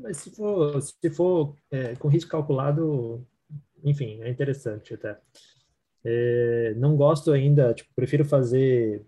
Mas 0.00 0.18
se 0.18 0.30
for, 0.30 0.80
se 0.80 1.10
for 1.10 1.56
é, 1.70 1.96
com 1.96 2.08
risco 2.08 2.30
calculado, 2.30 3.26
enfim, 3.84 4.22
é 4.22 4.30
interessante 4.30 4.94
até. 4.94 5.18
É, 6.04 6.74
não 6.76 6.96
gosto 6.96 7.30
ainda, 7.30 7.72
tipo, 7.74 7.90
prefiro 7.94 8.24
fazer 8.24 9.04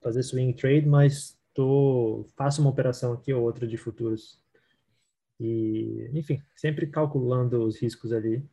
fazer 0.00 0.22
swing 0.22 0.54
trade, 0.54 0.86
mas 0.86 1.36
tô, 1.52 2.26
faço 2.36 2.60
uma 2.60 2.70
operação 2.70 3.12
aqui 3.12 3.32
ou 3.32 3.42
outra 3.42 3.66
de 3.66 3.76
futuros. 3.76 4.40
E, 5.40 6.10
enfim, 6.14 6.42
sempre 6.56 6.86
calculando 6.86 7.64
os 7.64 7.80
riscos 7.80 8.12
ali. 8.12 8.44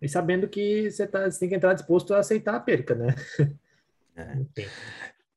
E 0.00 0.08
sabendo 0.08 0.48
que 0.48 0.90
você, 0.90 1.06
tá, 1.06 1.30
você 1.30 1.38
tem 1.38 1.48
que 1.48 1.54
entrar 1.54 1.74
disposto 1.74 2.14
a 2.14 2.18
aceitar 2.18 2.54
a 2.54 2.60
perca, 2.60 2.94
né? 2.94 3.14
É. 4.16 4.66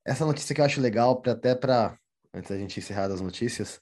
Essa 0.04 0.26
notícia 0.26 0.54
que 0.54 0.60
eu 0.60 0.66
acho 0.66 0.82
legal, 0.82 1.22
pra, 1.22 1.32
até 1.32 1.56
para, 1.56 1.98
antes 2.34 2.50
da 2.50 2.58
gente 2.58 2.78
encerrar 2.80 3.06
as 3.06 3.22
notícias, 3.22 3.80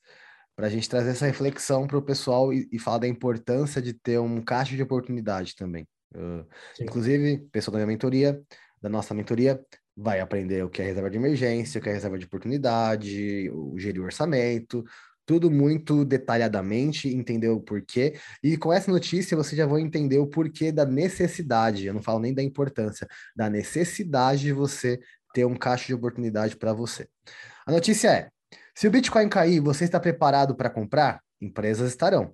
para 0.56 0.68
a 0.68 0.70
gente 0.70 0.88
trazer 0.88 1.12
essa 1.12 1.26
reflexão 1.26 1.88
para 1.88 1.98
o 1.98 2.04
pessoal 2.04 2.54
e, 2.54 2.70
e, 2.72 2.78
falar 2.78 3.00
da 3.00 3.08
importância 3.08 3.82
de 3.82 3.94
ter 3.94 4.20
um 4.20 4.44
caixa 4.44 4.76
de 4.76 4.84
oportunidade 4.84 5.56
também. 5.56 5.88
Uh, 6.16 6.46
inclusive, 6.80 7.38
pessoal 7.52 7.74
da 7.74 7.80
minha 7.80 7.88
mentoria, 7.88 8.42
da 8.82 8.90
nossa 8.90 9.14
mentoria, 9.14 9.64
vai 9.96 10.20
aprender 10.20 10.64
o 10.64 10.70
que 10.70 10.82
é 10.82 10.86
reserva 10.86 11.10
de 11.10 11.18
emergência, 11.18 11.80
o 11.80 11.82
que 11.82 11.90
é 11.90 11.94
reserva 11.94 12.18
de 12.18 12.26
oportunidade, 12.26 13.50
o 13.52 13.78
gerir 13.78 14.02
o 14.02 14.06
orçamento, 14.06 14.84
tudo 15.26 15.52
muito 15.52 16.04
detalhadamente, 16.04 17.08
entender 17.08 17.50
o 17.50 17.60
porquê. 17.60 18.20
E 18.44 18.58
com 18.58 18.74
essa 18.74 18.92
notícia 18.92 19.38
você 19.38 19.56
já 19.56 19.66
vai 19.66 19.82
entender 19.82 20.18
o 20.18 20.28
porquê 20.28 20.72
da 20.72 20.86
necessidade, 20.86 21.86
eu 21.86 21.94
não 21.94 22.02
falo 22.02 22.20
nem 22.20 22.34
da 22.34 22.44
importância, 22.44 23.08
da 23.36 23.50
necessidade 23.50 24.42
de 24.42 24.54
você 24.54 25.00
ter 25.34 25.46
um 25.46 25.56
caixa 25.56 25.88
de 25.88 25.94
oportunidade 25.94 26.58
para 26.58 26.74
você. 26.74 27.08
A 27.66 27.72
notícia 27.72 28.10
é: 28.10 28.30
se 28.76 28.88
o 28.88 28.92
Bitcoin 28.92 29.30
cair, 29.30 29.60
você 29.60 29.86
está 29.86 30.00
preparado 30.00 30.56
para 30.56 30.70
comprar? 30.70 31.22
Empresas 31.40 31.90
estarão. 31.90 32.34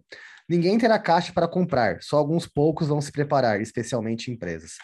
Ninguém 0.50 0.78
terá 0.78 0.98
caixa 0.98 1.34
para 1.34 1.48
comprar, 1.48 2.02
só 2.02 2.18
alguns 2.18 2.48
poucos 2.48 2.88
vão 2.88 3.02
se 3.02 3.12
preparar, 3.12 3.62
especialmente 3.62 4.32
empresas. 4.32 4.76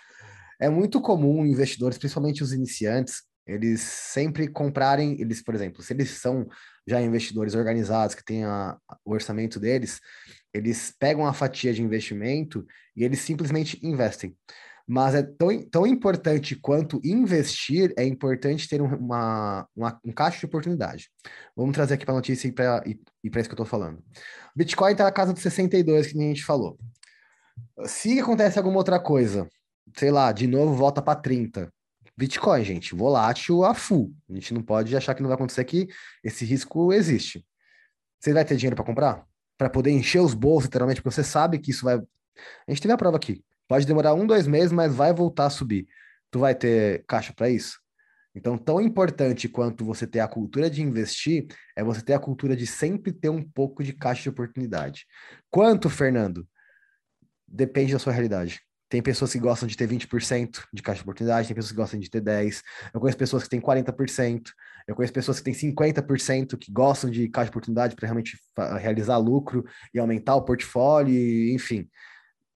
É 0.59 0.69
muito 0.69 1.01
comum 1.01 1.45
investidores, 1.45 1.97
principalmente 1.97 2.43
os 2.43 2.51
iniciantes, 2.51 3.23
eles 3.45 3.81
sempre 3.81 4.47
comprarem, 4.47 5.19
eles, 5.19 5.43
por 5.43 5.53
exemplo, 5.53 5.81
se 5.81 5.93
eles 5.93 6.11
são 6.11 6.47
já 6.87 7.01
investidores 7.01 7.55
organizados, 7.55 8.15
que 8.15 8.23
têm 8.23 8.45
a, 8.45 8.77
o 9.03 9.11
orçamento 9.11 9.59
deles, 9.59 9.99
eles 10.53 10.93
pegam 10.97 11.25
a 11.25 11.33
fatia 11.33 11.73
de 11.73 11.81
investimento 11.81 12.65
e 12.95 13.03
eles 13.03 13.19
simplesmente 13.19 13.79
investem. 13.85 14.35
Mas 14.85 15.15
é 15.15 15.23
tão, 15.23 15.47
tão 15.69 15.87
importante 15.87 16.55
quanto 16.55 16.99
investir, 17.03 17.93
é 17.97 18.03
importante 18.03 18.67
ter 18.67 18.81
uma, 18.81 19.67
uma 19.75 19.99
um 20.03 20.11
caixa 20.11 20.39
de 20.39 20.45
oportunidade. 20.45 21.09
Vamos 21.55 21.73
trazer 21.73 21.93
aqui 21.93 22.05
para 22.05 22.13
a 22.13 22.17
notícia 22.17 22.47
e 22.47 22.51
para 22.51 22.83
e, 22.85 22.99
e 23.23 23.27
isso 23.27 23.31
que 23.31 23.39
eu 23.39 23.53
estou 23.53 23.65
falando. 23.65 24.03
Bitcoin 24.55 24.91
está 24.91 25.05
na 25.05 25.11
casa 25.11 25.33
dos 25.33 25.41
62, 25.41 26.11
que 26.11 26.17
a 26.17 26.21
gente 26.21 26.43
falou. 26.43 26.77
Se 27.85 28.19
acontece 28.19 28.57
alguma 28.57 28.77
outra 28.77 28.99
coisa, 28.99 29.47
sei 29.97 30.11
lá, 30.11 30.31
de 30.31 30.47
novo 30.47 30.75
volta 30.75 31.01
para 31.01 31.19
30. 31.19 31.71
Bitcoin, 32.17 32.63
gente, 32.63 32.93
volátil 32.93 33.63
a 33.63 33.73
full. 33.73 34.13
A 34.29 34.33
gente 34.33 34.53
não 34.53 34.61
pode 34.61 34.95
achar 34.95 35.15
que 35.15 35.21
não 35.21 35.29
vai 35.29 35.35
acontecer 35.35 35.63
que 35.63 35.87
esse 36.23 36.45
risco 36.45 36.91
existe. 36.91 37.43
Você 38.19 38.33
vai 38.33 38.45
ter 38.45 38.55
dinheiro 38.55 38.75
para 38.75 38.85
comprar? 38.85 39.25
Para 39.57 39.69
poder 39.69 39.91
encher 39.91 40.19
os 40.19 40.33
bolsos, 40.33 40.65
literalmente, 40.65 41.01
porque 41.01 41.15
você 41.15 41.23
sabe 41.23 41.57
que 41.57 41.71
isso 41.71 41.85
vai. 41.85 41.95
A 41.95 42.71
gente 42.71 42.81
teve 42.81 42.93
a 42.93 42.97
prova 42.97 43.17
aqui. 43.17 43.43
Pode 43.67 43.85
demorar 43.85 44.13
um, 44.13 44.25
dois 44.25 44.47
meses, 44.47 44.71
mas 44.71 44.93
vai 44.93 45.13
voltar 45.13 45.45
a 45.45 45.49
subir. 45.49 45.87
Tu 46.29 46.39
vai 46.39 46.53
ter 46.53 47.03
caixa 47.07 47.33
para 47.33 47.49
isso? 47.49 47.79
Então, 48.35 48.57
tão 48.57 48.81
importante 48.81 49.47
quanto 49.47 49.85
você 49.85 50.07
ter 50.07 50.19
a 50.19 50.27
cultura 50.27 50.69
de 50.69 50.81
investir, 50.81 51.45
é 51.75 51.83
você 51.83 52.01
ter 52.01 52.13
a 52.13 52.19
cultura 52.19 52.55
de 52.55 52.65
sempre 52.65 53.11
ter 53.13 53.29
um 53.29 53.43
pouco 53.43 53.83
de 53.83 53.93
caixa 53.93 54.23
de 54.23 54.29
oportunidade. 54.29 55.05
Quanto, 55.51 55.89
Fernando? 55.89 56.47
Depende 57.47 57.93
da 57.93 57.99
sua 57.99 58.11
realidade. 58.11 58.59
Tem 58.89 59.01
pessoas 59.01 59.31
que 59.31 59.39
gostam 59.39 59.67
de 59.67 59.77
ter 59.77 59.87
20% 59.87 60.63
de 60.73 60.81
caixa 60.81 60.97
de 60.97 61.03
oportunidade, 61.03 61.47
tem 61.47 61.55
pessoas 61.55 61.71
que 61.71 61.77
gostam 61.77 61.99
de 61.99 62.09
ter 62.09 62.21
10%. 62.21 62.61
Eu 62.93 62.99
conheço 62.99 63.17
pessoas 63.17 63.43
que 63.43 63.49
têm 63.49 63.61
40%, 63.61 64.51
eu 64.87 64.95
conheço 64.95 65.13
pessoas 65.13 65.39
que 65.39 65.43
têm 65.43 65.53
50% 65.53 66.57
que 66.57 66.71
gostam 66.71 67.09
de 67.09 67.29
caixa 67.29 67.45
de 67.45 67.51
oportunidade 67.51 67.95
para 67.95 68.07
realmente 68.07 68.37
realizar 68.79 69.17
lucro 69.17 69.63
e 69.93 69.99
aumentar 69.99 70.35
o 70.35 70.43
portfólio, 70.43 71.53
enfim 71.53 71.87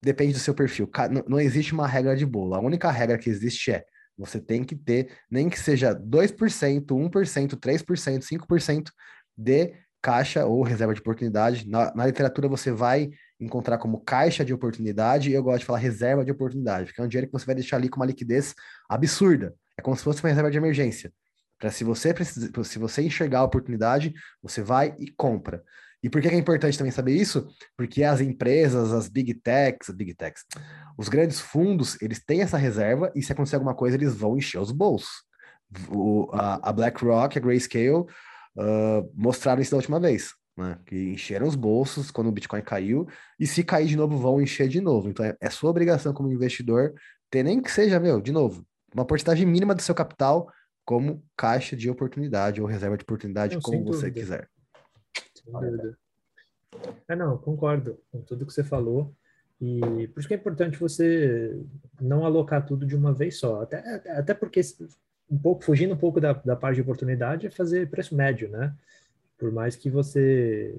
depende 0.02 0.34
do 0.34 0.40
seu 0.40 0.54
perfil. 0.54 0.90
Não 1.28 1.40
existe 1.40 1.74
uma 1.74 1.88
regra 1.88 2.16
de 2.16 2.26
bolo. 2.26 2.56
A 2.56 2.60
única 2.60 2.90
regra 2.92 3.18
que 3.18 3.30
existe 3.30 3.72
é 3.72 3.86
você 4.18 4.40
tem 4.40 4.64
que 4.64 4.76
ter, 4.76 5.12
nem 5.30 5.48
que 5.48 5.60
seja 5.60 5.94
2%, 5.94 6.86
1%, 6.86 7.56
3%, 7.56 8.24
5% 8.24 8.92
de 9.38 9.74
caixa 10.02 10.46
ou 10.46 10.64
reserva 10.64 10.94
de 10.94 11.02
oportunidade. 11.02 11.70
Na, 11.70 11.94
na, 11.94 12.06
literatura 12.06 12.48
você 12.48 12.72
vai 12.72 13.10
encontrar 13.40 13.78
como 13.78 14.00
caixa 14.00 14.44
de 14.44 14.54
oportunidade, 14.54 15.30
e 15.30 15.34
eu 15.34 15.44
gosto 15.44 15.60
de 15.60 15.66
falar 15.66 15.80
reserva 15.80 16.26
de 16.26 16.32
oportunidade, 16.32 16.88
porque 16.88 17.02
é 17.02 17.04
um 17.04 17.08
dinheiro 17.08 17.28
que 17.28 17.34
você 17.34 17.46
vai 17.46 17.56
deixar 17.56 17.78
ali 17.78 17.90
com 17.90 18.00
uma 18.00 18.06
liquidez 18.06 18.56
absurda. 18.90 19.54
É 19.78 19.82
como 19.82 19.96
se 19.96 20.04
fosse 20.04 20.24
uma 20.24 20.30
reserva 20.30 20.50
de 20.50 20.58
emergência. 20.58 21.14
Para 21.60 21.72
se 21.72 21.84
você 21.84 22.14
precisa, 22.14 22.52
se 22.64 22.80
você 22.80 23.02
enxergar 23.02 23.40
a 23.40 23.44
oportunidade, 23.44 24.14
você 24.42 24.62
vai 24.62 24.96
e 24.98 25.12
compra. 25.12 25.64
E 26.08 26.10
por 26.10 26.22
que 26.22 26.30
é 26.30 26.36
importante 26.38 26.78
também 26.78 26.92
saber 26.92 27.14
isso? 27.14 27.50
Porque 27.76 28.02
as 28.02 28.22
empresas, 28.22 28.94
as 28.94 29.10
big 29.10 29.34
techs, 29.34 29.90
big 29.90 30.14
techs, 30.14 30.46
os 30.98 31.10
grandes 31.10 31.38
fundos, 31.38 32.02
eles 32.02 32.24
têm 32.24 32.42
essa 32.42 32.56
reserva 32.56 33.12
e 33.14 33.22
se 33.22 33.34
acontecer 33.34 33.58
alguma 33.58 33.76
coisa, 33.76 33.98
eles 33.98 34.16
vão 34.16 34.38
encher 34.38 34.58
os 34.58 34.72
bolsos. 34.72 35.10
O, 35.92 36.30
a, 36.32 36.70
a 36.70 36.72
BlackRock, 36.72 37.38
a 37.38 37.42
Grayscale, 37.42 37.90
uh, 37.92 39.12
mostraram 39.14 39.62
isso 39.62 39.72
da 39.72 39.78
última 39.78 40.00
vez, 40.00 40.34
né? 40.58 40.80
Que 40.86 41.10
encheram 41.10 41.46
os 41.46 41.56
bolsos 41.56 42.10
quando 42.10 42.28
o 42.28 42.32
Bitcoin 42.32 42.62
caiu 42.62 43.06
e 43.38 43.46
se 43.46 43.62
cair 43.62 43.88
de 43.88 43.98
novo, 43.98 44.18
vão 44.18 44.42
encher 44.42 44.70
de 44.70 44.80
novo. 44.80 45.10
Então 45.10 45.26
é, 45.26 45.36
é 45.42 45.50
sua 45.50 45.70
obrigação 45.72 46.14
como 46.14 46.32
investidor 46.32 46.94
ter 47.30 47.44
nem 47.44 47.62
que 47.62 47.70
seja, 47.70 48.00
meu, 48.00 48.22
de 48.22 48.32
novo, 48.32 48.66
uma 48.94 49.04
porcentagem 49.04 49.46
mínima 49.46 49.76
do 49.76 49.82
seu 49.82 49.94
capital 49.94 50.50
como 50.86 51.22
caixa 51.36 51.76
de 51.76 51.90
oportunidade 51.90 52.62
ou 52.62 52.68
reserva 52.68 52.96
de 52.96 53.04
oportunidade, 53.04 53.56
não, 53.56 53.62
como 53.62 53.84
você 53.84 54.10
quiser 54.10 54.48
dúvida. 55.52 55.98
É, 57.08 57.16
não, 57.16 57.38
concordo 57.38 58.00
com 58.12 58.22
tudo 58.22 58.46
que 58.46 58.54
você 58.54 58.64
falou. 58.64 59.14
E 59.60 60.08
por 60.10 60.20
isso 60.20 60.28
que 60.28 60.34
é 60.34 60.38
importante 60.38 60.78
você 60.78 61.60
não 62.00 62.26
alocar 62.26 62.66
tudo 62.66 62.86
de 62.86 62.96
uma 62.96 63.14
vez 63.14 63.40
só. 63.40 63.62
Até, 63.62 63.78
até 64.12 64.34
porque, 64.34 64.62
um 65.30 65.38
pouco, 65.38 65.64
fugindo 65.64 65.94
um 65.94 65.98
pouco 65.98 66.22
da, 66.22 66.34
da 66.34 66.56
parte 66.56 66.76
de 66.76 66.82
oportunidade, 66.82 67.48
é 67.48 67.50
fazer 67.50 67.90
preço 67.90 68.16
médio, 68.16 68.50
né? 68.50 68.74
Por 69.38 69.52
mais 69.52 69.76
que 69.76 69.90
você. 69.90 70.76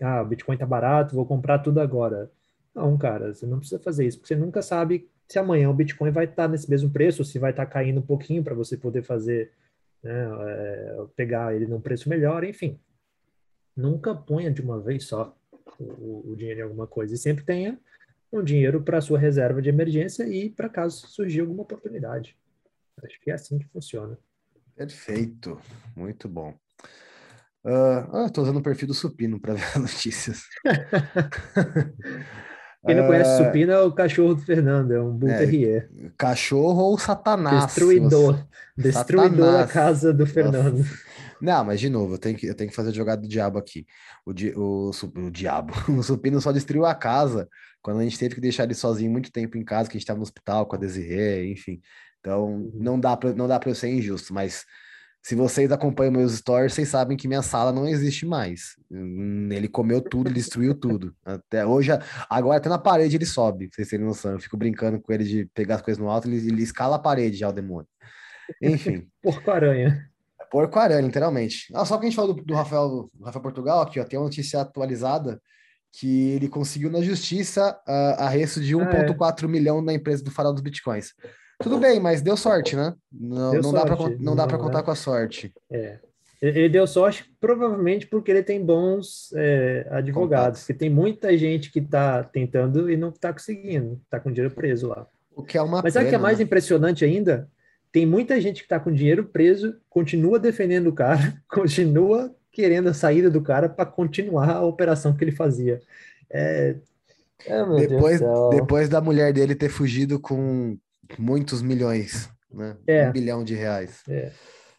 Ah, 0.00 0.22
o 0.22 0.26
Bitcoin 0.26 0.56
tá 0.56 0.66
barato, 0.66 1.14
vou 1.14 1.26
comprar 1.26 1.58
tudo 1.58 1.80
agora. 1.80 2.30
Não, 2.74 2.96
cara, 2.96 3.34
você 3.34 3.46
não 3.46 3.58
precisa 3.58 3.80
fazer 3.80 4.06
isso, 4.06 4.18
porque 4.18 4.34
você 4.34 4.40
nunca 4.40 4.60
sabe 4.62 5.08
se 5.26 5.38
amanhã 5.38 5.68
o 5.70 5.74
Bitcoin 5.74 6.10
vai 6.10 6.24
estar 6.24 6.44
tá 6.44 6.48
nesse 6.48 6.68
mesmo 6.70 6.90
preço, 6.90 7.24
se 7.24 7.38
vai 7.38 7.50
estar 7.50 7.64
tá 7.66 7.72
caindo 7.72 7.98
um 8.00 8.02
pouquinho 8.02 8.44
para 8.44 8.54
você 8.54 8.76
poder 8.76 9.02
fazer, 9.02 9.50
né, 10.02 10.12
é, 10.12 11.04
pegar 11.16 11.54
ele 11.54 11.66
num 11.66 11.80
preço 11.80 12.08
melhor, 12.08 12.44
enfim 12.44 12.78
nunca 13.76 14.14
ponha 14.14 14.50
de 14.50 14.62
uma 14.62 14.80
vez 14.80 15.04
só 15.04 15.36
o, 15.78 16.32
o 16.32 16.36
dinheiro 16.36 16.60
em 16.60 16.62
alguma 16.62 16.86
coisa 16.86 17.14
e 17.14 17.18
sempre 17.18 17.44
tenha 17.44 17.78
um 18.32 18.42
dinheiro 18.42 18.82
para 18.82 19.00
sua 19.00 19.18
reserva 19.18 19.62
de 19.62 19.68
emergência 19.68 20.26
e 20.28 20.50
para 20.50 20.68
caso 20.68 21.06
surgir 21.06 21.40
alguma 21.40 21.62
oportunidade. 21.62 22.36
Acho 23.04 23.20
que 23.20 23.30
é 23.30 23.34
assim 23.34 23.58
que 23.58 23.66
funciona. 23.66 24.18
Perfeito, 24.74 25.60
muito 25.94 26.28
bom. 26.28 26.54
Uh, 27.64 28.26
Estou 28.26 28.44
usando 28.44 28.58
o 28.58 28.62
perfil 28.62 28.88
do 28.88 28.94
Supino 28.94 29.40
para 29.40 29.54
ver 29.56 29.78
notícias. 29.78 30.44
Quem 32.86 32.94
não 32.94 33.06
conhece 33.06 33.42
uh, 33.42 33.44
Supino 33.44 33.72
é 33.72 33.82
o 33.82 33.92
cachorro 33.92 34.34
do 34.34 34.42
Fernando, 34.42 34.92
é 34.92 35.00
um 35.00 35.12
Bull 35.12 35.30
é, 35.30 35.38
Terrier. 35.38 35.90
Cachorro 36.16 36.82
ou 36.82 36.98
Satanás. 36.98 37.66
Destruidor. 37.66 38.46
Destruidor 38.76 39.52
da 39.52 39.66
casa 39.66 40.12
do 40.12 40.26
Fernando. 40.26 40.78
Nossa. 40.78 41.06
Não, 41.40 41.64
mas 41.64 41.80
de 41.80 41.88
novo, 41.88 42.14
eu 42.14 42.18
tenho 42.18 42.36
que, 42.36 42.46
eu 42.46 42.54
tenho 42.54 42.70
que 42.70 42.76
fazer 42.76 42.90
a 42.90 42.92
jogada 42.92 43.22
do 43.22 43.28
diabo 43.28 43.58
aqui. 43.58 43.86
O, 44.24 44.32
di, 44.32 44.52
o, 44.56 44.90
o, 44.90 45.30
diabo, 45.30 45.72
o 45.88 46.02
Supino 46.02 46.40
só 46.40 46.52
destruiu 46.52 46.86
a 46.86 46.94
casa 46.94 47.48
quando 47.82 48.00
a 48.00 48.04
gente 48.04 48.18
teve 48.18 48.34
que 48.34 48.40
deixar 48.40 48.64
ele 48.64 48.74
sozinho 48.74 49.10
muito 49.10 49.30
tempo 49.30 49.56
em 49.56 49.64
casa, 49.64 49.88
que 49.88 49.96
a 49.96 49.98
gente 49.98 50.04
estava 50.04 50.18
no 50.18 50.24
hospital 50.24 50.66
com 50.66 50.76
a 50.76 50.78
Desirê, 50.78 51.50
enfim. 51.50 51.80
Então, 52.20 52.46
uhum. 52.46 52.70
não 52.74 52.98
dá 52.98 53.16
para 53.16 53.32
não 53.34 53.46
dá 53.46 53.58
para 53.60 53.70
eu 53.70 53.74
ser 53.74 53.88
injusto, 53.88 54.34
mas 54.34 54.64
se 55.26 55.34
vocês 55.34 55.72
acompanham 55.72 56.12
meus 56.12 56.34
stories, 56.34 56.72
vocês 56.72 56.88
sabem 56.88 57.16
que 57.16 57.26
minha 57.26 57.42
sala 57.42 57.72
não 57.72 57.86
existe 57.86 58.24
mais. 58.24 58.76
Hum, 58.88 59.48
ele 59.50 59.66
comeu 59.66 60.00
tudo, 60.00 60.32
destruiu 60.32 60.72
tudo. 60.72 61.16
Até 61.24 61.66
hoje, 61.66 61.90
agora 62.30 62.58
até 62.58 62.68
na 62.68 62.78
parede 62.78 63.16
ele 63.16 63.26
sobe, 63.26 63.68
vocês 63.72 63.88
terem 63.88 64.06
noção. 64.06 64.32
Eu 64.32 64.38
fico 64.38 64.56
brincando 64.56 65.00
com 65.00 65.12
ele 65.12 65.24
de 65.24 65.46
pegar 65.46 65.76
as 65.76 65.82
coisas 65.82 66.00
no 66.00 66.08
alto, 66.08 66.28
ele, 66.28 66.36
ele 66.36 66.62
escala 66.62 66.94
a 66.94 66.98
parede 67.00 67.38
já, 67.38 67.48
o 67.48 67.52
demônio. 67.52 67.88
Enfim. 68.62 69.08
Porco-aranha. 69.20 70.08
Porco 70.50 70.78
aranha, 70.78 71.00
literalmente. 71.00 71.66
Ah, 71.74 71.84
só 71.84 71.96
que 71.96 72.06
a 72.06 72.08
gente 72.08 72.16
falou 72.16 72.34
do, 72.34 72.42
do 72.42 72.54
Rafael, 72.54 73.10
do 73.12 73.24
Rafael 73.24 73.42
Portugal, 73.42 73.82
aqui, 73.82 74.00
ó, 74.00 74.04
tem 74.04 74.18
uma 74.18 74.26
notícia 74.26 74.60
atualizada 74.60 75.40
que 75.98 76.30
ele 76.30 76.48
conseguiu 76.48 76.90
na 76.90 77.00
justiça 77.00 77.78
uh, 77.88 78.22
a 78.22 78.28
resto 78.28 78.60
de 78.60 78.76
1,4 78.76 79.20
ah, 79.20 79.34
é. 79.44 79.46
milhão 79.48 79.80
na 79.80 79.94
empresa 79.94 80.22
do 80.22 80.30
farol 80.30 80.52
dos 80.52 80.62
bitcoins. 80.62 81.14
Tudo 81.62 81.78
bem, 81.78 81.98
mas 81.98 82.20
deu 82.20 82.36
sorte, 82.36 82.76
né? 82.76 82.94
Não, 83.10 83.54
não 83.54 83.70
sorte. 83.70 83.88
dá 83.88 83.96
para 83.96 84.16
não 84.18 84.36
dá 84.36 84.46
para 84.46 84.58
contar 84.58 84.82
com 84.82 84.90
a 84.90 84.94
sorte. 84.94 85.52
É. 85.70 85.98
Ele 86.40 86.68
deu 86.68 86.86
sorte 86.86 87.24
provavelmente 87.40 88.06
porque 88.06 88.30
ele 88.30 88.42
tem 88.42 88.62
bons 88.62 89.32
é, 89.34 89.86
advogados, 89.90 90.60
porque 90.60 90.74
tem 90.74 90.90
muita 90.90 91.36
gente 91.36 91.72
que 91.72 91.78
está 91.78 92.22
tentando 92.22 92.90
e 92.90 92.96
não 92.96 93.08
está 93.08 93.32
conseguindo, 93.32 93.98
está 94.04 94.20
com 94.20 94.30
dinheiro 94.30 94.54
preso 94.54 94.88
lá. 94.88 95.06
O 95.34 95.42
que 95.42 95.56
é 95.56 95.62
uma 95.62 95.80
Mas 95.82 95.94
sabe 95.94 96.06
o 96.06 96.08
que 96.10 96.14
é 96.14 96.18
mais 96.18 96.38
né? 96.38 96.44
impressionante 96.44 97.04
ainda? 97.04 97.48
Tem 97.96 98.04
muita 98.04 98.38
gente 98.38 98.58
que 98.58 98.66
está 98.66 98.78
com 98.78 98.92
dinheiro 98.92 99.24
preso, 99.24 99.74
continua 99.88 100.38
defendendo 100.38 100.88
o 100.88 100.92
cara, 100.92 101.42
continua 101.48 102.36
querendo 102.52 102.90
a 102.90 102.94
saída 102.94 103.30
do 103.30 103.40
cara 103.40 103.70
para 103.70 103.86
continuar 103.86 104.50
a 104.50 104.62
operação 104.62 105.16
que 105.16 105.24
ele 105.24 105.32
fazia. 105.32 105.80
É, 106.28 106.76
é, 107.46 107.64
depois, 107.88 108.20
depois 108.50 108.90
da 108.90 109.00
mulher 109.00 109.32
dele 109.32 109.54
ter 109.54 109.70
fugido 109.70 110.20
com 110.20 110.76
muitos 111.18 111.62
milhões, 111.62 112.28
né? 112.52 112.76
É. 112.86 113.08
Um 113.08 113.12
bilhão 113.12 113.42
de 113.42 113.54
reais. 113.54 114.02
É. 114.06 114.30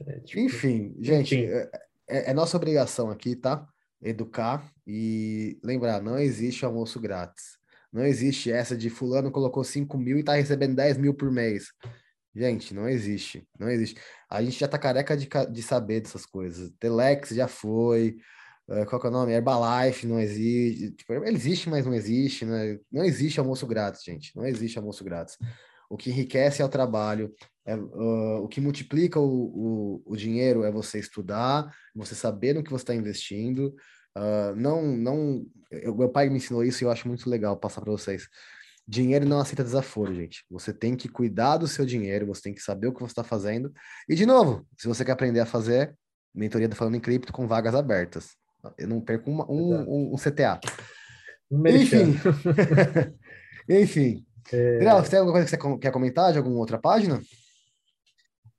É, 0.06 0.20
tipo, 0.20 0.40
enfim, 0.40 0.96
gente, 1.00 1.36
enfim. 1.36 1.52
É, 1.52 1.70
é, 2.08 2.30
é, 2.30 2.34
nossa 2.36 2.56
obrigação 2.56 3.10
aqui, 3.10 3.36
tá? 3.36 3.68
Educar 4.00 4.72
e 4.86 5.58
lembrar, 5.64 6.04
não 6.04 6.20
existe 6.20 6.64
almoço 6.64 7.00
grátis. 7.00 7.58
Não 7.92 8.06
existe 8.06 8.52
essa 8.52 8.78
de 8.78 8.92
fulano 8.92 9.32
colocou 9.32 9.64
5 9.64 9.98
mil 9.98 10.20
e 10.20 10.24
tá 10.24 10.36
recebendo 10.36 10.76
10 10.76 11.00
mil 11.00 11.16
por 11.16 11.32
mês. 11.32 11.70
Gente, 12.38 12.72
não 12.72 12.88
existe, 12.88 13.48
não 13.60 13.68
existe. 13.68 14.00
A 14.30 14.44
gente 14.44 14.60
já 14.60 14.68
tá 14.68 14.78
careca 14.78 15.18
de, 15.18 15.28
de 15.52 15.64
saber 15.64 16.02
dessas 16.02 16.24
coisas. 16.24 16.72
Telex 16.80 17.30
já 17.30 17.48
foi, 17.48 18.18
uh, 18.68 18.86
qual 18.86 19.02
que 19.02 19.08
é 19.08 19.10
o 19.10 19.14
nome? 19.14 19.34
Herbalife 19.34 20.06
não 20.06 20.20
existe. 20.20 20.92
Tipo, 20.92 21.14
existe, 21.26 21.68
mas 21.68 21.84
não 21.84 21.96
existe, 21.96 22.46
né? 22.46 22.78
Não 22.92 23.04
existe 23.04 23.40
almoço 23.40 23.66
grátis, 23.66 24.04
gente. 24.04 24.36
Não 24.36 24.46
existe 24.46 24.78
almoço 24.78 25.04
grátis. 25.04 25.36
O 25.90 25.98
que 25.98 26.12
enriquece 26.12 26.62
é 26.62 26.66
o 26.66 26.70
trabalho, 26.70 27.34
é, 27.66 27.76
uh, 27.76 28.44
o 28.44 28.48
que 28.48 28.62
multiplica 28.62 29.20
o, 29.20 29.26
o, 29.26 30.04
o, 30.06 30.16
dinheiro 30.16 30.64
é 30.64 30.72
você 30.72 31.00
estudar, 31.00 31.74
você 31.96 32.14
saber 32.14 32.54
no 32.54 32.64
que 32.64 32.70
você 32.70 32.84
está 32.84 32.94
investindo. 32.94 33.74
Uh, 34.16 34.56
não, 34.56 34.84
não. 34.84 35.44
Eu, 35.72 35.96
meu 35.96 36.10
pai 36.10 36.30
me 36.30 36.38
ensinou 36.38 36.64
isso 36.64 36.84
e 36.84 36.86
eu 36.86 36.92
acho 36.92 37.08
muito 37.08 37.28
legal 37.28 37.58
passar 37.58 37.82
para 37.82 37.92
vocês. 37.92 38.28
Dinheiro 38.88 39.26
não 39.26 39.40
aceita 39.40 39.64
desaforo, 39.64 40.16
gente. 40.16 40.46
Você 40.50 40.72
tem 40.72 40.96
que 40.96 41.10
cuidar 41.10 41.58
do 41.58 41.68
seu 41.68 41.86
dinheiro, 41.86 42.26
você 42.26 42.44
tem 42.44 42.54
que 42.54 42.62
saber 42.62 42.88
o 42.88 42.94
que 42.94 43.02
você 43.02 43.12
está 43.12 43.24
fazendo. 43.24 43.72
E, 44.08 44.16
de 44.16 44.26
novo, 44.26 44.66
se 44.78 44.88
você 44.88 45.04
quer 45.04 45.12
aprender 45.12 45.42
a 45.42 45.46
fazer, 45.46 45.94
mentoria 46.34 46.70
do 46.70 46.76
Falando 46.76 46.96
em 46.96 47.00
Cripto 47.00 47.34
com 47.34 47.48
vagas 47.48 47.76
abertas. 47.76 48.30
Eu 48.78 48.88
não 48.88 49.02
perco 49.02 49.30
uma, 49.30 49.50
um, 49.52 49.74
um, 49.74 50.14
um, 50.14 50.16
CTA. 50.16 50.60
Enfim. 51.52 52.16
Enfim. 53.68 54.26
É... 54.52 54.80
você 54.80 55.10
tem 55.10 55.20
alguma 55.20 55.34
coisa 55.34 55.46
que 55.46 55.62
você 55.64 55.78
quer 55.80 55.92
comentar 55.92 56.32
de 56.32 56.38
alguma 56.38 56.58
outra 56.58 56.78
página? 56.78 57.22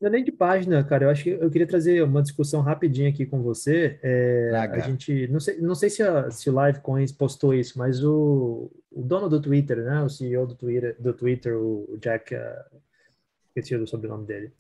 Não 0.01 0.09
é 0.09 0.12
nem 0.12 0.24
de 0.24 0.30
página, 0.30 0.82
cara. 0.84 1.05
Eu 1.05 1.11
acho 1.11 1.24
que 1.24 1.30
eu 1.30 1.51
queria 1.51 1.66
trazer 1.66 2.03
uma 2.03 2.22
discussão 2.22 2.61
rapidinha 2.61 3.09
aqui 3.09 3.26
com 3.26 3.42
você. 3.42 3.99
É, 4.01 4.51
a 4.55 4.78
gente 4.78 5.26
não 5.26 5.40
sei, 5.40 5.61
não 5.61 5.74
sei 5.74 5.90
se, 5.90 6.03
a, 6.03 6.30
se 6.30 6.49
o 6.49 6.66
Livecoins 6.66 7.11
postou 7.11 7.53
isso, 7.53 7.76
mas 7.76 8.05
o, 8.05 8.70
o 8.92 9.03
dono 9.03 9.28
do 9.28 9.42
Twitter, 9.42 9.82
né, 9.82 10.01
o 10.03 10.09
CEO 10.09 10.46
do 10.46 10.55
Twitter, 10.55 10.96
do 11.01 11.12
Twitter 11.12 11.57
o 11.57 11.99
Jack, 12.01 12.32
uh, 12.32 12.38
esqueci 13.49 13.74
o 13.74 13.86
sobrenome 13.88 14.24
dele, 14.24 14.53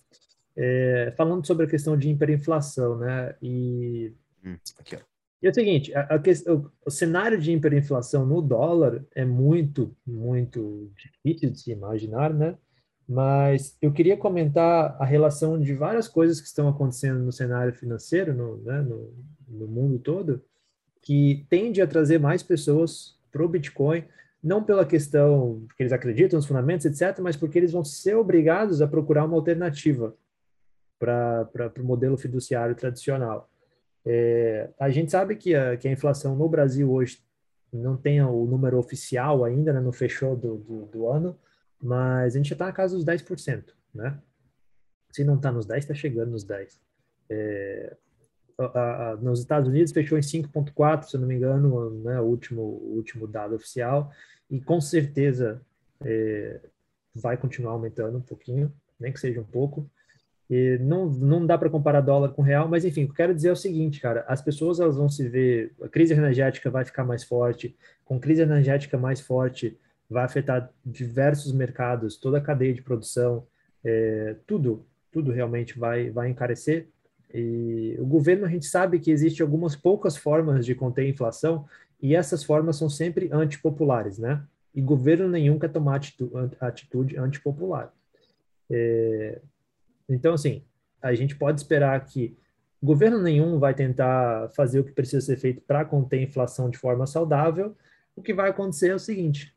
é, 0.56 1.12
falando 1.16 1.46
sobre 1.46 1.66
a 1.66 1.68
questão 1.68 1.96
de 1.96 2.10
hiperinflação, 2.10 2.98
né? 2.98 3.36
E 3.40 4.12
hum, 4.44 4.56
aqui, 4.80 4.96
ó. 4.96 4.98
E 5.40 5.46
é 5.46 5.50
o 5.50 5.54
seguinte, 5.54 5.94
a, 5.94 6.00
a 6.00 6.18
questão, 6.18 6.68
o 6.84 6.90
cenário 6.90 7.38
de 7.38 7.52
hiperinflação 7.52 8.26
no 8.26 8.42
dólar 8.42 9.04
é 9.14 9.24
muito, 9.24 9.96
muito 10.04 10.90
difícil 10.96 11.50
de 11.50 11.60
se 11.60 11.70
imaginar, 11.70 12.34
né? 12.34 12.56
Mas 13.08 13.74
eu 13.80 13.90
queria 13.90 14.18
comentar 14.18 14.94
a 15.00 15.04
relação 15.04 15.58
de 15.58 15.72
várias 15.72 16.06
coisas 16.06 16.40
que 16.40 16.46
estão 16.46 16.68
acontecendo 16.68 17.20
no 17.20 17.32
cenário 17.32 17.72
financeiro, 17.72 18.34
no, 18.34 18.58
né, 18.58 18.82
no, 18.82 19.14
no 19.48 19.66
mundo 19.66 19.98
todo, 19.98 20.42
que 21.00 21.46
tende 21.48 21.80
a 21.80 21.86
trazer 21.86 22.18
mais 22.20 22.42
pessoas 22.42 23.16
para 23.32 23.42
o 23.42 23.48
Bitcoin, 23.48 24.04
não 24.42 24.62
pela 24.62 24.84
questão 24.84 25.66
que 25.74 25.82
eles 25.82 25.92
acreditam 25.92 26.36
nos 26.36 26.44
fundamentos, 26.44 26.84
etc., 26.84 27.18
mas 27.20 27.34
porque 27.34 27.58
eles 27.58 27.72
vão 27.72 27.82
ser 27.82 28.14
obrigados 28.14 28.82
a 28.82 28.86
procurar 28.86 29.24
uma 29.24 29.36
alternativa 29.36 30.14
para 30.98 31.72
o 31.78 31.84
modelo 31.84 32.18
fiduciário 32.18 32.74
tradicional. 32.74 33.48
É, 34.04 34.68
a 34.78 34.90
gente 34.90 35.10
sabe 35.10 35.34
que 35.36 35.54
a, 35.54 35.78
que 35.78 35.88
a 35.88 35.92
inflação 35.92 36.36
no 36.36 36.48
Brasil 36.48 36.92
hoje 36.92 37.22
não 37.72 37.96
tem 37.96 38.20
o 38.22 38.44
número 38.44 38.78
oficial 38.78 39.44
ainda, 39.44 39.72
né, 39.72 39.80
não 39.80 39.92
fechou 39.92 40.36
do, 40.36 40.56
do, 40.58 40.86
do 40.86 41.08
ano, 41.08 41.36
mas 41.80 42.34
a 42.34 42.38
gente 42.38 42.48
já 42.48 42.54
está 42.54 42.66
na 42.66 42.72
casa 42.72 42.96
dos 42.96 43.04
10%, 43.04 43.64
né? 43.94 44.18
Se 45.12 45.24
não 45.24 45.36
está 45.36 45.50
nos 45.50 45.66
10, 45.66 45.84
está 45.84 45.94
chegando 45.94 46.30
nos 46.30 46.44
10. 46.44 46.80
É, 47.30 47.96
a, 48.58 49.10
a, 49.10 49.16
nos 49.16 49.40
Estados 49.40 49.68
Unidos 49.68 49.92
fechou 49.92 50.18
em 50.18 50.22
5,4, 50.22 51.04
se 51.04 51.16
eu 51.16 51.20
não 51.20 51.28
me 51.28 51.34
engano, 51.34 51.90
né, 52.02 52.20
o, 52.20 52.24
último, 52.24 52.62
o 52.62 52.96
último 52.96 53.26
dado 53.26 53.54
oficial, 53.54 54.10
e 54.50 54.60
com 54.60 54.80
certeza 54.80 55.62
é, 56.04 56.60
vai 57.14 57.36
continuar 57.36 57.72
aumentando 57.72 58.18
um 58.18 58.22
pouquinho, 58.22 58.72
nem 58.98 59.12
que 59.12 59.20
seja 59.20 59.40
um 59.40 59.44
pouco. 59.44 59.88
E 60.50 60.78
não, 60.80 61.06
não 61.06 61.44
dá 61.44 61.58
para 61.58 61.68
comparar 61.68 62.00
dólar 62.00 62.30
com 62.30 62.40
real, 62.40 62.66
mas 62.68 62.84
enfim, 62.84 63.04
o 63.04 63.06
que 63.06 63.12
eu 63.12 63.16
quero 63.16 63.34
dizer 63.34 63.48
é 63.48 63.52
o 63.52 63.56
seguinte, 63.56 64.00
cara, 64.00 64.24
as 64.26 64.40
pessoas 64.40 64.80
elas 64.80 64.96
vão 64.96 65.08
se 65.08 65.28
ver, 65.28 65.74
a 65.82 65.88
crise 65.88 66.14
energética 66.14 66.70
vai 66.70 66.84
ficar 66.86 67.04
mais 67.04 67.22
forte, 67.22 67.76
com 68.04 68.18
crise 68.18 68.42
energética 68.42 68.96
mais 68.96 69.20
forte, 69.20 69.78
vai 70.08 70.24
afetar 70.24 70.72
diversos 70.84 71.52
mercados, 71.52 72.16
toda 72.16 72.38
a 72.38 72.40
cadeia 72.40 72.72
de 72.72 72.82
produção, 72.82 73.46
é, 73.84 74.36
tudo, 74.46 74.86
tudo 75.12 75.30
realmente 75.30 75.78
vai, 75.78 76.10
vai 76.10 76.28
encarecer. 76.28 76.88
E 77.32 77.96
o 77.98 78.06
governo, 78.06 78.46
a 78.46 78.48
gente 78.48 78.66
sabe 78.66 78.98
que 78.98 79.10
existe 79.10 79.42
algumas 79.42 79.76
poucas 79.76 80.16
formas 80.16 80.64
de 80.64 80.74
conter 80.74 81.02
a 81.02 81.08
inflação, 81.08 81.66
e 82.00 82.14
essas 82.14 82.44
formas 82.44 82.76
são 82.76 82.88
sempre 82.88 83.28
antipopulares, 83.32 84.18
né? 84.18 84.42
E 84.74 84.80
governo 84.80 85.28
nenhum 85.28 85.58
quer 85.58 85.68
tomar 85.68 86.00
atitude, 86.60 87.18
antipopular. 87.18 87.92
É, 88.70 89.40
então, 90.08 90.34
assim, 90.34 90.62
a 91.02 91.14
gente 91.14 91.36
pode 91.36 91.60
esperar 91.60 92.04
que 92.04 92.36
governo 92.82 93.20
nenhum 93.20 93.58
vai 93.58 93.74
tentar 93.74 94.50
fazer 94.50 94.78
o 94.78 94.84
que 94.84 94.92
precisa 94.92 95.20
ser 95.20 95.36
feito 95.36 95.60
para 95.62 95.84
conter 95.84 96.20
a 96.20 96.22
inflação 96.22 96.70
de 96.70 96.78
forma 96.78 97.06
saudável. 97.06 97.76
O 98.14 98.22
que 98.22 98.32
vai 98.32 98.50
acontecer 98.50 98.88
é 98.88 98.94
o 98.94 98.98
seguinte: 98.98 99.52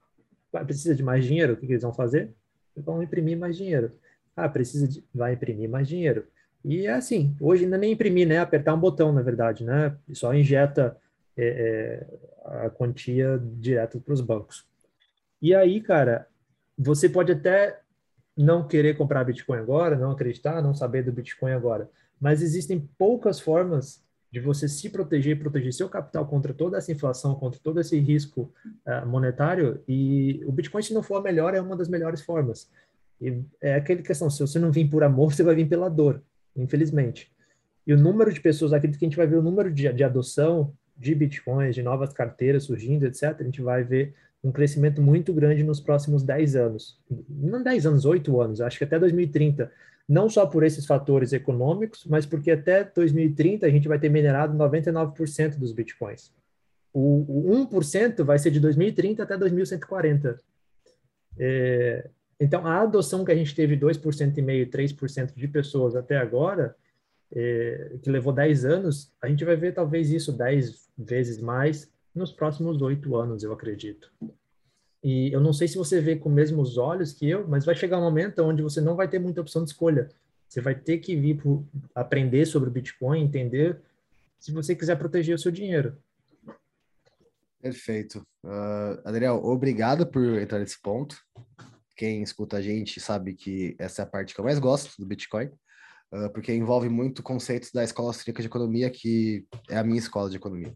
precisa 0.52 0.96
de 0.96 1.04
mais 1.04 1.26
dinheiro, 1.26 1.54
o 1.54 1.58
que, 1.58 1.66
que 1.66 1.74
eles 1.74 1.84
vão 1.84 1.94
fazer? 1.94 2.34
Vão 2.76 3.02
imprimir 3.02 3.38
mais 3.38 3.58
dinheiro. 3.58 3.92
Ah, 4.36 4.48
precisa 4.48 4.88
de, 4.88 5.04
vai 5.14 5.34
imprimir 5.34 5.70
mais 5.70 5.88
dinheiro. 5.88 6.28
E 6.64 6.86
é 6.86 6.94
assim, 6.94 7.36
hoje 7.40 7.64
ainda 7.64 7.78
nem 7.78 7.94
imprimir, 7.94 8.28
né? 8.28 8.40
Apertar 8.40 8.74
um 8.74 8.80
botão, 8.80 9.12
na 9.12 9.22
verdade, 9.22 9.64
né? 9.64 9.96
Só 10.14 10.34
injeta 10.34 10.98
é, 11.36 12.06
é, 12.46 12.66
a 12.66 12.70
quantia 12.70 13.42
direto 13.58 14.00
para 14.00 14.14
os 14.14 14.22
bancos. 14.22 14.66
E 15.42 15.56
aí, 15.56 15.82
cara, 15.82 16.28
você 16.78 17.10
pode 17.10 17.32
até 17.32 17.80
não 18.38 18.68
querer 18.68 18.96
comprar 18.96 19.24
Bitcoin 19.24 19.58
agora, 19.60 19.98
não 19.98 20.12
acreditar, 20.12 20.62
não 20.62 20.74
saber 20.74 21.04
do 21.04 21.12
Bitcoin 21.12 21.52
agora, 21.52 21.90
mas 22.20 22.42
existem 22.42 22.88
poucas 22.98 23.40
formas 23.40 24.04
de 24.32 24.40
você 24.40 24.68
se 24.68 24.90
proteger, 24.90 25.38
proteger 25.38 25.74
seu 25.74 25.90
capital 25.90 26.26
contra 26.26 26.54
toda 26.54 26.78
essa 26.78 26.92
inflação, 26.92 27.36
contra 27.36 27.60
todo 27.62 27.82
esse 27.82 28.00
risco 28.00 28.52
uh, 28.86 29.06
monetário. 29.06 29.84
E 29.88 30.42
o 30.46 30.52
Bitcoin, 30.52 30.82
se 30.82 30.94
não 30.94 31.04
for 31.04 31.18
a 31.18 31.22
melhor, 31.22 31.54
é 31.54 31.62
uma 31.62 31.76
das 31.76 31.90
melhores 31.90 32.22
formas. 32.22 32.70
E 33.20 33.42
é 33.60 33.76
aquela 33.76 34.02
questão: 34.02 34.30
se 34.30 34.40
você 34.40 34.58
não 34.58 34.72
vir 34.72 34.90
por 34.90 35.04
amor, 35.04 35.34
você 35.34 35.44
vai 35.44 35.54
vir 35.54 35.68
pela 35.68 35.90
dor, 35.90 36.24
infelizmente. 36.56 37.30
E 37.86 37.94
o 37.94 37.98
número 37.98 38.32
de 38.32 38.40
pessoas, 38.40 38.72
acredito 38.72 38.98
que 38.98 39.06
a 39.06 39.10
gente 39.10 39.18
vai 39.18 39.28
ver 39.28 39.36
o 39.36 39.42
número 39.42 39.72
de, 39.72 39.92
de 39.92 40.04
adoção 40.04 40.74
de 40.96 41.14
bitcoins, 41.14 41.76
de 41.76 41.82
novas 41.82 42.14
carteiras 42.14 42.64
surgindo, 42.64 43.06
etc. 43.06 43.36
A 43.40 43.44
gente 43.44 43.62
vai 43.62 43.84
ver 43.84 44.14
um 44.44 44.52
crescimento 44.52 45.02
muito 45.02 45.34
grande 45.34 45.64
nos 45.64 45.80
próximos 45.80 46.24
10 46.24 46.56
anos. 46.56 47.00
Não 47.30 47.62
10 47.62 47.86
anos, 47.86 48.06
8 48.06 48.42
anos, 48.42 48.62
acho 48.62 48.78
que 48.78 48.84
até 48.84 48.98
2030 48.98 49.72
não 50.12 50.30
só 50.30 50.46
por 50.46 50.64
esses 50.64 50.86
fatores 50.86 51.32
econômicos, 51.32 52.06
mas 52.06 52.26
porque 52.26 52.52
até 52.52 52.84
2030 52.84 53.66
a 53.66 53.70
gente 53.70 53.88
vai 53.88 53.98
ter 53.98 54.10
minerado 54.10 54.58
99% 54.58 55.58
dos 55.58 55.72
bitcoins. 55.72 56.34
O, 56.94 57.54
o 57.54 57.68
1% 57.68 58.22
vai 58.24 58.38
ser 58.38 58.52
de 58.52 58.60
2030 58.60 59.24
até 59.24 59.38
2140. 59.38 60.38
É, 61.40 62.10
então, 62.38 62.68
a 62.68 62.82
adoção 62.82 63.24
que 63.24 63.32
a 63.32 63.36
gente 63.36 63.56
teve 63.56 63.78
2,5%, 63.78 64.70
3% 64.70 65.34
de 65.34 65.48
pessoas 65.48 65.96
até 65.96 66.18
agora, 66.18 66.76
é, 67.34 67.96
que 68.02 68.10
levou 68.10 68.34
10 68.34 68.66
anos, 68.66 69.14
a 69.22 69.30
gente 69.30 69.46
vai 69.46 69.56
ver 69.56 69.74
talvez 69.74 70.12
isso 70.12 70.34
10 70.34 70.90
vezes 70.98 71.38
mais 71.40 71.90
nos 72.14 72.32
próximos 72.32 72.82
8 72.82 73.16
anos, 73.16 73.44
eu 73.44 73.54
acredito. 73.54 74.12
E 75.04 75.32
eu 75.34 75.40
não 75.40 75.52
sei 75.52 75.68
se 75.68 75.78
você 75.78 76.00
vê 76.00 76.16
com 76.16 76.30
os 76.30 76.36
mesmos 76.36 76.78
olhos 76.78 77.12
que 77.14 77.28
eu, 77.28 77.48
mas 77.48 77.66
vai 77.66 77.76
chegar 77.76 77.98
um 77.98 78.04
momento 78.04 78.44
onde 78.44 78.62
você 78.62 78.80
não 78.80 78.96
vai 78.96 79.08
ter 79.08 79.20
muita 79.20 79.42
opção 79.42 79.64
de 79.64 79.72
escolha. 79.72 80.10
Você 80.48 80.62
vai 80.62 80.76
ter 80.76 81.00
que 81.00 81.16
vir 81.16 81.42
para 81.42 82.02
aprender 82.02 82.46
sobre 82.46 82.70
o 82.70 82.72
Bitcoin, 82.72 83.24
entender, 83.24 83.80
se 84.40 84.52
você 84.52 84.76
quiser 84.76 84.98
proteger 84.98 85.36
o 85.36 85.40
seu 85.40 85.52
dinheiro. 85.52 85.98
Perfeito. 87.62 88.26
Uh, 88.44 89.00
Adriel, 89.06 89.36
obrigado 89.44 90.06
por 90.06 90.24
entrar 90.40 90.60
nesse 90.60 90.82
ponto. 90.82 91.16
Quem 91.96 92.24
escuta 92.24 92.58
a 92.58 92.62
gente 92.62 93.00
sabe 93.00 93.36
que 93.36 93.76
essa 93.80 94.02
é 94.02 94.04
a 94.04 94.08
parte 94.08 94.34
que 94.34 94.40
eu 94.40 94.46
mais 94.46 94.60
gosto 94.60 94.96
do 95.00 95.06
Bitcoin, 95.06 95.46
uh, 96.12 96.30
porque 96.34 96.54
envolve 96.54 96.90
muito 96.90 97.22
conceitos 97.22 97.72
da 97.72 97.84
Escola 97.84 98.10
Austríaca 98.10 98.42
de 98.42 98.48
Economia, 98.48 98.90
que 98.90 99.46
é 99.70 99.78
a 99.78 99.84
minha 99.84 100.00
escola 100.00 100.30
de 100.30 100.38
economia. 100.38 100.76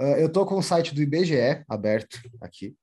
Uh, 0.00 0.16
eu 0.16 0.28
estou 0.28 0.46
com 0.46 0.56
o 0.56 0.62
site 0.62 0.94
do 0.94 1.02
IBGE 1.02 1.62
aberto 1.68 2.18
aqui. 2.40 2.74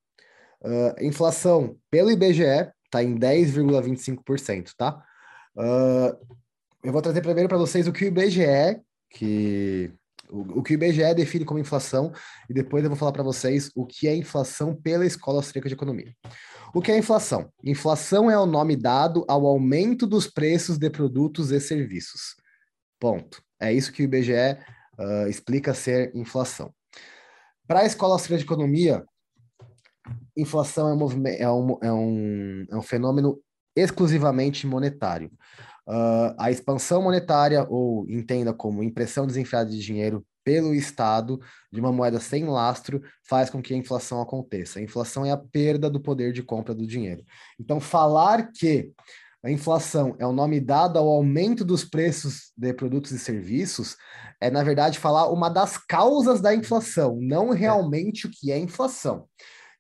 Uh, 0.62 1.04
inflação 1.04 1.76
pelo 1.90 2.12
IBGE 2.12 2.72
está 2.86 3.04
em 3.04 3.18
10,25%, 3.18 4.74
tá? 4.78 5.04
Uh, 5.56 6.38
eu 6.84 6.94
vou 6.94 7.02
trazer 7.02 7.22
primeiro 7.22 7.50
para 7.50 7.58
vocês 7.58 7.88
o 7.88 7.92
que 7.92 8.06
o 8.06 8.08
IBGE, 8.08 8.80
que 9.10 9.92
o, 10.30 10.60
o, 10.60 10.64
que 10.64 10.74
o 10.74 10.76
IBGE 10.76 11.16
define 11.16 11.44
como 11.44 11.60
inflação, 11.60 12.14
e 12.48 12.54
depois 12.54 12.84
eu 12.84 12.90
vou 12.92 12.98
falar 12.98 13.12
para 13.12 13.24
vocês 13.24 13.72
o 13.76 13.84
que 13.84 14.08
é 14.08 14.16
inflação 14.16 14.76
pela 14.76 15.04
Escola 15.04 15.40
Austríaca 15.40 15.68
de 15.68 15.74
Economia. 15.74 16.14
O 16.72 16.82
que 16.84 16.92
é 16.92 16.98
inflação? 16.98 17.52
Inflação 17.64 18.30
é 18.30 18.38
o 18.38 18.46
nome 18.46 18.76
dado 18.76 19.26
ao 19.28 19.48
aumento 19.48 20.06
dos 20.06 20.28
preços 20.28 20.78
de 20.78 20.90
produtos 20.92 21.50
e 21.50 21.60
serviços. 21.60 22.36
Ponto. 23.00 23.42
É 23.60 23.74
isso 23.74 23.92
que 23.92 24.04
o 24.04 24.06
IBGE 24.06 24.58
uh, 25.00 25.28
explica 25.28 25.74
ser 25.74 26.16
inflação. 26.16 26.72
Para 27.68 27.82
a 27.82 27.86
Escola 27.86 28.14
Austríaca 28.14 28.40
de 28.40 28.46
Economia, 28.46 29.04
inflação 30.38 30.88
é 30.88 30.94
um, 30.94 31.28
é 31.28 31.52
um, 31.52 31.78
é 31.82 31.92
um, 31.92 32.66
é 32.72 32.78
um 32.78 32.82
fenômeno 32.82 33.38
exclusivamente 33.76 34.66
monetário. 34.66 35.30
Uh, 35.86 36.34
a 36.38 36.50
expansão 36.50 37.02
monetária, 37.02 37.66
ou 37.70 38.10
entenda 38.10 38.54
como 38.54 38.84
impressão 38.84 39.28
desenfreada 39.28 39.70
de 39.70 39.80
dinheiro 39.80 40.26
pelo 40.46 40.74
Estado 40.74 41.42
de 41.70 41.82
uma 41.82 41.92
moeda 41.92 42.22
sem 42.22 42.46
lastro, 42.46 43.02
faz 43.28 43.50
com 43.50 43.62
que 43.62 43.74
a 43.74 43.78
inflação 43.78 44.22
aconteça. 44.22 44.80
A 44.80 44.82
inflação 44.82 45.26
é 45.26 45.32
a 45.32 45.38
perda 45.38 45.90
do 45.90 46.00
poder 46.00 46.32
de 46.32 46.42
compra 46.42 46.74
do 46.74 46.88
dinheiro. 46.88 47.22
Então, 47.60 47.82
falar 47.82 48.50
que 48.54 48.92
a 49.44 49.52
inflação 49.52 50.16
é 50.20 50.26
o 50.26 50.34
nome 50.34 50.60
dado 50.60 50.98
ao 50.98 51.08
aumento 51.08 51.64
dos 51.64 51.84
preços 51.86 52.52
de 52.58 52.74
produtos 52.74 53.12
e 53.12 53.20
serviços, 53.20 53.96
é, 54.42 54.50
na 54.50 54.64
verdade, 54.64 55.00
falar 55.00 55.32
uma 55.32 55.50
das 55.50 55.78
causas 55.78 56.42
da 56.42 56.54
inflação, 56.54 57.18
não 57.22 57.50
realmente 57.50 58.28
o 58.28 58.32
que 58.32 58.52
é 58.52 58.58
inflação. 58.58 59.28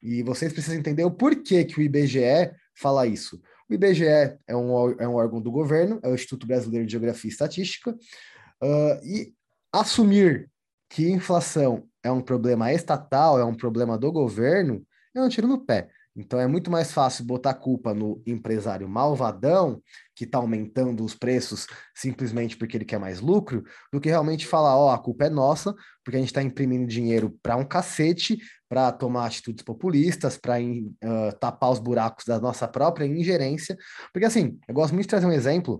E 0.01 0.23
vocês 0.23 0.53
precisam 0.53 0.79
entender 0.79 1.03
o 1.03 1.11
porquê 1.11 1.65
que 1.65 1.79
o 1.79 1.81
IBGE 1.81 2.51
fala 2.75 3.07
isso. 3.07 3.41
O 3.69 3.73
IBGE 3.73 4.05
é 4.05 4.55
um, 4.55 4.91
é 4.99 5.07
um 5.07 5.15
órgão 5.15 5.41
do 5.41 5.51
governo, 5.51 5.99
é 6.03 6.07
o 6.07 6.15
Instituto 6.15 6.47
Brasileiro 6.47 6.85
de 6.85 6.91
Geografia 6.91 7.29
e 7.29 7.31
Estatística, 7.31 7.91
uh, 7.91 9.05
e 9.05 9.33
assumir 9.73 10.49
que 10.89 11.09
inflação 11.09 11.83
é 12.03 12.11
um 12.11 12.21
problema 12.21 12.71
estatal, 12.71 13.37
é 13.39 13.43
um 13.43 13.55
problema 13.55 13.97
do 13.97 14.11
governo, 14.11 14.85
é 15.13 15.21
um 15.21 15.29
tiro 15.29 15.47
no 15.47 15.65
pé. 15.65 15.89
Então 16.17 16.39
é 16.39 16.47
muito 16.47 16.71
mais 16.71 16.91
fácil 16.91 17.23
botar 17.23 17.53
culpa 17.53 17.93
no 17.93 18.19
empresário 18.25 18.89
malvadão 18.89 19.79
que 20.15 20.23
está 20.23 20.39
aumentando 20.39 21.05
os 21.05 21.13
preços 21.13 21.67
simplesmente 21.95 22.57
porque 22.57 22.75
ele 22.75 22.85
quer 22.85 22.99
mais 22.99 23.19
lucro, 23.21 23.63
do 23.93 24.01
que 24.01 24.09
realmente 24.09 24.47
falar, 24.47 24.75
ó, 24.75 24.87
oh, 24.87 24.89
a 24.89 24.97
culpa 24.97 25.25
é 25.25 25.29
nossa, 25.29 25.75
porque 26.03 26.17
a 26.17 26.19
gente 26.19 26.29
está 26.29 26.41
imprimindo 26.41 26.87
dinheiro 26.87 27.37
para 27.43 27.55
um 27.55 27.63
cacete, 27.63 28.39
para 28.67 28.91
tomar 28.91 29.27
atitudes 29.27 29.63
populistas, 29.63 30.37
para 30.37 30.59
uh, 30.59 31.37
tapar 31.39 31.69
os 31.69 31.79
buracos 31.79 32.25
da 32.25 32.39
nossa 32.39 32.67
própria 32.67 33.05
ingerência. 33.05 33.77
Porque 34.11 34.25
assim, 34.25 34.59
eu 34.67 34.73
gosto 34.73 34.93
muito 34.93 35.05
de 35.05 35.09
trazer 35.09 35.27
um 35.27 35.31
exemplo. 35.31 35.79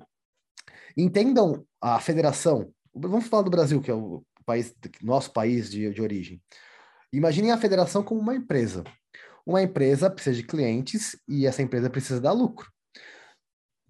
Entendam 0.95 1.65
a 1.81 1.99
federação. 1.99 2.71
Vamos 2.93 3.27
falar 3.27 3.43
do 3.43 3.49
Brasil, 3.49 3.81
que 3.81 3.89
é 3.89 3.93
o 3.95 4.23
país, 4.45 4.73
nosso 5.01 5.33
país 5.33 5.69
de, 5.69 5.91
de 5.91 6.01
origem. 6.01 6.39
Imaginem 7.11 7.51
a 7.51 7.57
federação 7.57 8.03
como 8.03 8.21
uma 8.21 8.35
empresa. 8.35 8.83
Uma 9.47 9.61
empresa 9.61 10.09
precisa 10.09 10.35
de 10.35 10.43
clientes 10.43 11.17
e 11.25 11.47
essa 11.47 11.61
empresa 11.61 11.89
precisa 11.89 12.19
dar 12.19 12.33
lucro. 12.33 12.69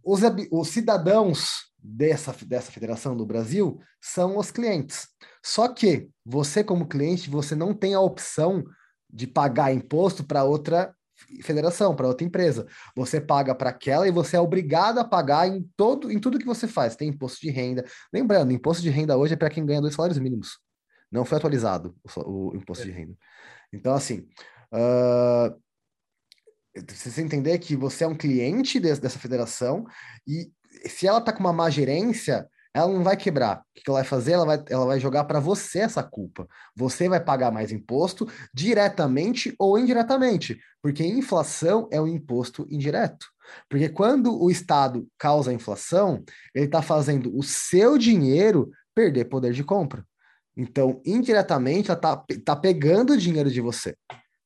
Os, 0.04 0.20
os 0.52 0.68
cidadãos 0.68 1.72
dessa, 1.80 2.32
dessa 2.46 2.72
federação 2.72 3.18
do 3.18 3.26
Brasil 3.26 3.82
são 4.00 4.38
os 4.38 4.52
clientes. 4.52 5.08
Só 5.44 5.68
que 5.68 6.12
você, 6.24 6.64
como 6.64 6.88
cliente, 6.88 7.28
você 7.28 7.56
não 7.56 7.74
tem 7.74 7.96
a 7.96 8.00
opção 8.00 8.64
de 9.10 9.26
pagar 9.26 9.74
imposto 9.74 10.24
para 10.24 10.44
outra 10.44 10.94
federação, 11.42 11.96
para 11.96 12.08
outra 12.08 12.28
empresa. 12.28 12.68
Você 12.96 13.20
paga 13.20 13.56
para 13.56 13.72
aquela 13.72 14.08
e 14.08 14.12
você 14.12 14.38
é 14.38 14.40
obrigado 14.40 15.00
a 15.00 15.04
pagar 15.04 15.48
em 15.48 15.68
todo 15.76 16.12
em 16.12 16.20
tudo 16.20 16.38
que 16.38 16.46
você 16.46 16.68
faz. 16.68 16.96
Tem 16.96 17.10
imposto 17.10 17.42
de 17.42 17.50
renda. 17.50 17.84
Lembrando, 18.14 18.52
imposto 18.52 18.84
de 18.84 18.92
renda 18.92 19.18
hoje 19.18 19.34
é 19.34 19.38
para 19.38 19.50
quem 19.50 19.66
ganha 19.66 19.82
dois 19.82 19.96
salários 19.96 20.20
mínimos. 20.20 20.60
Não 21.12 21.26
foi 21.26 21.40
atualizado 21.40 21.96
o, 22.16 22.52
o 22.52 22.56
imposto 22.56 22.84
é. 22.84 22.86
de 22.86 22.92
renda. 22.92 23.18
Então, 23.74 23.96
assim, 23.96 24.28
Uh, 24.74 25.56
você 26.88 27.22
entender 27.22 27.58
que 27.60 27.76
você 27.76 28.04
é 28.04 28.08
um 28.08 28.16
cliente 28.16 28.80
de, 28.80 28.94
dessa 28.96 29.18
federação 29.18 29.86
e 30.28 30.52
se 30.86 31.08
ela 31.08 31.22
tá 31.22 31.34
com 31.34 31.40
uma 31.40 31.54
má 31.54 31.70
gerência, 31.70 32.48
ela 32.74 32.94
não 32.94 33.04
vai 33.04 33.18
quebrar. 33.18 33.62
O 33.62 33.64
que 33.74 33.90
ela 33.90 34.00
vai 34.00 34.08
fazer? 34.08 34.34
Ela 34.34 34.46
vai, 34.46 34.64
ela 34.70 34.86
vai 34.86 35.00
jogar 35.00 35.24
para 35.24 35.40
você 35.40 35.80
essa 35.80 36.04
culpa. 36.04 36.48
Você 36.76 37.10
vai 37.10 37.20
pagar 37.20 37.52
mais 37.52 37.72
imposto 37.72 38.28
diretamente 38.54 39.56
ou 39.58 39.80
indiretamente, 39.80 40.60
porque 40.82 41.04
inflação 41.04 41.88
é 41.92 42.00
um 42.00 42.08
imposto 42.08 42.68
indireto. 42.70 43.26
Porque 43.68 43.90
quando 43.90 44.40
o 44.40 44.52
Estado 44.52 45.08
causa 45.18 45.54
inflação, 45.54 46.24
ele 46.54 46.66
está 46.66 46.82
fazendo 46.82 47.36
o 47.36 47.42
seu 47.42 47.98
dinheiro 47.98 48.70
perder 48.94 49.26
poder 49.26 49.54
de 49.54 49.64
compra. 49.64 50.06
Então, 50.56 51.02
indiretamente, 51.06 51.90
ela 51.90 51.98
está 51.98 52.24
tá 52.44 52.56
pegando 52.56 53.14
o 53.14 53.18
dinheiro 53.18 53.50
de 53.50 53.62
você. 53.62 53.96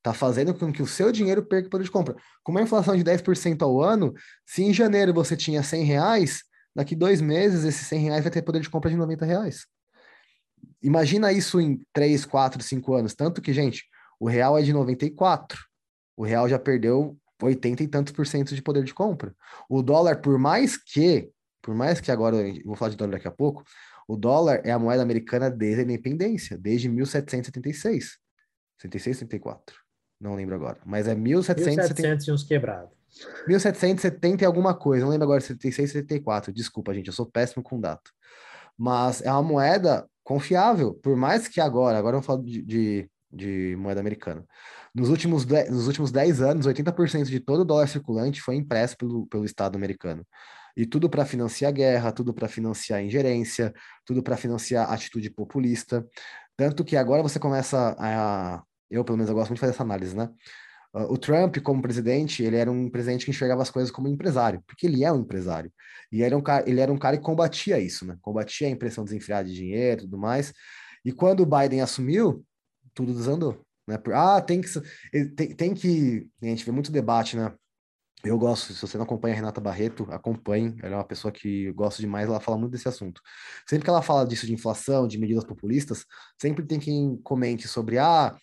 Está 0.01 0.15
fazendo 0.15 0.55
com 0.55 0.73
que 0.73 0.81
o 0.81 0.87
seu 0.87 1.11
dinheiro 1.11 1.45
perca 1.45 1.67
o 1.67 1.69
poder 1.69 1.83
de 1.83 1.91
compra. 1.91 2.15
Com 2.43 2.51
uma 2.51 2.63
inflação 2.63 2.97
de 2.97 3.03
10% 3.03 3.61
ao 3.61 3.79
ano, 3.79 4.11
se 4.43 4.63
em 4.63 4.73
janeiro 4.73 5.13
você 5.13 5.37
tinha 5.37 5.61
100 5.61 5.83
reais, 5.83 6.43
daqui 6.75 6.95
dois 6.95 7.21
meses 7.21 7.63
esses 7.63 7.85
100 7.85 8.05
reais 8.05 8.23
vai 8.23 8.31
ter 8.31 8.41
poder 8.41 8.61
de 8.61 8.69
compra 8.69 8.89
de 8.89 8.97
90 8.97 9.23
reais. 9.23 9.67
Imagina 10.81 11.31
isso 11.31 11.61
em 11.61 11.85
3, 11.93 12.25
4, 12.25 12.63
5 12.63 12.95
anos. 12.95 13.13
Tanto 13.13 13.43
que, 13.43 13.53
gente, 13.53 13.85
o 14.19 14.27
real 14.27 14.57
é 14.57 14.63
de 14.63 14.73
94. 14.73 15.59
O 16.17 16.25
real 16.25 16.49
já 16.49 16.57
perdeu 16.57 17.15
80 17.39 17.83
e 17.83 17.87
tantos 17.87 18.11
por 18.11 18.25
cento 18.25 18.55
de 18.55 18.61
poder 18.61 18.83
de 18.83 18.95
compra. 18.95 19.35
O 19.69 19.83
dólar, 19.83 20.19
por 20.19 20.39
mais 20.39 20.77
que, 20.77 21.29
por 21.61 21.75
mais 21.75 22.01
que 22.01 22.11
agora, 22.11 22.37
vou 22.65 22.75
falar 22.75 22.89
de 22.89 22.97
dólar 22.97 23.11
daqui 23.11 23.27
a 23.27 23.31
pouco, 23.31 23.63
o 24.07 24.17
dólar 24.17 24.63
é 24.65 24.71
a 24.71 24.79
moeda 24.79 25.03
americana 25.03 25.51
desde 25.51 25.81
a 25.81 25.83
independência, 25.83 26.57
desde 26.57 26.89
1776. 26.89 28.17
76, 28.79 29.17
74 29.19 29.80
não 30.21 30.35
lembro 30.35 30.55
agora, 30.55 30.77
mas 30.85 31.07
é 31.07 31.15
1770... 31.15 32.01
1700 32.01 32.27
e 32.27 32.31
uns 32.31 32.43
quebrados. 32.43 33.01
1770 33.47 34.43
e 34.43 34.45
alguma 34.45 34.73
coisa, 34.73 35.03
não 35.03 35.11
lembro 35.11 35.25
agora, 35.25 35.41
76, 35.41 35.91
74, 35.91 36.53
desculpa, 36.53 36.93
gente, 36.93 37.07
eu 37.07 37.13
sou 37.13 37.25
péssimo 37.25 37.63
com 37.63 37.79
data. 37.79 38.09
Mas 38.77 39.21
é 39.21 39.31
uma 39.31 39.43
moeda 39.43 40.07
confiável, 40.23 40.93
por 40.93 41.15
mais 41.17 41.47
que 41.47 41.59
agora, 41.59 41.97
agora 41.97 42.17
eu 42.17 42.21
falo 42.21 42.43
de, 42.43 42.61
de, 42.61 43.09
de 43.31 43.75
moeda 43.77 43.99
americana. 43.99 44.45
Nos 44.93 45.09
últimos, 45.09 45.45
nos 45.45 45.87
últimos 45.87 46.11
10 46.11 46.41
anos, 46.41 46.67
80% 46.67 47.25
de 47.25 47.39
todo 47.39 47.61
o 47.61 47.65
dólar 47.65 47.87
circulante 47.87 48.41
foi 48.41 48.55
impresso 48.55 48.95
pelo, 48.97 49.25
pelo 49.27 49.45
Estado 49.45 49.75
americano. 49.75 50.25
E 50.75 50.85
tudo 50.85 51.09
para 51.09 51.25
financiar 51.25 51.73
guerra, 51.73 52.11
tudo 52.11 52.33
para 52.33 52.47
financiar 52.47 53.03
ingerência, 53.03 53.73
tudo 54.05 54.23
para 54.23 54.37
financiar 54.37 54.91
atitude 54.91 55.29
populista. 55.29 56.05
Tanto 56.55 56.83
que 56.83 56.95
agora 56.95 57.21
você 57.21 57.39
começa 57.39 57.95
a, 57.97 58.63
eu, 58.91 59.03
pelo 59.03 59.17
menos, 59.17 59.29
eu 59.29 59.35
gosto 59.35 59.49
muito 59.49 59.57
de 59.57 59.61
fazer 59.61 59.73
essa 59.73 59.83
análise, 59.83 60.15
né? 60.15 60.29
Uh, 60.93 61.13
o 61.13 61.17
Trump, 61.17 61.57
como 61.59 61.81
presidente, 61.81 62.43
ele 62.43 62.57
era 62.57 62.69
um 62.69 62.89
presidente 62.89 63.25
que 63.25 63.31
enxergava 63.31 63.61
as 63.61 63.71
coisas 63.71 63.89
como 63.89 64.09
empresário, 64.09 64.61
porque 64.67 64.85
ele 64.85 65.03
é 65.03 65.11
um 65.11 65.21
empresário. 65.21 65.71
E 66.11 66.21
era 66.21 66.37
um 66.37 66.41
cara, 66.41 66.69
ele 66.69 66.81
era 66.81 66.91
um 66.91 66.97
cara 66.97 67.17
que 67.17 67.23
combatia 67.23 67.79
isso, 67.79 68.05
né? 68.05 68.17
Combatia 68.21 68.67
a 68.67 68.71
impressão 68.71 69.03
desenfreada 69.03 69.47
de 69.47 69.55
dinheiro 69.55 70.01
e 70.01 70.03
tudo 70.03 70.17
mais. 70.17 70.53
E 71.05 71.11
quando 71.11 71.41
o 71.41 71.45
Biden 71.45 71.81
assumiu, 71.81 72.45
tudo 72.93 73.13
desandou. 73.13 73.65
Né? 73.87 73.97
Ah, 74.13 74.41
tem 74.41 74.61
que, 74.61 74.69
tem, 75.35 75.55
tem 75.55 75.73
que. 75.73 76.29
A 76.41 76.45
gente 76.45 76.65
vê 76.65 76.71
muito 76.71 76.91
debate, 76.91 77.37
né? 77.37 77.53
Eu 78.23 78.37
gosto, 78.37 78.73
se 78.73 78.81
você 78.81 78.97
não 78.97 79.05
acompanha 79.05 79.33
a 79.33 79.37
Renata 79.37 79.59
Barreto, 79.59 80.05
acompanhe. 80.11 80.75
Ela 80.83 80.93
é 80.93 80.97
uma 80.97 81.03
pessoa 81.03 81.31
que 81.31 81.65
eu 81.65 81.73
gosto 81.73 81.99
demais, 81.99 82.27
ela 82.27 82.39
fala 82.39 82.57
muito 82.57 82.71
desse 82.71 82.87
assunto. 82.87 83.19
Sempre 83.67 83.85
que 83.85 83.89
ela 83.89 84.01
fala 84.01 84.27
disso 84.27 84.45
de 84.45 84.53
inflação, 84.53 85.07
de 85.07 85.17
medidas 85.17 85.43
populistas, 85.43 86.05
sempre 86.39 86.63
tem 86.65 86.79
quem 86.79 87.17
comente 87.23 87.67
sobre, 87.67 87.97
ah, 87.97 88.37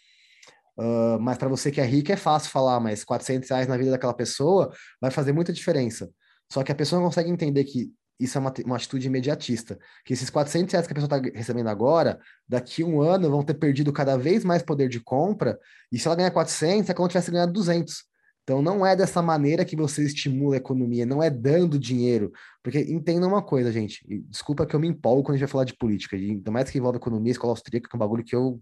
Uh, 0.79 1.19
mas 1.21 1.37
para 1.37 1.49
você 1.49 1.73
que 1.73 1.81
é 1.81 1.85
rico 1.85 2.13
é 2.13 2.17
fácil 2.17 2.51
falar, 2.51 2.79
mas 2.79 3.03
400 3.03 3.49
reais 3.49 3.67
na 3.67 3.77
vida 3.77 3.91
daquela 3.91 4.15
pessoa 4.15 4.73
vai 5.01 5.11
fazer 5.11 5.33
muita 5.33 5.53
diferença. 5.53 6.09
Só 6.53 6.63
que 6.63 6.71
a 6.71 6.75
pessoa 6.75 7.01
não 7.01 7.09
consegue 7.09 7.31
entender 7.31 7.65
que 7.65 7.93
isso 8.19 8.39
é 8.39 8.41
uma, 8.41 8.53
uma 8.65 8.77
atitude 8.77 9.07
imediatista. 9.07 9.79
Que 10.05 10.13
esses 10.13 10.31
400 10.31 10.73
reais 10.73 10.87
que 10.87 10.93
a 10.93 10.95
pessoa 10.95 11.19
está 11.19 11.31
recebendo 11.37 11.69
agora, 11.69 12.19
daqui 12.49 12.85
um 12.85 13.01
ano 13.03 13.31
vão 13.31 13.43
ter 13.43 13.55
perdido 13.55 13.93
cada 13.93 14.17
vez 14.17 14.45
mais 14.45 14.63
poder 14.63 14.89
de 14.89 15.01
compra, 15.01 15.59
e 15.91 15.99
se 15.99 16.07
ela 16.07 16.17
ganhar 16.17 16.31
400, 16.31 16.91
é 16.91 16.95
como 16.95 17.09
se 17.09 17.13
tivesse 17.13 17.31
ganhado 17.31 17.53
200. 17.53 18.09
Então 18.45 18.63
não 18.63 18.85
é 18.87 18.97
dessa 18.97 19.21
maneira 19.21 19.65
que 19.65 19.77
você 19.77 20.03
estimula 20.03 20.55
a 20.55 20.59
economia, 20.59 21.05
não 21.05 21.23
é 21.23 21.29
dando 21.29 21.79
dinheiro. 21.79 22.33
Porque 22.63 22.81
entenda 22.81 23.27
uma 23.27 23.43
coisa, 23.43 23.71
gente, 23.71 24.01
desculpa 24.29 24.65
que 24.65 24.75
eu 24.75 24.81
me 24.81 24.89
empolgo 24.89 25.23
quando 25.23 25.35
a 25.35 25.39
gente 25.39 25.47
vai 25.47 25.53
falar 25.53 25.65
de 25.65 25.77
política, 25.77 26.17
ainda 26.17 26.51
mais 26.51 26.71
que 26.71 26.79
envolve 26.79 26.97
economia, 26.97 27.33
escola 27.33 27.53
austríaca, 27.53 27.89
que 27.89 27.95
é 27.95 27.97
um 27.97 28.01
bagulho 28.01 28.25
que 28.25 28.35
eu 28.35 28.61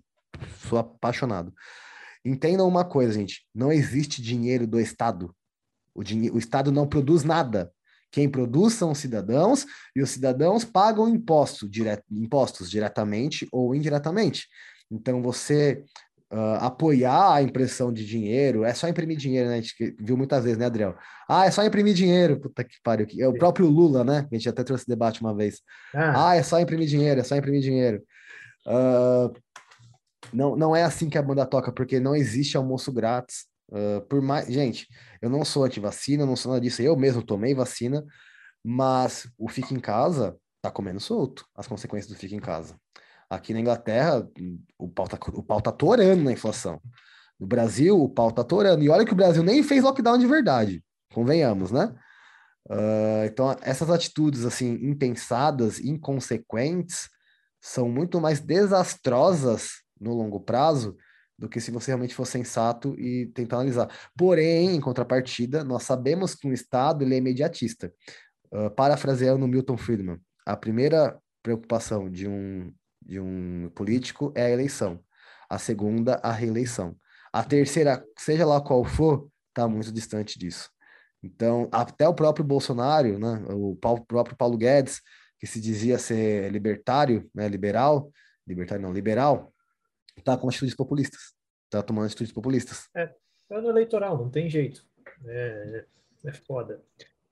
sou 0.68 0.78
apaixonado. 0.78 1.52
Entendam 2.26 2.66
uma 2.66 2.84
coisa, 2.84 3.12
gente: 3.12 3.46
não 3.54 3.72
existe 3.72 4.20
dinheiro 4.20 4.66
do 4.66 4.80
Estado. 4.80 5.32
O, 5.94 6.02
dinhe 6.02 6.28
o 6.30 6.38
Estado 6.38 6.72
não 6.72 6.86
produz 6.86 7.22
nada. 7.22 7.70
Quem 8.10 8.28
produz 8.28 8.74
são 8.74 8.90
os 8.90 8.98
cidadãos 8.98 9.64
e 9.94 10.02
os 10.02 10.10
cidadãos 10.10 10.64
pagam 10.64 11.08
imposto, 11.08 11.68
dire 11.68 12.02
impostos 12.10 12.68
diretamente 12.68 13.46
ou 13.52 13.74
indiretamente. 13.74 14.46
Então 14.90 15.22
você 15.22 15.84
uh, 16.32 16.64
apoiar 16.64 17.34
a 17.34 17.42
impressão 17.42 17.92
de 17.92 18.04
dinheiro, 18.04 18.64
é 18.64 18.74
só 18.74 18.88
imprimir 18.88 19.16
dinheiro, 19.16 19.48
né? 19.48 19.58
A 19.58 19.60
gente 19.60 19.96
viu 19.98 20.16
muitas 20.16 20.42
vezes, 20.42 20.58
né, 20.58 20.66
Adriel? 20.66 20.96
Ah, 21.28 21.46
é 21.46 21.50
só 21.50 21.64
imprimir 21.64 21.94
dinheiro, 21.94 22.40
puta 22.40 22.64
que 22.64 22.76
pariu. 22.82 23.06
É 23.18 23.28
o 23.28 23.34
próprio 23.34 23.66
Lula, 23.66 24.02
né? 24.02 24.26
A 24.30 24.34
gente 24.34 24.48
até 24.48 24.64
trouxe 24.64 24.86
debate 24.86 25.20
uma 25.20 25.34
vez. 25.34 25.60
Ah, 25.94 26.30
ah 26.30 26.36
é 26.36 26.42
só 26.42 26.58
imprimir 26.58 26.88
dinheiro, 26.88 27.20
é 27.20 27.24
só 27.24 27.36
imprimir 27.36 27.60
dinheiro. 27.60 28.02
Uh, 28.66 29.32
não, 30.32 30.56
não 30.56 30.76
é 30.76 30.82
assim 30.82 31.08
que 31.08 31.18
a 31.18 31.22
banda 31.22 31.46
toca, 31.46 31.72
porque 31.72 32.00
não 32.00 32.14
existe 32.14 32.56
almoço 32.56 32.92
grátis. 32.92 33.46
Uh, 33.68 34.00
por 34.08 34.22
mais, 34.22 34.46
gente, 34.46 34.86
eu 35.20 35.28
não 35.28 35.44
sou 35.44 35.64
anti-vacina, 35.64 36.24
não 36.24 36.36
sou 36.36 36.52
nada 36.52 36.62
disso. 36.62 36.82
Eu 36.82 36.96
mesmo 36.96 37.22
tomei 37.22 37.54
vacina, 37.54 38.04
mas 38.64 39.28
o 39.38 39.48
fica 39.48 39.74
em 39.74 39.80
casa 39.80 40.36
tá 40.62 40.70
comendo 40.70 41.00
solto. 41.00 41.46
As 41.54 41.66
consequências 41.66 42.12
do 42.12 42.18
fica 42.18 42.34
em 42.34 42.40
casa. 42.40 42.76
Aqui 43.28 43.52
na 43.52 43.60
Inglaterra, 43.60 44.26
o 44.78 44.88
pau 44.88 45.08
tá, 45.08 45.18
o 45.32 45.42
pau 45.42 45.60
tá 45.60 45.72
torando 45.72 46.22
na 46.22 46.32
inflação. 46.32 46.80
No 47.38 47.46
Brasil, 47.46 48.00
o 48.00 48.08
pau 48.08 48.30
tá 48.30 48.44
torando. 48.44 48.82
E 48.82 48.88
olha 48.88 49.04
que 49.04 49.12
o 49.12 49.16
Brasil 49.16 49.42
nem 49.42 49.62
fez 49.62 49.82
lockdown 49.82 50.18
de 50.18 50.26
verdade, 50.26 50.82
convenhamos, 51.12 51.70
né? 51.70 51.94
Uh, 52.68 53.24
então, 53.26 53.56
essas 53.62 53.90
atitudes, 53.90 54.44
assim, 54.44 54.72
impensadas, 54.82 55.78
inconsequentes, 55.78 57.08
são 57.60 57.88
muito 57.88 58.20
mais 58.20 58.40
desastrosas 58.40 59.85
no 60.00 60.12
longo 60.14 60.40
prazo 60.40 60.96
do 61.38 61.48
que 61.48 61.60
se 61.60 61.70
você 61.70 61.90
realmente 61.90 62.14
for 62.14 62.26
sensato 62.26 62.98
e 62.98 63.26
tentar 63.34 63.56
analisar. 63.56 63.90
Porém, 64.16 64.74
em 64.74 64.80
contrapartida, 64.80 65.62
nós 65.62 65.82
sabemos 65.82 66.34
que 66.34 66.48
um 66.48 66.52
Estado 66.52 67.04
ele 67.04 67.14
é 67.14 67.18
imediatista. 67.18 67.92
Uh, 68.50 68.70
parafraseando 68.70 69.46
Milton 69.46 69.76
Friedman, 69.76 70.18
a 70.46 70.56
primeira 70.56 71.18
preocupação 71.42 72.08
de 72.08 72.26
um 72.26 72.72
de 73.06 73.20
um 73.20 73.70
político 73.74 74.32
é 74.34 74.46
a 74.46 74.50
eleição. 74.50 75.00
A 75.48 75.58
segunda, 75.58 76.16
a 76.16 76.32
reeleição. 76.32 76.96
A 77.32 77.44
terceira, 77.44 78.04
seja 78.18 78.44
lá 78.44 78.60
qual 78.60 78.84
for, 78.84 79.28
está 79.48 79.68
muito 79.68 79.92
distante 79.92 80.38
disso. 80.38 80.68
Então, 81.22 81.68
até 81.72 82.08
o 82.08 82.14
próprio 82.14 82.44
Bolsonaro, 82.44 83.18
né, 83.18 83.44
o 83.48 83.76
próprio 83.76 84.36
Paulo 84.36 84.56
Guedes, 84.56 85.00
que 85.38 85.46
se 85.46 85.60
dizia 85.60 85.98
ser 85.98 86.50
libertário, 86.50 87.30
né, 87.34 87.48
liberal, 87.48 88.10
libertário 88.46 88.82
não, 88.82 88.92
liberal, 88.92 89.52
está 90.26 90.36
com 90.36 90.48
atitudes 90.48 90.74
populistas. 90.74 91.34
Está 91.64 91.82
tomando 91.82 92.06
atitudes 92.06 92.32
populistas. 92.32 92.88
É, 92.94 93.14
é 93.50 93.60
no 93.60 93.70
eleitoral, 93.70 94.18
não 94.18 94.28
tem 94.28 94.50
jeito. 94.50 94.84
É, 95.24 95.84
é 96.24 96.32
foda. 96.32 96.82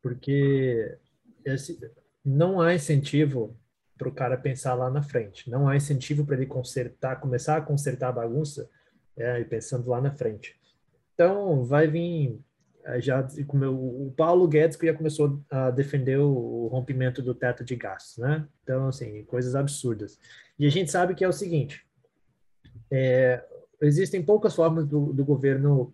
Porque 0.01 0.97
esse, 1.45 1.78
não 2.24 2.61
há 2.61 2.74
incentivo 2.74 3.59
para 3.99 4.09
o 4.09 4.14
cara 4.14 4.36
pensar 4.36 4.74
lá 4.74 4.88
na 4.90 5.03
frente. 5.03 5.51
Não 5.51 5.68
há 5.68 5.76
incentivo 5.76 6.24
para 6.24 6.36
ele 6.36 6.47
consertar, 6.47 7.20
começar 7.20 7.57
a 7.57 7.61
consertar 7.61 8.09
a 8.09 8.12
bagunça, 8.12 8.68
é, 9.16 9.40
e 9.40 9.45
pensando 9.45 9.88
lá 9.88 10.01
na 10.01 10.12
frente. 10.12 10.59
Então, 11.14 11.64
vai 11.64 11.86
vir 11.86 12.40
é, 12.84 13.01
já 13.01 13.26
como 13.47 14.07
o 14.07 14.12
Paulo 14.16 14.47
Guedes 14.49 14.76
que 14.76 14.86
já 14.86 14.95
começou 14.95 15.42
a 15.49 15.70
defender 15.70 16.18
o 16.18 16.66
rompimento 16.66 17.22
do 17.22 17.34
teto 17.34 17.64
de 17.64 17.76
gastos, 17.76 18.18
né? 18.18 18.47
Então, 18.62 18.88
assim, 18.88 19.24
coisas 19.24 19.55
absurdas. 19.55 20.18
E 20.59 20.66
a 20.66 20.70
gente 20.70 20.90
sabe 20.90 21.14
que 21.14 21.24
é 21.24 21.28
o 21.28 21.32
seguinte: 21.32 21.86
é, 22.95 23.45
existem 23.80 24.22
poucas 24.22 24.55
formas 24.55 24.86
do, 24.86 25.12
do 25.12 25.24
governo 25.24 25.92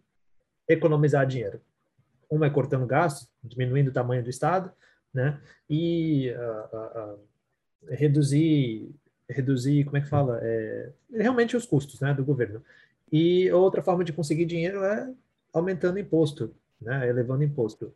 economizar 0.69 1.27
dinheiro. 1.27 1.61
Uma 2.29 2.47
é 2.47 2.51
cortando 2.51 2.87
gastos, 2.87 3.29
diminuindo 3.43 3.89
o 3.89 3.93
tamanho 3.93 4.23
do 4.23 4.31
Estado, 4.31 4.71
né? 5.13 5.41
E 5.69 6.31
uh, 6.31 6.77
uh, 6.77 7.15
uh, 7.15 7.21
reduzir, 7.89 8.95
reduzir, 9.29 9.85
como 9.85 9.97
é 9.97 10.01
que 10.01 10.09
fala? 10.09 10.39
É, 10.43 10.93
realmente 11.13 11.57
os 11.57 11.67
custos 11.67 12.01
né, 12.01 12.13
do 12.15 12.25
governo. 12.25 12.63
E 13.11 13.51
outra 13.51 13.83
forma 13.83 14.05
de 14.05 14.13
conseguir 14.13 14.45
dinheiro 14.45 14.85
é 14.85 15.13
aumentando 15.53 15.99
imposto, 15.99 16.55
né, 16.81 17.09
elevando 17.09 17.43
imposto. 17.43 17.95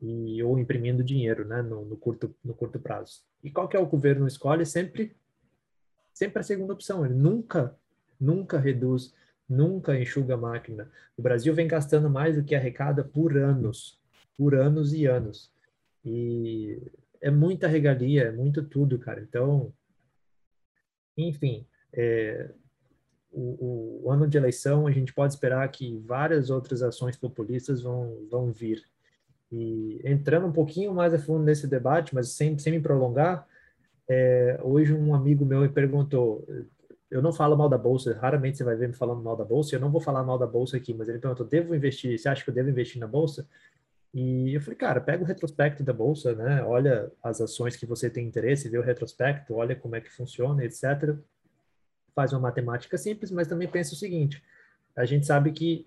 E, 0.00 0.42
ou 0.42 0.58
imprimindo 0.58 1.02
dinheiro 1.02 1.46
né, 1.46 1.62
no, 1.62 1.84
no, 1.84 1.96
curto, 1.96 2.34
no 2.44 2.52
curto 2.52 2.78
prazo. 2.78 3.22
E 3.42 3.50
qual 3.50 3.66
que 3.66 3.76
é 3.76 3.80
o 3.80 3.86
governo 3.86 4.26
escolhe? 4.26 4.66
Sempre, 4.66 5.16
sempre 6.12 6.40
a 6.40 6.42
segunda 6.42 6.74
opção. 6.74 7.04
Ele 7.04 7.14
nunca, 7.14 7.74
nunca 8.20 8.58
reduz, 8.58 9.14
nunca 9.48 9.98
enxuga 9.98 10.34
a 10.34 10.38
máquina. 10.38 10.90
O 11.16 11.22
Brasil 11.22 11.54
vem 11.54 11.68
gastando 11.68 12.10
mais 12.10 12.36
do 12.36 12.44
que 12.44 12.54
arrecada 12.54 13.04
por 13.04 13.36
anos, 13.36 13.98
por 14.36 14.54
anos 14.54 14.92
e 14.92 15.06
anos. 15.06 15.50
E 16.04 16.80
é 17.20 17.30
muita 17.30 17.66
regalia, 17.66 18.24
é 18.24 18.32
muito 18.32 18.62
tudo, 18.62 18.98
cara. 18.98 19.20
Então, 19.20 19.72
enfim, 21.16 21.66
é, 21.92 22.50
o, 23.32 24.02
o, 24.04 24.10
ano 24.10 24.28
de 24.28 24.36
eleição 24.36 24.86
a 24.86 24.90
gente 24.90 25.12
pode 25.12 25.32
esperar 25.32 25.68
que 25.70 25.98
várias 25.98 26.50
outras 26.50 26.82
ações 26.82 27.16
populistas 27.16 27.82
vão, 27.82 28.26
vão 28.30 28.52
vir. 28.52 28.84
E 29.50 30.00
entrando 30.04 30.46
um 30.46 30.52
pouquinho 30.52 30.92
mais 30.92 31.14
a 31.14 31.18
fundo 31.18 31.44
nesse 31.44 31.66
debate, 31.66 32.14
mas 32.14 32.30
sem, 32.30 32.58
sem 32.58 32.72
me 32.72 32.80
prolongar, 32.80 33.46
é, 34.08 34.58
hoje 34.62 34.92
um 34.92 35.14
amigo 35.14 35.44
meu 35.44 35.60
me 35.60 35.68
perguntou, 35.68 36.46
eu 37.10 37.22
não 37.22 37.32
falo 37.32 37.56
mal 37.56 37.68
da 37.68 37.78
bolsa, 37.78 38.16
raramente 38.18 38.58
você 38.58 38.64
vai 38.64 38.76
ver 38.76 38.88
me 38.88 38.94
falando 38.94 39.22
mal 39.22 39.36
da 39.36 39.44
bolsa, 39.44 39.76
eu 39.76 39.80
não 39.80 39.90
vou 39.90 40.00
falar 40.00 40.24
mal 40.24 40.38
da 40.38 40.46
bolsa 40.46 40.76
aqui, 40.76 40.92
mas 40.92 41.08
ele 41.08 41.18
perguntou, 41.18 41.46
devo 41.46 41.74
investir, 41.74 42.18
você 42.18 42.28
acha 42.28 42.42
que 42.42 42.50
eu 42.50 42.54
devo 42.54 42.68
investir 42.68 43.00
na 43.00 43.06
bolsa? 43.06 43.48
E 44.12 44.54
eu 44.54 44.60
falei, 44.60 44.76
cara, 44.76 45.00
pega 45.00 45.22
o 45.22 45.26
retrospecto 45.26 45.82
da 45.84 45.92
bolsa, 45.92 46.34
né? 46.34 46.62
Olha 46.64 47.12
as 47.22 47.40
ações 47.40 47.76
que 47.76 47.84
você 47.84 48.08
tem 48.08 48.26
interesse, 48.26 48.68
vê 48.68 48.78
o 48.78 48.82
retrospecto, 48.82 49.54
olha 49.54 49.76
como 49.76 49.94
é 49.94 50.00
que 50.00 50.10
funciona, 50.10 50.64
etc. 50.64 51.14
Faz 52.14 52.32
uma 52.32 52.40
matemática 52.40 52.96
simples, 52.96 53.30
mas 53.30 53.46
também 53.46 53.68
pensa 53.68 53.92
o 53.92 53.96
seguinte: 53.96 54.42
a 54.96 55.04
gente 55.04 55.26
sabe 55.26 55.52
que 55.52 55.86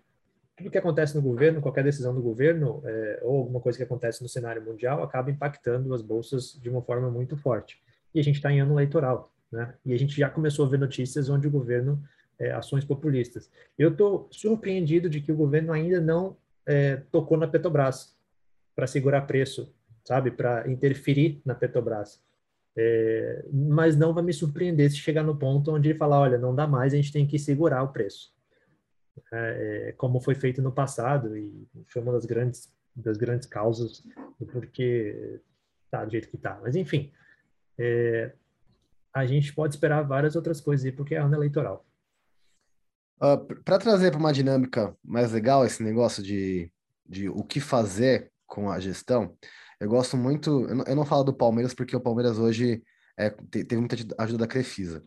tudo 0.56 0.70
que 0.70 0.78
acontece 0.78 1.16
no 1.16 1.22
governo, 1.22 1.60
qualquer 1.60 1.84
decisão 1.84 2.14
do 2.14 2.22
governo, 2.22 2.84
é, 2.86 3.20
ou 3.24 3.38
alguma 3.40 3.60
coisa 3.60 3.78
que 3.78 3.84
acontece 3.84 4.22
no 4.22 4.30
cenário 4.30 4.62
mundial, 4.64 5.02
acaba 5.02 5.32
impactando 5.32 5.92
as 5.94 6.02
bolsas 6.02 6.54
de 6.62 6.70
uma 6.70 6.84
forma 6.84 7.10
muito 7.10 7.36
forte. 7.36 7.82
E 8.14 8.20
a 8.20 8.24
gente 8.24 8.36
está 8.36 8.52
em 8.52 8.60
ano 8.60 8.74
eleitoral, 8.76 9.34
né? 9.52 9.74
E 9.86 9.94
a 9.94 9.98
gente 9.98 10.16
já 10.16 10.30
começou 10.30 10.66
a 10.66 10.70
ver 10.70 10.80
notícias 10.80 11.30
onde 11.30 11.48
o 11.48 11.52
governo 11.52 12.02
é, 12.40 12.52
ações 12.52 12.86
populistas. 12.86 13.52
Eu 13.78 13.90
estou 13.90 14.28
surpreendido 14.32 15.10
de 15.10 15.22
que 15.22 15.32
o 15.32 15.36
governo 15.36 15.74
ainda 15.74 16.00
não 16.00 16.38
é, 16.66 16.98
tocou 17.12 17.38
na 17.38 17.48
Petrobras 17.48 18.18
para 18.76 18.88
segurar 18.88 19.22
preço, 19.22 19.74
sabe? 20.06 20.32
Para 20.32 20.70
interferir 20.70 21.42
na 21.46 21.54
Petrobras. 21.54 22.24
É, 22.78 23.46
mas 23.52 23.98
não 23.98 24.14
vai 24.14 24.24
me 24.24 24.32
surpreender 24.32 24.90
se 24.90 24.98
chegar 24.98 25.24
no 25.24 25.38
ponto 25.38 25.72
onde 25.72 25.90
ele 25.90 25.98
falar, 25.98 26.22
olha, 26.22 26.38
não 26.38 26.56
dá 26.56 26.66
mais, 26.66 26.94
a 26.94 26.96
gente 26.96 27.12
tem 27.12 27.28
que 27.28 27.38
segurar 27.38 27.84
o 27.84 27.92
preço. 27.92 28.34
É, 29.34 29.90
é, 29.90 29.92
como 29.94 30.22
foi 30.22 30.34
feito 30.34 30.62
no 30.62 30.72
passado 30.72 31.36
e 31.36 31.68
foi 31.88 32.02
uma 32.02 32.14
das 32.14 32.26
grandes 32.26 32.74
das 32.96 33.18
grandes 33.18 33.48
causas 33.48 34.04
do 34.40 34.46
porquê 34.46 35.40
tá 35.90 36.04
do 36.04 36.12
jeito 36.12 36.30
que 36.30 36.38
tá. 36.38 36.60
Mas 36.62 36.76
enfim, 36.76 37.12
é, 37.78 38.34
a 39.14 39.26
gente 39.26 39.54
pode 39.54 39.76
esperar 39.76 40.04
várias 40.04 40.36
outras 40.36 40.62
coisas 40.62 40.86
aí 40.86 40.92
porque 40.92 41.16
é 41.16 41.20
ano 41.20 41.36
eleitoral. 41.36 41.86
Uh, 43.22 43.26
ah, 43.26 43.38
para 43.66 43.78
trazer 43.78 44.12
para 44.12 44.20
uma 44.20 44.32
dinâmica 44.32 44.96
mais 45.04 45.32
legal 45.32 45.66
esse 45.66 45.84
negócio 45.84 46.24
de, 46.24 46.72
de 47.08 47.28
o 47.30 47.44
que 47.44 47.60
fazer 47.60 48.32
com 48.48 48.70
a 48.72 48.80
gestão, 48.80 49.36
eu 49.80 49.90
gosto 49.90 50.18
muito. 50.18 50.68
Eu 50.68 50.76
não, 50.76 50.86
eu 50.86 50.96
não 50.96 51.06
falo 51.06 51.24
do 51.24 51.34
Palmeiras 51.34 51.74
porque 51.74 51.96
o 51.96 52.02
Palmeiras 52.02 52.38
hoje 52.38 52.84
é, 53.18 53.30
teve 53.30 53.78
muita 53.78 53.96
ajuda 54.18 54.40
da 54.40 54.48
Crefisa, 54.48 55.04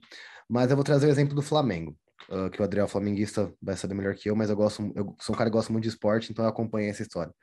mas 0.49 0.71
eu 0.71 0.77
vou 0.77 0.85
trazer 0.85 1.07
o 1.07 1.11
exemplo 1.11 1.35
do 1.35 1.43
Flamengo. 1.43 1.97
Uh, 2.29 2.49
que 2.49 2.63
o 2.63 2.65
Adriel 2.65 2.87
flamenguista 2.87 3.53
vai 3.61 3.77
saber 3.77 3.95
melhor 3.95 4.15
que 4.15 4.31
eu, 4.31 4.37
mas 4.37 4.49
eu 4.49 4.55
gosto, 4.55 4.93
eu 4.95 5.15
sou 5.21 5.35
um 5.35 5.39
cara 5.39 5.51
que 5.51 5.57
gosta 5.57 5.73
muito 5.73 5.83
de 5.83 5.89
esporte, 5.89 6.31
então 6.31 6.45
eu 6.45 6.49
acompanhei 6.49 6.89
essa 6.89 7.03
história. 7.03 7.35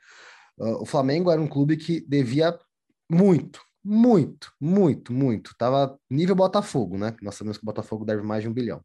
Uh, 0.58 0.82
o 0.82 0.86
Flamengo 0.86 1.30
era 1.30 1.40
um 1.40 1.46
clube 1.46 1.76
que 1.76 2.00
devia 2.00 2.58
muito, 3.10 3.60
muito, 3.84 4.52
muito, 4.60 5.12
muito. 5.12 5.54
Tava 5.56 5.98
nível 6.08 6.34
Botafogo, 6.34 6.98
né? 6.98 7.14
Nós 7.22 7.34
sabemos 7.34 7.56
que 7.56 7.64
o 7.64 7.66
Botafogo 7.66 8.04
deve 8.04 8.22
mais 8.22 8.42
de 8.42 8.48
um 8.48 8.52
bilhão. 8.52 8.82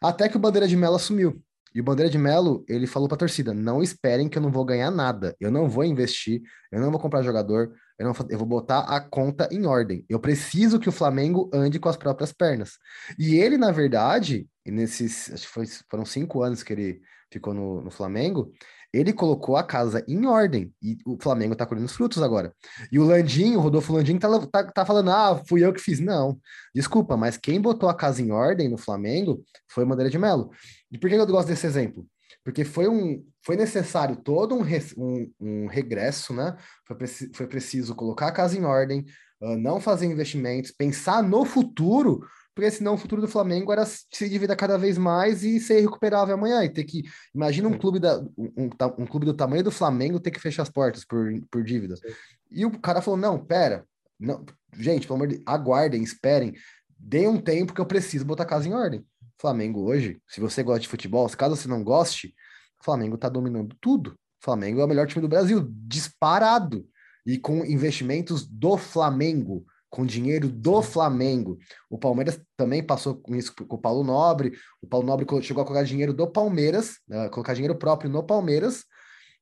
Até 0.00 0.28
que 0.28 0.36
o 0.36 0.40
Bandeira 0.40 0.68
de 0.68 0.76
Melo 0.76 0.96
assumiu. 0.96 1.42
E 1.74 1.80
o 1.80 1.84
Bandeira 1.84 2.10
de 2.10 2.18
Melo, 2.18 2.64
ele 2.68 2.86
falou 2.86 3.08
para 3.08 3.16
a 3.16 3.18
torcida: 3.18 3.52
não 3.52 3.82
esperem 3.82 4.28
que 4.28 4.38
eu 4.38 4.42
não 4.42 4.50
vou 4.50 4.64
ganhar 4.64 4.90
nada. 4.90 5.36
Eu 5.38 5.50
não 5.50 5.68
vou 5.68 5.84
investir, 5.84 6.42
eu 6.72 6.80
não 6.80 6.90
vou 6.90 7.00
comprar 7.00 7.22
jogador, 7.22 7.72
eu, 7.98 8.06
não, 8.06 8.14
eu 8.30 8.38
vou 8.38 8.46
botar 8.46 8.80
a 8.80 9.00
conta 9.00 9.48
em 9.52 9.66
ordem. 9.66 10.04
Eu 10.08 10.18
preciso 10.18 10.78
que 10.78 10.88
o 10.88 10.92
Flamengo 10.92 11.50
ande 11.52 11.78
com 11.78 11.88
as 11.88 11.96
próprias 11.96 12.32
pernas. 12.32 12.72
E 13.18 13.36
ele, 13.36 13.56
na 13.56 13.70
verdade, 13.70 14.48
nesses 14.66 15.32
acho 15.32 15.46
que 15.46 15.52
foi, 15.52 15.66
foram 15.90 16.04
cinco 16.04 16.42
anos 16.42 16.62
que 16.62 16.72
ele 16.72 17.00
ficou 17.30 17.52
no, 17.52 17.82
no 17.82 17.90
Flamengo, 17.90 18.52
ele 18.92 19.12
colocou 19.12 19.56
a 19.56 19.62
casa 19.62 20.04
em 20.08 20.26
ordem 20.26 20.72
e 20.82 20.96
o 21.04 21.18
Flamengo 21.20 21.54
tá 21.54 21.66
colhendo 21.66 21.86
os 21.86 21.94
frutos 21.94 22.22
agora. 22.22 22.54
E 22.90 22.98
o 22.98 23.04
Landinho, 23.04 23.58
o 23.58 23.62
Rodolfo 23.62 23.92
Landinho, 23.92 24.18
tá, 24.18 24.28
tá, 24.46 24.64
tá, 24.64 24.86
falando: 24.86 25.10
ah, 25.10 25.42
fui 25.46 25.64
eu 25.64 25.72
que 25.72 25.80
fiz. 25.80 26.00
Não, 26.00 26.38
desculpa, 26.74 27.16
mas 27.16 27.36
quem 27.36 27.60
botou 27.60 27.88
a 27.88 27.94
casa 27.94 28.22
em 28.22 28.30
ordem 28.30 28.68
no 28.68 28.78
Flamengo 28.78 29.42
foi 29.68 29.84
o 29.84 29.86
Madeira 29.86 30.10
de 30.10 30.18
Melo. 30.18 30.50
E 30.90 30.98
por 30.98 31.10
que 31.10 31.16
eu 31.16 31.26
gosto 31.26 31.48
desse 31.48 31.66
exemplo? 31.66 32.06
Porque 32.44 32.64
foi, 32.64 32.88
um, 32.88 33.22
foi 33.44 33.56
necessário 33.56 34.16
todo 34.16 34.54
um, 34.54 34.62
um, 34.96 35.32
um 35.40 35.66
regresso, 35.66 36.32
né? 36.32 36.56
Foi, 36.86 36.96
preci, 36.96 37.30
foi 37.34 37.46
preciso 37.46 37.94
colocar 37.94 38.28
a 38.28 38.32
casa 38.32 38.56
em 38.56 38.64
ordem, 38.64 39.04
uh, 39.42 39.56
não 39.56 39.80
fazer 39.80 40.06
investimentos, 40.06 40.70
pensar 40.70 41.22
no 41.22 41.44
futuro 41.44 42.20
porque 42.58 42.72
senão 42.72 42.94
o 42.94 42.98
futuro 42.98 43.22
do 43.22 43.28
Flamengo 43.28 43.70
era 43.70 43.86
se 43.86 44.26
endividar 44.26 44.56
cada 44.56 44.76
vez 44.76 44.98
mais 44.98 45.44
e 45.44 45.60
ser 45.60 45.78
irrecuperável 45.78 46.34
amanhã. 46.34 46.64
E 46.64 46.68
ter 46.68 46.82
que. 46.82 47.04
Imagina 47.32 47.68
um 47.68 47.78
clube, 47.78 48.00
da, 48.00 48.18
um, 48.36 48.68
um, 48.98 49.06
clube 49.06 49.24
do 49.24 49.32
tamanho 49.32 49.62
do 49.62 49.70
Flamengo 49.70 50.18
ter 50.18 50.32
que 50.32 50.40
fechar 50.40 50.62
as 50.64 50.68
portas 50.68 51.04
por, 51.04 51.30
por 51.52 51.62
dívida. 51.62 51.94
E 52.50 52.66
o 52.66 52.76
cara 52.80 53.00
falou: 53.00 53.16
não, 53.16 53.38
pera, 53.38 53.86
não, 54.18 54.44
gente, 54.76 55.06
pelo 55.06 55.18
amor 55.18 55.28
de 55.28 55.40
aguardem, 55.46 56.02
esperem, 56.02 56.52
deem 56.98 57.28
um 57.28 57.40
tempo 57.40 57.72
que 57.72 57.80
eu 57.80 57.86
preciso 57.86 58.24
botar 58.24 58.42
a 58.42 58.46
casa 58.46 58.66
em 58.66 58.74
ordem. 58.74 59.06
Flamengo 59.40 59.84
hoje, 59.84 60.20
se 60.26 60.40
você 60.40 60.60
gosta 60.60 60.80
de 60.80 60.88
futebol, 60.88 61.28
caso 61.28 61.54
você 61.54 61.68
não 61.68 61.84
goste, 61.84 62.34
Flamengo 62.82 63.16
tá 63.16 63.28
dominando 63.28 63.76
tudo. 63.80 64.18
Flamengo 64.42 64.80
é 64.80 64.84
o 64.84 64.88
melhor 64.88 65.06
time 65.06 65.22
do 65.22 65.28
Brasil, 65.28 65.64
disparado. 65.70 66.84
E 67.24 67.38
com 67.38 67.64
investimentos 67.64 68.44
do 68.44 68.76
Flamengo 68.76 69.64
com 69.90 70.04
dinheiro 70.04 70.48
do 70.48 70.82
Flamengo. 70.82 71.58
O 71.88 71.98
Palmeiras 71.98 72.40
também 72.56 72.82
passou 72.82 73.16
com 73.16 73.34
isso 73.34 73.54
com 73.54 73.76
o 73.76 73.80
Paulo 73.80 74.04
Nobre. 74.04 74.52
O 74.82 74.86
Paulo 74.86 75.06
Nobre 75.06 75.26
chegou 75.42 75.62
a 75.62 75.66
colocar 75.66 75.84
dinheiro 75.84 76.12
do 76.12 76.26
Palmeiras, 76.30 76.98
né, 77.08 77.28
colocar 77.28 77.54
dinheiro 77.54 77.76
próprio 77.76 78.10
no 78.10 78.22
Palmeiras, 78.22 78.84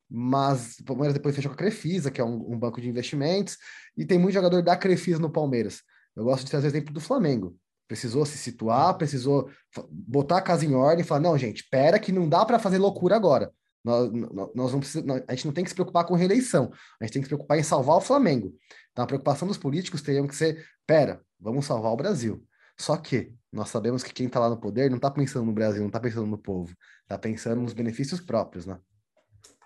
mas 0.09 0.79
o 0.79 0.85
Palmeiras 0.85 1.15
depois 1.15 1.35
fechou 1.35 1.51
com 1.51 1.55
a 1.55 1.59
Crefisa, 1.59 2.11
que 2.11 2.21
é 2.21 2.25
um, 2.25 2.53
um, 2.53 2.59
banco 2.59 2.81
de 2.81 2.89
investimentos, 2.89 3.59
e 3.97 4.05
tem 4.05 4.19
muito 4.19 4.35
jogador 4.35 4.63
da 4.63 4.77
Crefisa 4.77 5.19
no 5.19 5.31
Palmeiras. 5.31 5.83
Eu 6.15 6.25
gosto 6.25 6.45
de 6.45 6.51
trazer 6.51 6.69
o 6.69 6.71
exemplo 6.71 6.95
do 6.95 7.01
Flamengo. 7.01 7.57
Precisou 7.89 8.25
se 8.25 8.39
situar, 8.39 8.97
precisou 8.97 9.49
botar 9.91 10.39
a 10.39 10.43
casa 10.43 10.65
em 10.65 10.75
ordem 10.75 11.05
e 11.05 11.07
falar: 11.07 11.21
não, 11.21 11.39
gente, 11.39 11.69
pera 11.71 11.99
que 11.99 12.11
não 12.11 12.29
dá 12.29 12.45
para 12.45 12.59
fazer 12.59 12.79
loucura 12.79 13.15
agora. 13.15 13.53
Nós, 13.87 14.11
nós 14.53 14.73
não 14.73 14.81
precisamos, 14.81 15.23
a 15.29 15.33
gente 15.33 15.47
não 15.47 15.55
tem 15.55 15.63
que 15.63 15.71
se 15.71 15.77
preocupar 15.77 16.05
com 16.05 16.17
reeleição, 16.17 16.73
a 17.01 17.05
gente 17.05 17.13
tem 17.13 17.23
que 17.23 17.27
se 17.27 17.29
preocupar 17.29 17.57
em 17.57 17.63
salvar 17.63 17.97
o 17.97 18.01
Flamengo. 18.01 18.53
Então 18.91 19.05
a 19.05 19.07
preocupação 19.07 19.47
dos 19.47 19.57
políticos 19.57 20.03
teria 20.03 20.27
que 20.27 20.35
ser: 20.35 20.67
pera, 20.85 21.21
vamos 21.39 21.67
salvar 21.67 21.93
o 21.93 21.97
Brasil. 21.97 22.45
Só 22.77 22.97
que 22.97 23.33
nós 23.53 23.69
sabemos 23.69 24.03
que 24.03 24.13
quem 24.13 24.27
está 24.27 24.41
lá 24.41 24.51
no 24.51 24.59
poder 24.59 24.91
não 24.91 24.97
está 24.97 25.09
pensando 25.09 25.47
no 25.47 25.53
Brasil, 25.53 25.83
não 25.83 25.87
está 25.87 26.01
pensando 26.01 26.27
no 26.27 26.37
povo, 26.37 26.75
está 27.03 27.17
pensando 27.17 27.61
nos 27.61 27.73
benefícios 27.73 28.21
próprios, 28.21 28.67
né? 28.67 28.77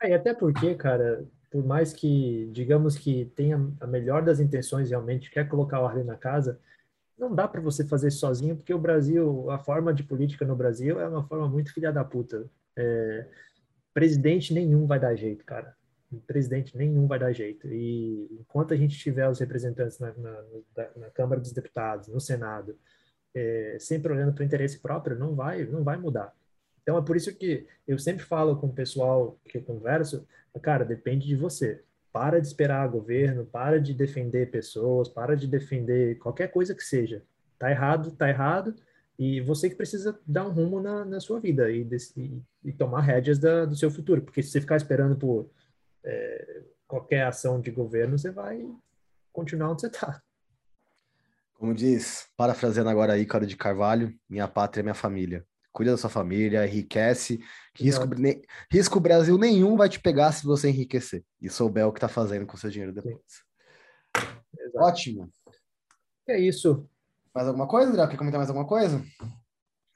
É, 0.02 0.10
e 0.10 0.12
até 0.12 0.34
porque, 0.34 0.74
cara, 0.74 1.26
por 1.50 1.64
mais 1.64 1.94
que, 1.94 2.50
digamos 2.52 2.98
que 2.98 3.24
tenha 3.34 3.56
a 3.80 3.86
melhor 3.86 4.22
das 4.22 4.38
intenções 4.38 4.90
realmente, 4.90 5.30
quer 5.30 5.48
colocar 5.48 5.80
ordem 5.80 6.04
na 6.04 6.16
casa, 6.16 6.60
não 7.18 7.34
dá 7.34 7.48
para 7.48 7.62
você 7.62 7.86
fazer 7.86 8.10
sozinho, 8.10 8.54
porque 8.54 8.74
o 8.74 8.78
Brasil, 8.78 9.50
a 9.50 9.58
forma 9.58 9.94
de 9.94 10.02
política 10.02 10.44
no 10.44 10.54
Brasil 10.54 11.00
é 11.00 11.08
uma 11.08 11.26
forma 11.26 11.48
muito 11.48 11.72
filha 11.72 11.90
da 11.90 12.04
puta. 12.04 12.50
É, 12.76 13.26
presidente 13.92 14.52
nenhum 14.54 14.86
vai 14.86 14.98
dar 14.98 15.14
jeito, 15.14 15.44
cara. 15.44 15.74
Presidente 16.26 16.76
nenhum 16.76 17.06
vai 17.06 17.18
dar 17.18 17.32
jeito. 17.32 17.68
E 17.68 18.28
enquanto 18.40 18.74
a 18.74 18.76
gente 18.76 18.98
tiver 18.98 19.28
os 19.28 19.38
representantes 19.38 19.98
na, 19.98 20.12
na, 20.14 20.42
na 20.96 21.10
Câmara 21.10 21.40
dos 21.40 21.52
Deputados, 21.52 22.08
no 22.08 22.20
Senado, 22.20 22.76
é, 23.34 23.76
sempre 23.78 24.12
olhando 24.12 24.32
para 24.32 24.42
o 24.42 24.44
interesse 24.44 24.80
próprio, 24.80 25.18
não 25.18 25.34
vai, 25.34 25.64
não 25.64 25.84
vai 25.84 25.96
mudar. 25.96 26.34
Então 26.82 26.98
é 26.98 27.02
por 27.02 27.16
isso 27.16 27.34
que 27.34 27.66
eu 27.86 27.98
sempre 27.98 28.24
falo 28.24 28.56
com 28.56 28.66
o 28.66 28.72
pessoal 28.72 29.38
que 29.44 29.58
eu 29.58 29.62
converso, 29.62 30.26
cara, 30.60 30.84
depende 30.84 31.26
de 31.26 31.36
você. 31.36 31.82
Para 32.12 32.40
de 32.40 32.48
esperar 32.48 32.88
governo, 32.88 33.46
para 33.46 33.80
de 33.80 33.94
defender 33.94 34.50
pessoas, 34.50 35.08
para 35.08 35.36
de 35.36 35.46
defender 35.46 36.18
qualquer 36.18 36.48
coisa 36.48 36.74
que 36.74 36.82
seja. 36.82 37.22
Tá 37.56 37.70
errado, 37.70 38.10
tá 38.12 38.28
errado 38.28 38.74
e 39.20 39.38
você 39.38 39.68
que 39.68 39.76
precisa 39.76 40.18
dar 40.26 40.46
um 40.46 40.50
rumo 40.50 40.80
na, 40.80 41.04
na 41.04 41.20
sua 41.20 41.38
vida 41.38 41.70
e, 41.70 41.86
e, 42.16 42.42
e 42.64 42.72
tomar 42.72 43.02
rédeas 43.02 43.38
da, 43.38 43.66
do 43.66 43.76
seu 43.76 43.90
futuro. 43.90 44.22
Porque 44.22 44.42
se 44.42 44.48
você 44.48 44.62
ficar 44.62 44.76
esperando 44.76 45.14
por 45.14 45.50
é, 46.02 46.62
qualquer 46.88 47.26
ação 47.26 47.60
de 47.60 47.70
governo, 47.70 48.18
você 48.18 48.30
vai 48.30 48.66
continuar 49.30 49.72
onde 49.72 49.82
você 49.82 49.88
está. 49.88 50.22
Como 51.52 51.74
diz, 51.74 52.30
parafraseando 52.34 52.88
agora 52.88 53.12
aí, 53.12 53.20
Ícaro 53.20 53.44
de 53.44 53.58
Carvalho, 53.58 54.10
minha 54.26 54.48
pátria 54.48 54.80
é 54.80 54.84
minha 54.84 54.94
família. 54.94 55.46
Cuida 55.70 55.90
da 55.90 55.98
sua 55.98 56.08
família, 56.08 56.66
enriquece. 56.66 57.40
Risco, 57.76 58.06
ne, 58.06 58.40
risco 58.72 58.98
Brasil 58.98 59.36
nenhum 59.36 59.76
vai 59.76 59.90
te 59.90 60.00
pegar 60.00 60.32
se 60.32 60.46
você 60.46 60.70
enriquecer. 60.70 61.22
E 61.38 61.50
souber 61.50 61.86
o 61.86 61.92
que 61.92 61.98
está 61.98 62.08
fazendo 62.08 62.46
com 62.46 62.56
seu 62.56 62.70
dinheiro 62.70 62.94
depois. 62.94 63.44
Ótimo. 64.76 65.30
É 66.26 66.40
isso. 66.40 66.88
Mais 67.34 67.46
alguma 67.46 67.66
coisa, 67.66 67.90
André? 67.90 68.06
Quer 68.08 68.16
comentar 68.16 68.38
mais 68.38 68.50
alguma 68.50 68.66
coisa? 68.66 69.02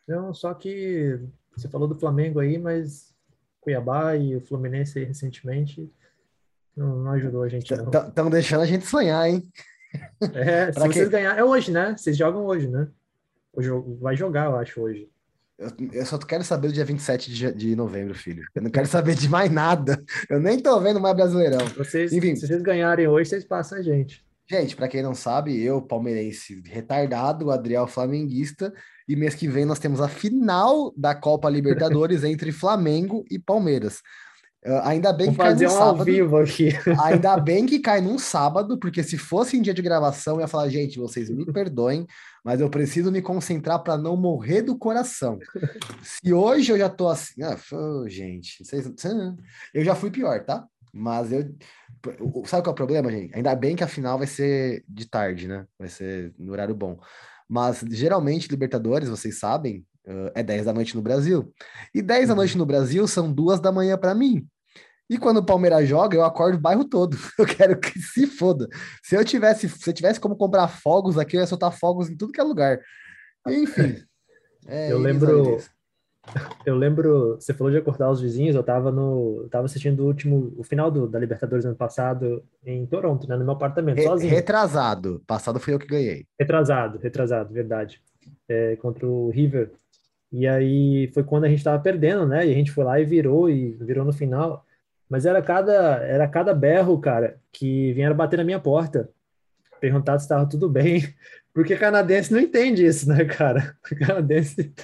Não, 0.07 0.33
só 0.33 0.55
que 0.55 1.19
você 1.57 1.69
falou 1.69 1.89
do 1.89 1.95
Flamengo 1.95 2.41
aí, 2.41 2.59
mas 2.59 3.15
Cuiabá 3.61 4.17
e 4.17 4.37
o 4.37 4.41
Fluminense 4.41 4.99
aí 4.99 5.05
recentemente 5.05 5.91
não, 6.77 6.97
não 6.97 7.13
ajudou 7.13 7.43
a 7.43 7.49
gente. 7.49 7.73
Estão 7.73 8.31
deixando 8.31 8.63
a 8.63 8.67
gente 8.67 8.87
sonhar, 8.87 9.29
hein? 9.29 9.43
É, 10.35 10.73
se 10.73 10.81
vocês 10.81 11.09
ganhar, 11.09 11.39
é 11.39 11.45
hoje, 11.45 11.71
né? 11.71 11.95
Vocês 11.97 12.17
jogam 12.17 12.45
hoje, 12.47 12.67
né? 12.67 12.89
Hoje 13.53 13.71
vai 14.01 14.17
jogar, 14.17 14.47
eu 14.47 14.57
acho, 14.57 14.81
hoje. 14.81 15.09
Eu, 15.57 15.71
eu 15.93 16.05
só 16.05 16.19
quero 16.19 16.43
saber 16.43 16.67
do 16.67 16.75
dia 16.75 16.85
27 16.85 17.33
de, 17.33 17.53
de 17.53 17.77
novembro, 17.77 18.13
filho. 18.13 18.43
Eu 18.57 18.63
não 18.63 18.71
quero 18.71 18.89
saber 18.89 19.15
de 19.15 19.29
mais 19.29 19.53
nada. 19.53 20.03
Eu 20.29 20.41
nem 20.41 20.59
tô 20.59 20.81
vendo 20.81 21.01
mais 21.01 21.15
Brasileirão. 21.15 21.65
Vocês, 21.77 22.13
Enfim. 22.13 22.35
Se 22.35 22.49
vocês 22.49 22.61
ganharem 22.61 23.07
hoje, 23.07 23.31
vocês 23.31 23.45
passam 23.45 23.79
a 23.79 23.83
gente. 23.83 24.25
Gente, 24.51 24.77
para 24.77 24.89
quem 24.89 25.03
não 25.03 25.15
sabe, 25.15 25.59
eu, 25.63 25.81
palmeirense 25.81 26.63
retardado, 26.67 27.47
o 27.47 27.51
Adriel 27.51 27.87
flamenguista, 27.87 28.73
e 29.09 29.17
mês 29.17 29.35
que 29.35 29.49
vem 29.49 29.65
nós 29.65 29.79
temos 29.79 30.01
a 30.01 30.09
final 30.09 30.93
da 30.97 31.15
Copa 31.15 31.49
Libertadores 31.49 32.25
entre 32.25 32.53
Flamengo 32.53 33.25
e 33.31 33.39
Palmeiras. 33.39 34.01
Uh, 34.67 34.81
ainda 34.83 35.13
bem 35.13 35.27
Vou 35.27 35.37
que 35.37 35.43
fazer 35.43 35.67
cai 35.67 35.75
um 35.75 35.79
sábado. 35.79 35.99
ao 35.99 36.05
vivo 36.05 36.37
aqui. 36.39 36.71
ainda 37.03 37.37
bem 37.39 37.67
que 37.67 37.79
cai 37.79 38.01
num 38.01 38.19
sábado, 38.19 38.79
porque 38.79 39.03
se 39.03 39.19
fosse 39.19 39.59
em 39.59 39.63
dia 39.63 39.75
de 39.75 39.83
gravação, 39.83 40.37
eu 40.37 40.41
ia 40.41 40.49
falar, 40.49 40.69
gente, 40.71 40.99
vocês 40.99 41.29
me 41.29 41.45
perdoem, 41.45 42.07
mas 42.43 42.61
eu 42.61 42.71
preciso 42.71 43.13
me 43.13 43.21
concentrar 43.21 43.83
para 43.83 43.99
não 43.99 44.17
morrer 44.17 44.63
do 44.63 44.77
coração. 44.77 45.39
Se 46.03 46.33
hoje 46.33 46.73
eu 46.73 46.79
já 46.79 46.89
tô 46.89 47.09
assim, 47.09 47.43
ah, 47.43 47.59
oh, 47.73 48.09
gente, 48.09 48.65
vocês, 48.65 48.91
eu 49.75 49.85
já 49.85 49.95
fui 49.95 50.11
pior, 50.11 50.43
tá? 50.45 50.67
Mas 50.95 51.33
eu. 51.33 51.53
Sabe 52.47 52.63
qual 52.63 52.67
é 52.67 52.71
o 52.71 52.75
problema, 52.75 53.11
gente? 53.11 53.35
Ainda 53.35 53.55
bem 53.55 53.75
que 53.75 53.85
a 53.85 53.89
final 53.89 54.19
vai 54.19 54.27
ser 54.27 54.85
de 54.89 55.07
tarde, 55.09 55.49
né? 55.49 55.67
Vai 55.79 55.89
ser 55.89 56.35
no 56.39 56.53
horário 56.53 56.75
bom. 56.75 56.99
Mas 57.49 57.85
geralmente, 57.91 58.49
Libertadores, 58.49 59.09
vocês 59.09 59.39
sabem, 59.39 59.85
é 60.35 60.43
10 60.43 60.67
da 60.67 60.73
noite 60.73 60.95
no 60.95 61.03
Brasil. 61.03 61.53
E 61.95 62.03
10 62.03 62.29
da 62.29 62.33
uhum. 62.33 62.37
noite 62.37 62.59
no 62.59 62.67
Brasil 62.67 63.07
são 63.07 63.33
duas 63.33 63.61
da 63.61 63.73
manhã 63.73 63.97
para 63.97 64.15
mim. 64.15 64.47
E 65.09 65.19
quando 65.19 65.39
o 65.39 65.45
Palmeiras 65.45 65.87
joga, 65.89 66.17
eu 66.17 66.25
acordo 66.25 66.57
o 66.57 66.61
bairro 66.61 66.85
todo. 66.85 67.17
Eu 67.39 67.47
quero 67.47 67.79
que 67.79 67.99
se 67.99 68.27
foda. 68.27 68.67
Se 69.03 69.15
eu 69.15 69.23
tivesse, 69.23 69.69
se 69.69 69.91
eu 69.91 69.93
tivesse 69.93 70.19
como 70.19 70.35
comprar 70.35 70.67
fogos 70.67 71.19
aqui, 71.19 71.37
eu 71.37 71.41
ia 71.41 71.47
soltar 71.47 71.71
fogos 71.73 72.09
em 72.09 72.17
tudo 72.17 72.33
que 72.33 72.41
é 72.41 72.45
lugar. 72.45 72.81
Enfim. 73.49 73.97
É, 74.67 74.91
eu 74.91 74.99
lembro. 74.99 75.59
Eu 76.65 76.75
lembro, 76.77 77.37
você 77.37 77.53
falou 77.53 77.71
de 77.71 77.79
acordar 77.79 78.11
os 78.11 78.21
vizinhos, 78.21 78.57
eu 78.57 78.63
tava 78.63 78.91
no, 78.91 79.43
eu 79.43 79.49
tava 79.49 79.67
assistindo 79.67 80.01
o 80.01 80.07
último, 80.07 80.53
o 80.57 80.65
final 80.65 80.91
do, 80.91 81.07
da 81.07 81.19
Libertadores 81.19 81.65
ano 81.65 81.77
passado 81.77 82.43
em 82.65 82.87
Toronto, 82.87 83.29
né, 83.29 83.37
no 83.37 83.45
meu 83.45 83.53
apartamento, 83.53 83.99
Re, 83.99 84.05
sozinho. 84.05 84.33
Retrasado, 84.33 85.23
passado 85.27 85.61
foi 85.61 85.75
eu 85.75 85.79
que 85.79 85.87
ganhei. 85.87 86.27
Retrasado, 86.39 86.99
retrasado, 86.99 87.53
verdade, 87.53 88.03
é, 88.49 88.77
contra 88.77 89.07
o 89.07 89.31
River. 89.31 89.73
E 90.33 90.47
aí 90.47 91.11
foi 91.13 91.23
quando 91.23 91.45
a 91.45 91.49
gente 91.49 91.63
tava 91.63 91.83
perdendo, 91.83 92.27
né, 92.27 92.47
e 92.47 92.51
a 92.51 92.55
gente 92.55 92.73
foi 92.73 92.85
lá 92.85 92.99
e 92.99 93.05
virou, 93.05 93.49
e 93.49 93.73
virou 93.73 94.05
no 94.05 94.13
final, 94.13 94.65
mas 95.09 95.27
era 95.27 95.41
cada, 95.43 95.99
era 95.99 96.27
cada 96.27 96.55
berro, 96.55 96.99
cara, 96.99 97.39
que 97.53 97.93
vieram 97.93 98.17
bater 98.17 98.39
na 98.39 98.45
minha 98.45 98.59
porta, 98.59 99.11
perguntar 99.81 100.19
se 100.19 100.25
estava 100.25 100.49
tudo 100.49 100.69
bem, 100.69 101.03
porque 101.55 101.77
canadense 101.77 102.33
não 102.33 102.41
entende 102.41 102.85
isso, 102.85 103.09
né, 103.09 103.25
cara? 103.25 103.77
Canadense 104.01 104.75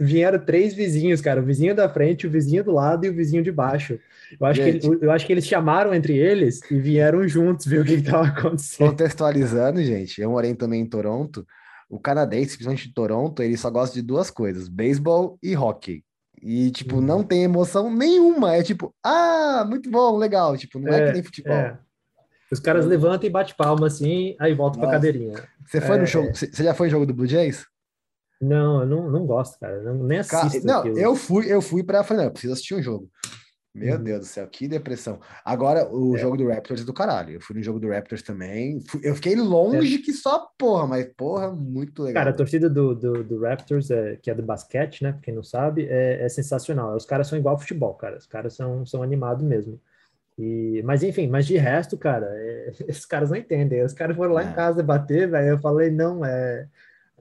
vieram 0.00 0.38
três 0.38 0.72
vizinhos, 0.72 1.20
cara, 1.20 1.42
o 1.42 1.44
vizinho 1.44 1.74
da 1.74 1.86
frente, 1.86 2.26
o 2.26 2.30
vizinho 2.30 2.64
do 2.64 2.72
lado 2.72 3.04
e 3.04 3.10
o 3.10 3.14
vizinho 3.14 3.42
de 3.42 3.52
baixo. 3.52 4.00
Eu 4.40 4.46
acho, 4.46 4.62
Gente, 4.62 4.88
que, 4.88 5.04
eu 5.04 5.10
acho 5.10 5.26
que 5.26 5.32
eles 5.34 5.46
chamaram 5.46 5.92
entre 5.92 6.16
eles 6.16 6.60
e 6.70 6.80
vieram 6.80 7.28
juntos 7.28 7.66
ver 7.66 7.82
o 7.82 7.84
que 7.84 7.92
estava 7.92 8.26
acontecendo. 8.28 8.88
Contextualizando, 8.88 9.82
gente, 9.84 10.18
eu 10.22 10.30
morei 10.30 10.54
também 10.54 10.80
em 10.80 10.86
Toronto. 10.86 11.46
O 11.90 12.00
canadense, 12.00 12.56
principalmente 12.56 12.88
de 12.88 12.94
Toronto, 12.94 13.42
ele 13.42 13.58
só 13.58 13.68
gosta 13.68 13.94
de 13.94 14.00
duas 14.00 14.30
coisas: 14.30 14.66
beisebol 14.66 15.38
e 15.42 15.54
hockey. 15.54 16.02
E, 16.42 16.70
tipo, 16.70 17.00
não 17.00 17.18
uhum. 17.18 17.22
tem 17.22 17.42
emoção 17.42 17.94
nenhuma. 17.94 18.56
É 18.56 18.62
tipo, 18.62 18.94
ah, 19.04 19.64
muito 19.68 19.90
bom, 19.90 20.16
legal. 20.16 20.56
Tipo, 20.56 20.78
não 20.78 20.92
é, 20.92 21.02
é 21.02 21.06
que 21.06 21.12
nem 21.12 21.22
futebol. 21.22 21.54
É. 21.54 21.78
Os 22.52 22.60
caras 22.60 22.86
levantam 22.86 23.26
e 23.28 23.30
bate 23.30 23.54
palma 23.54 23.86
assim, 23.86 24.36
aí 24.38 24.54
voltam 24.54 24.80
para 24.80 24.92
cadeirinha. 24.92 25.34
Você 25.66 25.80
foi 25.80 25.96
é... 25.96 26.00
no 26.00 26.06
show? 26.06 26.24
Você 26.32 26.62
já 26.62 26.74
foi 26.74 26.88
no 26.88 26.92
jogo 26.92 27.06
do 27.06 27.14
Blue 27.14 27.26
Jays? 27.26 27.66
Não, 28.40 28.80
eu 28.80 28.86
não, 28.86 29.10
não 29.10 29.26
gosto, 29.26 29.58
cara. 29.58 29.82
Não, 29.82 30.04
nem 30.04 30.18
assisto. 30.18 30.66
Não, 30.66 30.80
aquilo. 30.80 30.98
eu 30.98 31.16
fui, 31.16 31.50
eu 31.50 31.62
fui 31.62 31.82
para 31.82 32.04
falei, 32.04 32.22
não, 32.22 32.28
eu 32.28 32.32
preciso 32.32 32.52
assistir 32.52 32.74
um 32.74 32.82
jogo. 32.82 33.10
Meu 33.74 33.96
uhum. 33.96 34.04
Deus 34.04 34.20
do 34.20 34.26
céu, 34.26 34.46
que 34.46 34.68
depressão. 34.68 35.18
Agora, 35.44 35.92
o 35.92 36.14
é. 36.14 36.18
jogo 36.20 36.36
do 36.36 36.46
Raptors 36.46 36.82
é 36.82 36.84
do 36.84 36.92
caralho. 36.92 37.34
Eu 37.34 37.40
fui 37.40 37.56
no 37.56 37.62
jogo 37.62 37.80
do 37.80 37.88
Raptors 37.88 38.22
também. 38.22 38.78
Eu 39.02 39.16
fiquei 39.16 39.34
longe 39.34 39.96
é. 39.96 39.98
que 39.98 40.12
só 40.12 40.46
porra, 40.56 40.86
mas 40.86 41.12
porra, 41.16 41.50
muito 41.50 42.04
legal. 42.04 42.22
Cara, 42.22 42.30
a 42.30 42.36
torcida 42.36 42.70
do, 42.70 42.94
do, 42.94 43.24
do 43.24 43.40
Raptors, 43.40 43.90
é, 43.90 44.14
que 44.22 44.30
é 44.30 44.34
do 44.34 44.44
basquete, 44.44 45.02
né? 45.02 45.10
Pra 45.10 45.22
quem 45.22 45.34
não 45.34 45.42
sabe, 45.42 45.88
é, 45.90 46.24
é 46.24 46.28
sensacional. 46.28 46.94
Os 46.94 47.04
caras 47.04 47.26
são 47.26 47.36
igual 47.36 47.56
ao 47.56 47.60
futebol, 47.60 47.94
cara. 47.94 48.16
Os 48.16 48.26
caras 48.26 48.54
são, 48.54 48.86
são 48.86 49.02
animados 49.02 49.44
mesmo. 49.44 49.80
E, 50.38 50.82
mas 50.84 51.02
enfim, 51.02 51.28
mas 51.28 51.46
de 51.46 51.56
resto, 51.56 51.96
cara, 51.96 52.26
é, 52.26 52.72
esses 52.88 53.06
caras 53.06 53.30
não 53.30 53.36
entendem. 53.36 53.84
Os 53.84 53.92
caras 53.92 54.16
foram 54.16 54.34
lá 54.34 54.42
é. 54.42 54.46
em 54.46 54.52
casa 54.52 54.82
bater, 54.82 55.30
velho. 55.30 55.48
Eu 55.48 55.58
falei, 55.58 55.90
não, 55.90 56.24
é. 56.24 56.66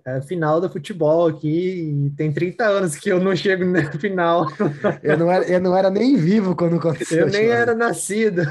é 0.05 0.17
a 0.17 0.21
final 0.21 0.59
do 0.59 0.69
futebol 0.69 1.27
aqui, 1.27 2.07
e 2.07 2.09
tem 2.11 2.31
30 2.31 2.65
anos 2.65 2.95
que 2.95 3.09
eu 3.09 3.19
não 3.19 3.35
chego 3.35 3.65
na 3.65 3.89
final. 3.99 4.47
Eu 5.03 5.17
não 5.17 5.31
era, 5.31 5.45
eu 5.45 5.59
não 5.59 5.77
era 5.77 5.89
nem 5.89 6.15
vivo 6.15 6.55
quando 6.55 6.77
aconteceu. 6.77 7.27
Eu 7.27 7.29
nem 7.29 7.47
era 7.47 7.75
nascido. 7.75 8.41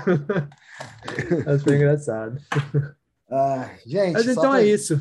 Mas 1.45 1.63
foi 1.63 1.77
engraçado. 1.77 2.39
Ah, 3.31 3.71
gente, 3.87 4.13
Mas 4.13 4.29
então 4.29 4.51
pra, 4.51 4.63
é 4.63 4.67
isso. 4.67 5.01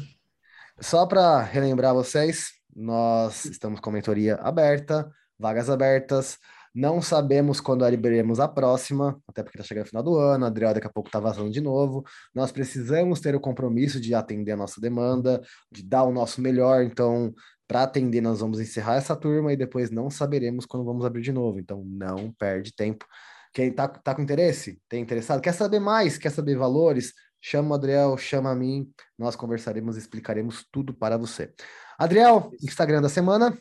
Só 0.80 1.06
para 1.06 1.42
relembrar 1.42 1.94
vocês, 1.94 2.54
nós 2.76 3.46
estamos 3.46 3.80
com 3.80 3.92
mentoria 3.92 4.36
aberta, 4.36 5.12
vagas 5.38 5.70
abertas. 5.70 6.40
Não 6.74 7.02
sabemos 7.02 7.60
quando 7.60 7.84
abriremos 7.84 8.40
a 8.40 8.48
próxima, 8.48 9.22
até 9.28 9.44
porque 9.44 9.58
está 9.58 9.68
chegando 9.68 9.86
o 9.86 9.90
final 9.90 10.04
do 10.04 10.18
ano, 10.18 10.46
a 10.46 10.48
Adriel 10.48 10.74
daqui 10.74 10.88
a 10.88 10.92
pouco 10.92 11.10
está 11.10 11.20
vazando 11.20 11.52
de 11.52 11.60
novo. 11.60 12.04
Nós 12.34 12.50
precisamos 12.52 13.20
ter 13.20 13.36
o 13.36 13.42
compromisso 13.42 14.00
de 14.00 14.16
atender 14.16 14.54
a 14.54 14.58
nossa 14.58 14.80
demanda, 14.80 15.42
de 15.70 15.84
dar 15.84 16.04
o 16.04 16.14
nosso 16.14 16.42
melhor. 16.42 16.82
Então, 16.84 17.34
para 17.68 17.84
atender, 17.84 18.22
nós 18.22 18.40
vamos 18.40 18.60
encerrar 18.62 18.96
essa 18.96 19.16
turma 19.16 19.52
e 19.52 19.58
depois 19.58 19.92
não 19.92 20.10
saberemos 20.10 20.66
quando 20.66 20.86
vamos 20.86 21.04
abrir 21.04 21.22
de 21.22 21.34
novo. 21.34 21.60
Então, 21.60 21.84
não 21.86 22.32
perde 22.34 22.74
tempo. 22.74 23.06
Quem 23.54 23.68
está 23.68 23.90
tá 23.90 24.16
com 24.16 24.22
interesse, 24.22 24.80
tem 24.88 25.02
interessado, 25.02 25.42
quer 25.42 25.54
saber 25.54 25.82
mais, 25.82 26.18
quer 26.18 26.30
saber 26.30 26.58
valores, 26.58 27.14
chama 27.42 27.72
o 27.72 27.74
Adriel, 27.74 28.16
chama 28.18 28.52
a 28.52 28.56
mim, 28.56 28.90
nós 29.20 29.36
conversaremos, 29.36 29.98
explicaremos 29.98 30.66
tudo 30.72 30.94
para 30.94 31.18
você. 31.18 31.54
Adriel, 32.00 32.50
Instagram 32.64 33.02
da 33.02 33.10
semana 33.10 33.58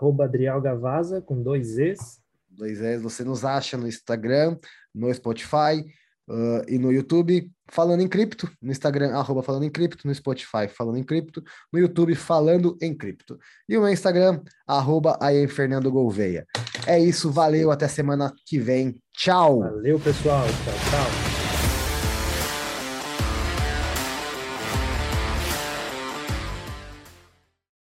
arroba 0.00 0.24
Adriel 0.24 0.60
Gavaza, 0.60 1.20
com 1.20 1.42
dois 1.42 1.76
Es. 1.76 2.18
Dois 2.48 2.80
Es, 2.80 3.02
você 3.02 3.22
nos 3.22 3.44
acha 3.44 3.76
no 3.76 3.86
Instagram, 3.86 4.56
no 4.94 5.12
Spotify 5.12 5.84
uh, 6.28 6.64
e 6.66 6.78
no 6.78 6.90
YouTube, 6.90 7.50
Falando 7.72 8.00
em 8.00 8.08
Cripto, 8.08 8.50
no 8.60 8.72
Instagram, 8.72 9.12
arroba 9.12 9.44
Falando 9.44 9.64
em 9.64 9.70
Cripto, 9.70 10.08
no 10.08 10.12
Spotify, 10.12 10.66
Falando 10.68 10.98
em 10.98 11.04
Cripto, 11.04 11.40
no 11.72 11.78
YouTube, 11.78 12.14
Falando 12.16 12.76
em 12.82 12.92
Cripto. 12.92 13.38
E 13.68 13.76
o 13.76 13.80
meu 13.80 13.92
Instagram, 13.92 14.42
arroba 14.66 15.16
Fernando 15.48 15.90
Gouveia. 15.92 16.46
É 16.86 16.98
isso, 16.98 17.30
valeu, 17.30 17.70
até 17.70 17.86
semana 17.86 18.32
que 18.44 18.58
vem. 18.58 19.00
Tchau! 19.12 19.60
Valeu, 19.60 20.00
pessoal. 20.00 20.46
Tchau, 20.46 20.74
tchau. 20.90 21.29